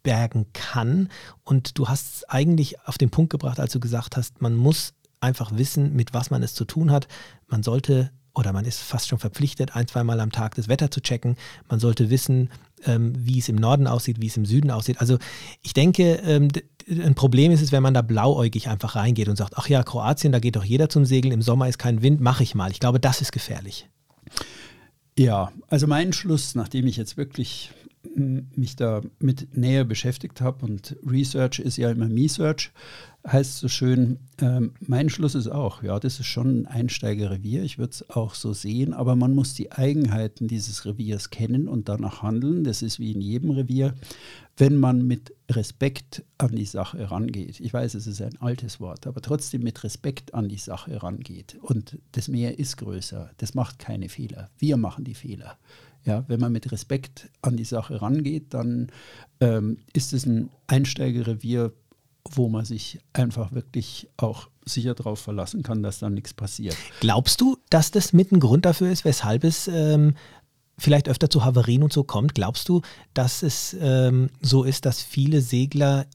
bergen 0.04 0.46
kann. 0.54 1.10
Und 1.44 1.78
du 1.78 1.88
hast 1.90 2.16
es 2.16 2.24
eigentlich 2.30 2.80
auf 2.88 2.98
den 2.98 3.10
Punkt 3.10 3.32
gebracht, 3.32 3.60
als 3.60 3.74
du 3.74 3.80
gesagt 3.80 4.16
hast, 4.16 4.42
man 4.42 4.56
muss 4.56 4.94
einfach 5.20 5.52
wissen, 5.58 5.96
mit 5.96 6.14
was 6.14 6.30
man 6.30 6.44
es 6.44 6.54
zu 6.54 6.66
tun 6.66 6.92
hat. 6.92 7.08
Man 7.48 7.64
sollte 7.64 8.12
oder 8.38 8.54
man 8.54 8.66
ist 8.66 8.80
fast 8.80 9.08
schon 9.08 9.20
verpflichtet, 9.20 9.76
ein, 9.76 9.88
zweimal 9.88 10.20
am 10.20 10.32
Tag 10.32 10.56
das 10.56 10.68
Wetter 10.68 10.92
zu 10.92 11.02
checken. 11.02 11.36
Man 11.70 11.80
sollte 11.80 12.10
wissen, 12.12 12.52
ähm, 12.86 13.14
wie 13.18 13.40
es 13.40 13.50
im 13.50 13.56
Norden 13.56 13.88
aussieht, 13.88 14.22
wie 14.22 14.28
es 14.28 14.38
im 14.38 14.46
Süden 14.46 14.70
aussieht. 14.70 15.02
Also 15.02 15.18
ich 15.64 15.74
denke, 15.74 16.14
ähm, 16.24 16.50
ein 16.88 17.16
Problem 17.16 17.52
ist 17.52 17.62
es, 17.62 17.72
wenn 17.72 17.84
man 17.84 17.96
da 17.96 18.02
blauäugig 18.02 18.70
einfach 18.70 18.96
reingeht 18.96 19.28
und 19.28 19.36
sagt, 19.36 19.58
ach 19.58 19.68
ja, 19.68 19.84
Kroatien, 19.84 20.32
da 20.32 20.40
geht 20.40 20.56
doch 20.56 20.64
jeder 20.64 20.88
zum 20.88 21.04
Segeln, 21.04 21.34
im 21.34 21.42
Sommer 21.42 21.68
ist 21.68 21.80
kein 21.80 22.02
Wind, 22.02 22.22
mache 22.22 22.44
ich 22.44 22.56
mal. 22.56 22.72
Ich 22.72 22.80
glaube, 22.80 23.00
das 23.00 23.22
ist 23.22 23.32
gefährlich. 23.32 23.90
Ja, 25.18 25.52
also 25.68 25.88
mein 25.88 26.14
Schluss, 26.14 26.54
nachdem 26.54 26.86
ich 26.86 26.96
jetzt 26.96 27.18
wirklich 27.18 27.72
mich 28.16 28.76
da 28.76 29.02
mit 29.20 29.56
näher 29.56 29.84
beschäftigt 29.84 30.42
habe 30.42 30.66
und 30.66 30.96
Research 31.06 31.60
ist 31.60 31.78
ja 31.78 31.90
immer 31.90 32.08
Me-Search, 32.08 32.72
heißt 33.26 33.58
so 33.58 33.68
schön, 33.68 34.20
ähm, 34.42 34.72
mein 34.80 35.10
Schluss 35.10 35.36
ist 35.36 35.48
auch, 35.48 35.84
ja, 35.84 36.00
das 36.00 36.20
ist 36.20 36.28
schon 36.28 36.62
ein 36.62 36.68
Einsteigerrevier, 36.68 37.64
ich 37.64 37.78
würde 37.78 37.92
es 37.92 38.10
auch 38.10 38.36
so 38.36 38.54
sehen, 38.54 38.94
aber 38.94 39.16
man 39.16 39.36
muss 39.36 39.54
die 39.54 39.72
Eigenheiten 39.72 40.48
dieses 40.48 40.86
Reviers 40.86 41.30
kennen 41.30 41.68
und 41.68 41.90
danach 41.90 42.22
handeln. 42.22 42.64
Das 42.64 42.82
ist 42.82 43.00
wie 43.00 43.12
in 43.12 43.22
jedem 43.22 43.52
Revier, 43.52 43.94
wenn 44.56 44.78
man 44.78 45.06
mit 45.06 45.34
Respekt 45.50 46.24
an 46.38 46.56
die 46.56 46.66
Sache 46.66 47.12
rangeht. 47.12 47.60
Ich 47.60 47.74
weiß, 47.74 47.96
es 47.96 48.08
ist 48.08 48.22
ein 48.22 48.40
altes 48.40 48.80
Wort, 48.80 49.08
aber 49.08 49.22
trotzdem 49.22 49.62
mit 49.62 49.84
Respekt 49.84 50.34
an 50.34 50.48
die 50.48 50.58
Sache 50.58 51.04
rangeht. 51.04 51.58
Und 51.62 51.98
das 52.14 52.28
Meer 52.28 52.60
ist 52.60 52.78
größer, 52.78 53.32
das 53.38 53.54
macht 53.54 53.80
keine 53.80 54.10
Fehler. 54.10 54.50
Wir 54.58 54.78
machen 54.78 55.04
die 55.04 55.16
Fehler. 55.16 55.58
Ja, 56.08 56.24
wenn 56.28 56.40
man 56.40 56.54
mit 56.54 56.72
Respekt 56.72 57.30
an 57.42 57.58
die 57.58 57.66
Sache 57.66 58.02
rangeht, 58.02 58.54
dann 58.54 58.88
ähm, 59.42 59.80
ist 59.92 60.14
es 60.14 60.26
ein 60.26 60.50
Einsteigerrevier, 60.68 61.74
wo 62.32 62.48
man 62.48 62.64
sich 62.64 63.00
einfach 63.12 63.52
wirklich 63.52 64.08
auch 64.16 64.48
sicher 64.66 64.96
darauf 64.96 65.20
verlassen 65.20 65.64
kann, 65.64 65.84
dass 65.84 66.00
da 66.00 66.10
nichts 66.10 66.34
passiert. 66.34 66.78
Glaubst 67.02 67.42
du, 67.42 67.58
dass 67.70 67.92
das 67.92 68.14
mit 68.14 68.32
ein 68.32 68.40
Grund 68.40 68.66
dafür 68.66 68.90
ist, 68.90 69.04
weshalb 69.04 69.44
es 69.44 69.68
ähm, 69.68 70.16
vielleicht 70.78 71.10
öfter 71.10 71.30
zu 71.30 71.44
Havarien 71.44 71.84
und 71.84 71.92
so 71.92 72.06
kommt? 72.06 72.36
Glaubst 72.36 72.70
du, 72.70 72.82
dass 73.14 73.44
es 73.44 73.76
ähm, 73.80 74.30
so 74.42 74.64
ist, 74.64 74.86
dass 74.86 75.02
viele 75.02 75.42
Segler 75.42 76.06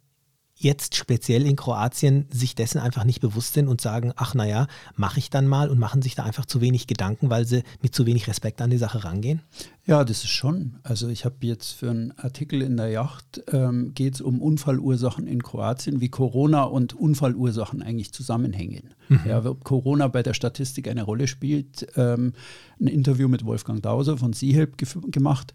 jetzt 0.63 0.97
speziell 0.97 1.47
in 1.47 1.57
Kroatien 1.57 2.27
sich 2.31 2.55
dessen 2.55 2.79
einfach 2.79 3.05
nicht 3.05 3.21
bewusst 3.21 3.55
sind 3.55 3.69
und 3.69 3.81
sagen, 3.81 4.13
ach 4.17 4.35
naja, 4.35 4.67
mache 4.97 5.19
ich 5.19 5.31
dann 5.31 5.47
mal 5.47 5.69
und 5.69 5.79
machen 5.79 6.03
sich 6.03 6.15
da 6.15 6.25
einfach 6.25 6.47
zu 6.47 6.61
wenig 6.61 6.87
Gedanken, 6.87 7.31
weil 7.31 7.47
sie 7.47 7.63
mit 7.81 7.95
zu 7.95 8.07
wenig 8.07 8.29
Respekt 8.29 8.61
an 8.61 8.71
die 8.71 8.79
Sache 8.79 9.05
rangehen? 9.05 9.43
Ja, 9.85 10.05
das 10.05 10.19
ist 10.19 10.31
schon. 10.31 10.79
Also 10.85 11.09
ich 11.09 11.25
habe 11.25 11.37
jetzt 11.41 11.73
für 11.73 11.91
einen 11.91 12.13
Artikel 12.17 12.63
in 12.63 12.77
der 12.77 12.89
Yacht, 12.89 13.43
ähm, 13.53 13.93
geht 13.95 14.15
es 14.15 14.21
um 14.21 14.41
Unfallursachen 14.41 15.27
in 15.27 15.43
Kroatien, 15.43 16.01
wie 16.01 16.09
Corona 16.09 16.63
und 16.63 16.95
Unfallursachen 16.95 17.83
eigentlich 17.83 18.13
zusammenhängen. 18.13 18.95
Mhm. 19.09 19.21
Ja, 19.27 19.45
ob 19.45 19.65
Corona 19.65 20.07
bei 20.09 20.23
der 20.23 20.35
Statistik 20.35 20.89
eine 20.89 21.03
Rolle 21.03 21.27
spielt. 21.27 21.87
Ähm, 21.97 22.35
ein 22.81 22.87
Interview 22.87 23.29
mit 23.29 23.45
Wolfgang 23.45 23.83
Dauser 23.83 24.17
von 24.17 24.33
Seahilp 24.33 24.77
gemacht 25.11 25.53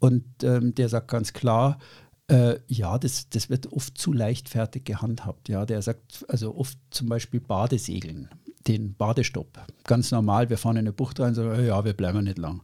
und 0.00 0.24
ähm, 0.42 0.74
der 0.74 0.88
sagt 0.88 1.08
ganz 1.08 1.32
klar, 1.32 1.78
äh, 2.30 2.60
ja, 2.68 2.98
das, 2.98 3.28
das 3.28 3.50
wird 3.50 3.72
oft 3.72 3.98
zu 3.98 4.12
leichtfertig 4.12 4.84
gehandhabt. 4.84 5.48
Ja, 5.48 5.66
der 5.66 5.82
sagt 5.82 6.24
also 6.28 6.54
oft 6.56 6.78
zum 6.90 7.08
Beispiel 7.08 7.40
Badesegeln, 7.40 8.28
den 8.68 8.94
Badestopp. 8.94 9.58
Ganz 9.84 10.12
normal, 10.12 10.48
wir 10.48 10.56
fahren 10.56 10.76
in 10.76 10.80
eine 10.80 10.92
Bucht 10.92 11.18
rein 11.18 11.30
und 11.30 11.34
sagen, 11.34 11.66
ja, 11.66 11.84
wir 11.84 11.92
bleiben 11.92 12.22
nicht 12.22 12.38
lang. 12.38 12.60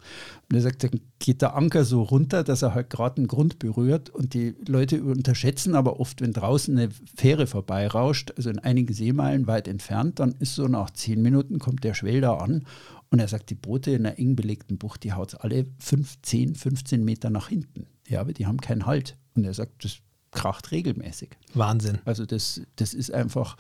Und 0.49 0.57
er 0.57 0.63
sagt, 0.63 0.85
dann 0.85 1.01
geht 1.19 1.43
der 1.43 1.57
Anker 1.57 1.85
so 1.85 2.03
runter, 2.03 2.45
dass 2.45 2.63
er 2.63 2.75
halt 2.75 2.91
gerade 2.91 3.17
den 3.17 3.27
Grund 3.27 3.59
berührt 3.59 4.09
und 4.11 4.35
die 4.35 4.55
Leute 4.69 5.03
unterschätzen 5.03 5.75
aber 5.75 5.99
oft, 5.99 6.21
wenn 6.21 6.33
draußen 6.33 6.79
eine 6.79 6.91
Fähre 7.17 7.49
vorbeirauscht, 7.49 8.33
also 8.37 8.51
in 8.51 8.61
einigen 8.61 8.95
Seemeilen 8.95 9.49
weit 9.49 9.67
entfernt, 9.67 10.21
dann 10.21 10.37
ist 10.39 10.55
so 10.55 10.69
nach 10.69 10.91
zehn 10.91 11.23
Minuten 11.23 11.59
kommt 11.59 11.83
der 11.83 11.95
Schwell 11.95 12.21
da 12.21 12.37
an 12.37 12.65
und 13.11 13.19
er 13.19 13.29
sagt, 13.29 13.51
die 13.51 13.55
Boote 13.57 13.91
in 13.91 14.07
einer 14.07 14.19
eng 14.19 14.37
belegten 14.37 14.79
Bucht, 14.79 15.03
die 15.03 15.13
haut 15.13 15.41
alle 15.41 15.67
5, 15.81 16.23
10, 16.23 16.55
15 16.55 17.05
Meter 17.05 17.31
nach 17.31 17.49
hinten. 17.49 17.87
Ja, 18.07 18.21
aber 18.21 18.33
die 18.33 18.47
haben 18.47 18.61
keinen 18.61 18.87
Halt. 18.87 19.17
Und 19.37 19.45
er 19.45 19.55
sagt, 19.55 19.85
das 19.85 19.99
kracht 20.37 20.71
regelmäßig. 20.71 21.31
Wahnsinn. 21.55 21.99
Also 22.05 22.27
das, 22.27 22.61
das 22.77 22.95
ist 22.95 23.11
einfach, 23.11 23.57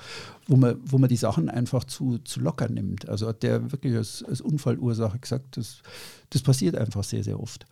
wo 0.46 0.56
man, 0.56 0.76
wo 0.84 0.98
man 0.98 1.08
die 1.08 1.16
Sachen 1.16 1.48
einfach 1.48 1.84
zu, 1.84 2.18
zu 2.18 2.40
locker 2.40 2.68
nimmt. 2.68 3.08
Also 3.08 3.28
hat 3.28 3.42
der 3.42 3.72
wirklich 3.72 3.96
als, 3.96 4.22
als 4.22 4.40
Unfallursache 4.40 5.18
gesagt, 5.18 5.56
das, 5.56 5.82
das 6.30 6.42
passiert 6.42 6.76
einfach 6.76 7.02
sehr, 7.02 7.24
sehr 7.24 7.40
oft. 7.40 7.66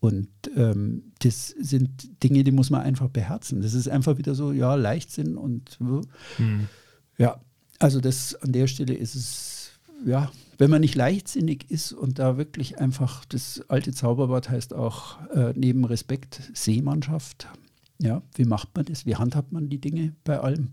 Und 0.00 0.28
ähm, 0.56 1.12
das 1.20 1.48
sind 1.48 2.22
Dinge, 2.22 2.44
die 2.44 2.52
muss 2.52 2.70
man 2.70 2.82
einfach 2.82 3.08
beherzen. 3.08 3.60
Das 3.62 3.74
ist 3.74 3.88
einfach 3.88 4.18
wieder 4.18 4.34
so, 4.34 4.52
ja, 4.52 4.74
Leichtsinn 4.74 5.36
und 5.36 5.78
hm. 6.36 6.68
ja, 7.18 7.40
also 7.78 8.00
das 8.00 8.34
an 8.36 8.52
der 8.52 8.66
Stelle 8.66 8.94
ist 8.94 9.14
es, 9.14 9.70
ja, 10.04 10.30
wenn 10.58 10.70
man 10.70 10.80
nicht 10.80 10.94
leichtsinnig 10.94 11.70
ist 11.70 11.92
und 11.92 12.18
da 12.18 12.36
wirklich 12.36 12.78
einfach, 12.78 13.24
das 13.24 13.62
alte 13.68 13.92
Zauberwort 13.92 14.48
heißt 14.48 14.74
auch 14.74 15.18
äh, 15.30 15.52
neben 15.54 15.84
Respekt 15.84 16.50
Seemannschaft. 16.54 17.48
Ja, 17.98 18.22
wie 18.34 18.44
macht 18.44 18.68
man 18.74 18.84
das? 18.84 19.06
Wie 19.06 19.16
handhabt 19.16 19.52
man 19.52 19.68
die 19.68 19.80
Dinge 19.80 20.14
bei 20.24 20.38
allem? 20.38 20.70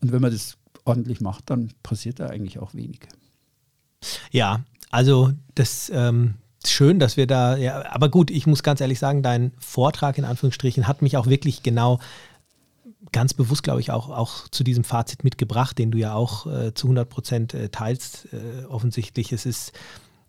Und 0.00 0.12
wenn 0.12 0.20
man 0.20 0.32
das 0.32 0.56
ordentlich 0.84 1.20
macht, 1.20 1.50
dann 1.50 1.72
passiert 1.82 2.20
da 2.20 2.26
eigentlich 2.26 2.58
auch 2.58 2.74
wenig. 2.74 3.00
Ja, 4.30 4.64
also 4.90 5.32
das 5.54 5.90
ähm, 5.94 6.34
schön, 6.66 6.98
dass 6.98 7.16
wir 7.16 7.26
da, 7.26 7.56
ja, 7.56 7.90
aber 7.92 8.08
gut, 8.08 8.30
ich 8.30 8.46
muss 8.46 8.62
ganz 8.62 8.80
ehrlich 8.80 8.98
sagen, 8.98 9.22
dein 9.22 9.52
Vortrag 9.58 10.18
in 10.18 10.24
Anführungsstrichen 10.24 10.86
hat 10.88 11.02
mich 11.02 11.16
auch 11.16 11.26
wirklich 11.26 11.62
genau 11.62 12.00
ganz 13.12 13.34
bewusst, 13.34 13.62
glaube 13.62 13.80
ich, 13.80 13.90
auch, 13.90 14.08
auch 14.08 14.48
zu 14.48 14.64
diesem 14.64 14.84
Fazit 14.84 15.24
mitgebracht, 15.24 15.78
den 15.78 15.90
du 15.90 15.98
ja 15.98 16.14
auch 16.14 16.46
äh, 16.46 16.74
zu 16.74 16.86
100 16.86 17.08
Prozent 17.08 17.54
äh, 17.54 17.68
teilst. 17.68 18.28
Äh, 18.32 18.64
offensichtlich, 18.66 19.32
es 19.32 19.46
ist, 19.46 19.72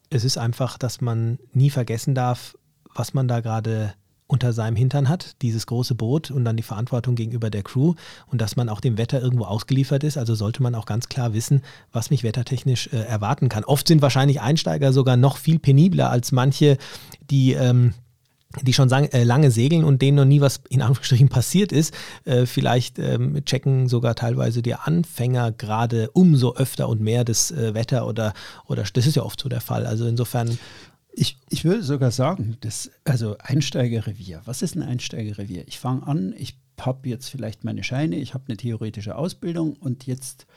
es 0.09 0.23
ist 0.23 0.37
einfach, 0.37 0.77
dass 0.77 1.01
man 1.01 1.39
nie 1.53 1.69
vergessen 1.69 2.13
darf, 2.13 2.55
was 2.93 3.13
man 3.13 3.27
da 3.27 3.39
gerade 3.39 3.93
unter 4.27 4.53
seinem 4.53 4.75
Hintern 4.75 5.09
hat, 5.09 5.41
dieses 5.41 5.67
große 5.67 5.95
Boot 5.95 6.31
und 6.31 6.43
dann 6.45 6.57
die 6.57 6.63
Verantwortung 6.63 7.15
gegenüber 7.15 7.49
der 7.49 7.61
Crew 7.61 7.93
und 8.27 8.41
dass 8.41 8.55
man 8.55 8.69
auch 8.69 8.79
dem 8.79 8.97
Wetter 8.97 9.21
irgendwo 9.21 9.45
ausgeliefert 9.45 10.03
ist. 10.03 10.17
Also 10.17 10.33
sollte 10.33 10.63
man 10.63 10.75
auch 10.75 10.85
ganz 10.85 11.07
klar 11.07 11.33
wissen, 11.33 11.61
was 11.91 12.09
mich 12.09 12.23
wettertechnisch 12.23 12.87
äh, 12.87 12.97
erwarten 12.97 13.49
kann. 13.49 13.63
Oft 13.63 13.87
sind 13.87 14.01
wahrscheinlich 14.01 14.41
Einsteiger 14.41 14.91
sogar 14.91 15.17
noch 15.17 15.37
viel 15.37 15.59
penibler 15.59 16.09
als 16.09 16.31
manche, 16.31 16.77
die 17.29 17.53
ähm, 17.53 17.93
die 18.61 18.73
schon 18.73 18.91
äh, 18.91 19.23
lange 19.23 19.51
segeln 19.51 19.83
und 19.83 20.01
denen 20.01 20.17
noch 20.17 20.25
nie 20.25 20.41
was 20.41 20.61
in 20.69 20.81
Anführungsstrichen 20.81 21.29
passiert 21.29 21.71
ist. 21.71 21.93
Äh, 22.25 22.45
vielleicht 22.45 22.99
ähm, 22.99 23.43
checken 23.45 23.87
sogar 23.87 24.15
teilweise 24.15 24.61
die 24.61 24.75
Anfänger 24.75 25.51
gerade 25.51 26.11
umso 26.11 26.55
öfter 26.55 26.87
und 26.89 27.01
mehr 27.01 27.23
das 27.23 27.51
äh, 27.51 27.73
Wetter 27.73 28.07
oder, 28.07 28.33
oder 28.67 28.83
das 28.93 29.07
ist 29.07 29.15
ja 29.15 29.23
oft 29.23 29.39
so 29.39 29.49
der 29.49 29.61
Fall. 29.61 29.85
Also 29.85 30.05
insofern. 30.05 30.57
Ich, 31.15 31.37
ich 31.49 31.63
würde 31.63 31.83
sogar 31.83 32.09
sagen, 32.09 32.57
das, 32.61 32.89
also 33.05 33.35
Einsteigerrevier. 33.37 34.41
Was 34.45 34.63
ist 34.63 34.75
ein 34.75 34.81
Einsteigerrevier? 34.81 35.67
Ich 35.67 35.77
fange 35.77 36.07
an, 36.07 36.33
ich 36.35 36.57
habe 36.81 37.07
jetzt 37.07 37.29
vielleicht 37.29 37.63
meine 37.63 37.83
Scheine, 37.83 38.15
ich 38.15 38.33
habe 38.33 38.45
eine 38.47 38.57
theoretische 38.57 39.15
Ausbildung 39.15 39.75
und 39.75 40.07
jetzt 40.07 40.47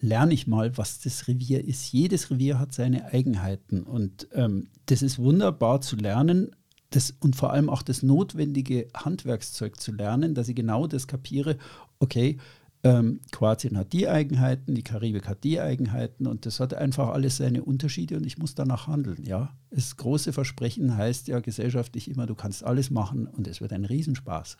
lerne 0.00 0.34
ich 0.34 0.46
mal, 0.46 0.76
was 0.76 1.00
das 1.00 1.26
Revier 1.26 1.64
ist. 1.64 1.92
Jedes 1.92 2.30
Revier 2.30 2.58
hat 2.58 2.72
seine 2.72 3.06
Eigenheiten 3.12 3.82
und 3.82 4.28
ähm, 4.32 4.68
das 4.86 5.02
ist 5.02 5.18
wunderbar 5.18 5.80
zu 5.80 5.96
lernen, 5.96 6.54
das, 6.96 7.14
und 7.20 7.36
vor 7.36 7.52
allem 7.52 7.68
auch 7.68 7.82
das 7.82 8.02
notwendige 8.02 8.88
Handwerkszeug 8.94 9.78
zu 9.78 9.92
lernen, 9.92 10.34
dass 10.34 10.48
ich 10.48 10.56
genau 10.56 10.86
das 10.86 11.06
kapiere, 11.06 11.56
okay, 11.98 12.38
ähm, 12.82 13.20
Kroatien 13.32 13.76
hat 13.76 13.92
die 13.92 14.08
Eigenheiten, 14.08 14.74
die 14.74 14.82
Karibik 14.82 15.26
hat 15.26 15.44
die 15.44 15.60
Eigenheiten 15.60 16.26
und 16.26 16.46
das 16.46 16.60
hat 16.60 16.72
einfach 16.72 17.08
alles 17.08 17.38
seine 17.38 17.64
Unterschiede 17.64 18.16
und 18.16 18.24
ich 18.24 18.38
muss 18.38 18.54
danach 18.54 18.86
handeln. 18.86 19.24
Ja, 19.24 19.54
das 19.70 19.96
große 19.96 20.32
Versprechen 20.32 20.96
heißt 20.96 21.28
ja 21.28 21.40
gesellschaftlich 21.40 22.10
immer, 22.10 22.26
du 22.26 22.34
kannst 22.34 22.64
alles 22.64 22.90
machen 22.90 23.26
und 23.26 23.46
es 23.46 23.60
wird 23.60 23.72
ein 23.72 23.84
Riesenspaß. 23.84 24.56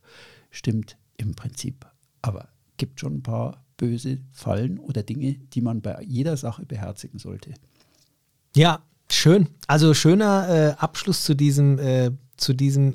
Stimmt 0.51 0.97
im 1.17 1.35
Prinzip, 1.35 1.87
aber 2.21 2.49
gibt 2.77 3.01
schon 3.01 3.15
ein 3.15 3.23
paar 3.23 3.65
böse 3.77 4.19
Fallen 4.33 4.79
oder 4.79 5.03
Dinge, 5.03 5.35
die 5.53 5.61
man 5.61 5.81
bei 5.81 6.03
jeder 6.03 6.37
Sache 6.37 6.67
beherzigen 6.67 7.19
sollte. 7.19 7.55
Ja, 8.55 8.83
schön. 9.11 9.49
Also 9.67 9.95
schöner 9.95 10.49
äh, 10.49 10.71
Abschluss 10.79 11.25
zu 11.25 11.35
diesem 11.35 11.79
äh, 11.79 12.11
zu 12.37 12.55
diesem 12.55 12.93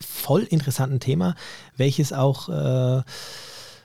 voll 0.00 0.42
interessanten 0.42 1.00
Thema, 1.00 1.34
welches 1.76 2.12
auch 2.12 2.48
äh, 2.48 3.02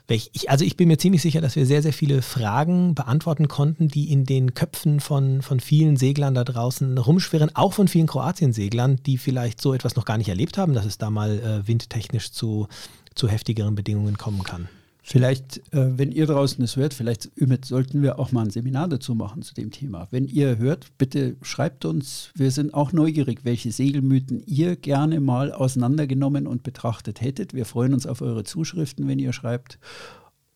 welch, 0.08 0.30
ich, 0.32 0.50
also 0.50 0.64
ich 0.64 0.76
bin 0.76 0.88
mir 0.88 0.98
ziemlich 0.98 1.22
sicher, 1.22 1.40
dass 1.40 1.56
wir 1.56 1.66
sehr, 1.66 1.82
sehr 1.82 1.92
viele 1.92 2.22
Fragen 2.22 2.94
beantworten 2.94 3.48
konnten, 3.48 3.88
die 3.88 4.12
in 4.12 4.24
den 4.24 4.54
Köpfen 4.54 5.00
von, 5.00 5.42
von 5.42 5.58
vielen 5.58 5.96
Seglern 5.96 6.34
da 6.34 6.44
draußen 6.44 6.96
rumschwirren, 6.96 7.54
auch 7.56 7.72
von 7.72 7.88
vielen 7.88 8.06
Kroatien-Seglern, 8.06 9.00
die 9.04 9.18
vielleicht 9.18 9.60
so 9.60 9.74
etwas 9.74 9.96
noch 9.96 10.04
gar 10.04 10.18
nicht 10.18 10.28
erlebt 10.28 10.58
haben, 10.58 10.74
dass 10.74 10.86
es 10.86 10.98
da 10.98 11.10
mal 11.10 11.38
äh, 11.38 11.66
windtechnisch 11.66 12.30
zu, 12.30 12.68
zu 13.14 13.28
heftigeren 13.28 13.74
Bedingungen 13.74 14.16
kommen 14.16 14.44
kann. 14.44 14.68
Vielleicht, 15.08 15.58
äh, 15.72 15.96
wenn 15.96 16.10
ihr 16.10 16.26
draußen 16.26 16.64
es 16.64 16.74
hört, 16.74 16.92
vielleicht 16.92 17.30
sollten 17.64 18.02
wir 18.02 18.18
auch 18.18 18.32
mal 18.32 18.42
ein 18.42 18.50
Seminar 18.50 18.88
dazu 18.88 19.14
machen 19.14 19.42
zu 19.42 19.54
dem 19.54 19.70
Thema. 19.70 20.08
Wenn 20.10 20.26
ihr 20.26 20.58
hört, 20.58 20.98
bitte 20.98 21.36
schreibt 21.42 21.84
uns. 21.84 22.32
Wir 22.34 22.50
sind 22.50 22.74
auch 22.74 22.92
neugierig, 22.92 23.44
welche 23.44 23.70
Segelmythen 23.70 24.42
ihr 24.46 24.74
gerne 24.74 25.20
mal 25.20 25.52
auseinandergenommen 25.52 26.48
und 26.48 26.64
betrachtet 26.64 27.20
hättet. 27.20 27.54
Wir 27.54 27.66
freuen 27.66 27.94
uns 27.94 28.04
auf 28.04 28.20
eure 28.20 28.42
Zuschriften, 28.42 29.06
wenn 29.06 29.20
ihr 29.20 29.32
schreibt. 29.32 29.78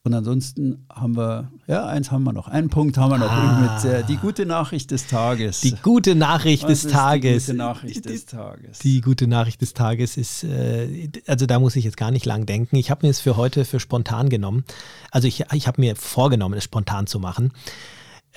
Und 0.02 0.14
ansonsten 0.14 0.86
haben 0.90 1.14
wir, 1.14 1.50
ja, 1.66 1.84
eins 1.84 2.10
haben 2.10 2.24
wir 2.24 2.32
noch. 2.32 2.48
Einen 2.48 2.70
Punkt 2.70 2.96
haben 2.96 3.10
wir 3.10 3.18
noch 3.18 3.30
ah. 3.30 3.80
mit 3.82 3.84
äh, 3.84 4.02
die 4.02 4.16
gute 4.16 4.46
Nachricht 4.46 4.90
des 4.92 5.06
Tages. 5.06 5.60
Die 5.60 5.72
gute 5.72 6.14
Nachricht 6.14 6.62
Was 6.62 6.82
des 6.82 6.92
Tages. 6.92 7.44
Die 7.44 7.52
gute 7.52 7.58
Nachricht 7.58 8.04
des 8.06 8.24
Tages. 8.24 8.78
Die 8.78 9.00
gute 9.02 9.26
Nachricht 9.26 9.60
des 9.60 9.74
Tages 9.74 10.16
ist, 10.16 10.44
äh, 10.44 11.10
also 11.26 11.44
da 11.44 11.58
muss 11.58 11.76
ich 11.76 11.84
jetzt 11.84 11.98
gar 11.98 12.10
nicht 12.10 12.24
lang 12.24 12.46
denken. 12.46 12.76
Ich 12.76 12.90
habe 12.90 13.06
mir 13.06 13.10
es 13.10 13.20
für 13.20 13.36
heute 13.36 13.66
für 13.66 13.78
spontan 13.78 14.30
genommen. 14.30 14.64
Also 15.10 15.28
ich, 15.28 15.44
ich 15.52 15.66
habe 15.66 15.78
mir 15.78 15.94
vorgenommen, 15.96 16.54
es 16.54 16.64
spontan 16.64 17.06
zu 17.06 17.20
machen. 17.20 17.52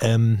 Ähm, 0.00 0.40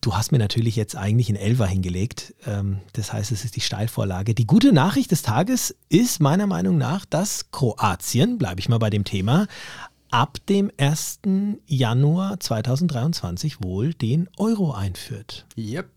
Du 0.00 0.14
hast 0.14 0.32
mir 0.32 0.38
natürlich 0.38 0.76
jetzt 0.76 0.96
eigentlich 0.96 1.30
einen 1.30 1.38
Elfer 1.38 1.66
hingelegt. 1.66 2.34
Ähm, 2.46 2.80
das 2.92 3.14
heißt, 3.14 3.32
es 3.32 3.42
ist 3.42 3.56
die 3.56 3.62
Steilvorlage. 3.62 4.34
Die 4.34 4.46
gute 4.46 4.70
Nachricht 4.74 5.10
des 5.12 5.22
Tages 5.22 5.74
ist 5.88 6.20
meiner 6.20 6.46
Meinung 6.46 6.76
nach, 6.76 7.06
dass 7.06 7.50
Kroatien, 7.52 8.36
bleibe 8.36 8.60
ich 8.60 8.68
mal 8.68 8.76
bei 8.76 8.90
dem 8.90 9.04
Thema, 9.04 9.46
ab 10.14 10.38
dem 10.48 10.70
1. 10.78 11.22
Januar 11.66 12.38
2023 12.38 13.64
wohl 13.64 13.94
den 13.94 14.28
Euro 14.36 14.70
einführt. 14.70 15.44
Yep. 15.58 15.88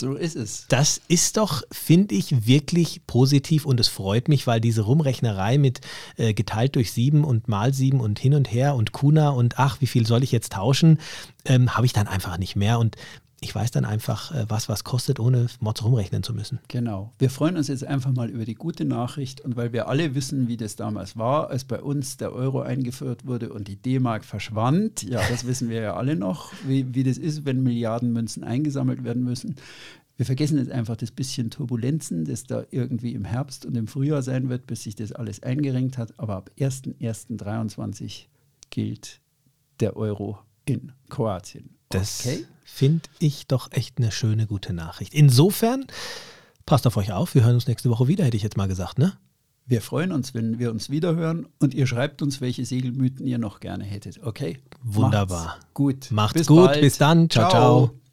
So 0.00 0.14
ist 0.14 0.34
es. 0.34 0.66
Das 0.68 1.00
ist 1.06 1.36
doch, 1.36 1.62
finde 1.70 2.16
ich, 2.16 2.48
wirklich 2.48 3.06
positiv 3.06 3.64
und 3.64 3.78
es 3.78 3.86
freut 3.86 4.26
mich, 4.26 4.48
weil 4.48 4.60
diese 4.60 4.82
Rumrechnerei 4.82 5.58
mit 5.58 5.82
äh, 6.16 6.34
geteilt 6.34 6.74
durch 6.74 6.90
sieben 6.90 7.22
und 7.22 7.46
mal 7.46 7.72
sieben 7.72 8.00
und 8.00 8.18
hin 8.18 8.34
und 8.34 8.50
her 8.50 8.74
und 8.74 8.90
Kuna 8.90 9.28
und 9.28 9.56
ach, 9.56 9.80
wie 9.80 9.86
viel 9.86 10.04
soll 10.04 10.24
ich 10.24 10.32
jetzt 10.32 10.54
tauschen, 10.54 10.98
ähm, 11.44 11.76
habe 11.76 11.86
ich 11.86 11.92
dann 11.92 12.08
einfach 12.08 12.38
nicht 12.38 12.56
mehr. 12.56 12.80
Und 12.80 12.96
ich 13.44 13.54
weiß 13.54 13.70
dann 13.70 13.84
einfach, 13.84 14.34
äh, 14.34 14.46
was 14.48 14.68
was 14.68 14.84
kostet, 14.84 15.20
ohne 15.20 15.46
Mods 15.60 15.84
rumrechnen 15.84 16.22
zu 16.22 16.32
müssen. 16.32 16.60
Genau. 16.68 17.12
Wir 17.18 17.28
freuen 17.28 17.56
uns 17.56 17.68
jetzt 17.68 17.84
einfach 17.84 18.12
mal 18.12 18.30
über 18.30 18.46
die 18.46 18.54
gute 18.54 18.86
Nachricht 18.86 19.42
und 19.42 19.54
weil 19.56 19.72
wir 19.72 19.86
alle 19.88 20.14
wissen, 20.14 20.48
wie 20.48 20.56
das 20.56 20.76
damals 20.76 21.16
war, 21.16 21.50
als 21.50 21.64
bei 21.64 21.80
uns 21.80 22.16
der 22.16 22.32
Euro 22.32 22.62
eingeführt 22.62 23.26
wurde 23.26 23.52
und 23.52 23.68
die 23.68 23.76
D-Mark 23.76 24.24
verschwand. 24.24 25.02
Ja, 25.02 25.20
das 25.28 25.46
wissen 25.46 25.68
wir 25.68 25.80
ja 25.80 25.94
alle 25.94 26.16
noch, 26.16 26.52
wie, 26.66 26.94
wie 26.94 27.04
das 27.04 27.18
ist, 27.18 27.44
wenn 27.44 27.62
Milliarden 27.62 28.12
Münzen 28.12 28.44
eingesammelt 28.44 29.04
werden 29.04 29.22
müssen. 29.22 29.56
Wir 30.16 30.24
vergessen 30.24 30.58
jetzt 30.58 30.70
einfach 30.70 30.96
das 30.96 31.10
bisschen 31.10 31.50
Turbulenzen, 31.50 32.24
das 32.24 32.44
da 32.44 32.64
irgendwie 32.70 33.12
im 33.12 33.24
Herbst 33.24 33.66
und 33.66 33.76
im 33.76 33.88
Frühjahr 33.88 34.22
sein 34.22 34.48
wird, 34.48 34.66
bis 34.66 34.84
sich 34.84 34.94
das 34.94 35.12
alles 35.12 35.42
eingerenkt 35.42 35.98
hat. 35.98 36.14
Aber 36.18 36.36
ab 36.36 36.50
1.1.23 36.58 38.26
gilt 38.70 39.20
der 39.80 39.96
Euro 39.96 40.38
in 40.64 40.92
Kroatien. 41.10 41.73
Das 41.94 42.20
okay. 42.20 42.44
finde 42.64 43.08
ich 43.18 43.46
doch 43.46 43.70
echt 43.72 43.98
eine 43.98 44.10
schöne, 44.10 44.46
gute 44.46 44.72
Nachricht. 44.72 45.14
Insofern, 45.14 45.86
passt 46.66 46.86
auf 46.86 46.96
euch 46.96 47.12
auf, 47.12 47.34
wir 47.34 47.44
hören 47.44 47.54
uns 47.54 47.66
nächste 47.66 47.90
Woche 47.90 48.08
wieder, 48.08 48.24
hätte 48.24 48.36
ich 48.36 48.42
jetzt 48.42 48.56
mal 48.56 48.68
gesagt, 48.68 48.98
ne? 48.98 49.12
Wir 49.66 49.80
freuen 49.80 50.12
uns, 50.12 50.34
wenn 50.34 50.58
wir 50.58 50.70
uns 50.70 50.90
wiederhören 50.90 51.46
und 51.58 51.72
ihr 51.72 51.86
schreibt 51.86 52.20
uns, 52.20 52.42
welche 52.42 52.66
Segelmythen 52.66 53.26
ihr 53.26 53.38
noch 53.38 53.60
gerne 53.60 53.84
hättet. 53.84 54.22
Okay? 54.22 54.58
Wunderbar. 54.82 55.46
Macht's 55.46 55.74
gut. 55.74 56.10
Macht's 56.10 56.38
bis 56.38 56.46
gut. 56.46 56.66
Bald. 56.66 56.80
Bis 56.82 56.98
dann. 56.98 57.30
ciao. 57.30 57.50
ciao. 57.50 57.86
ciao. 57.86 58.03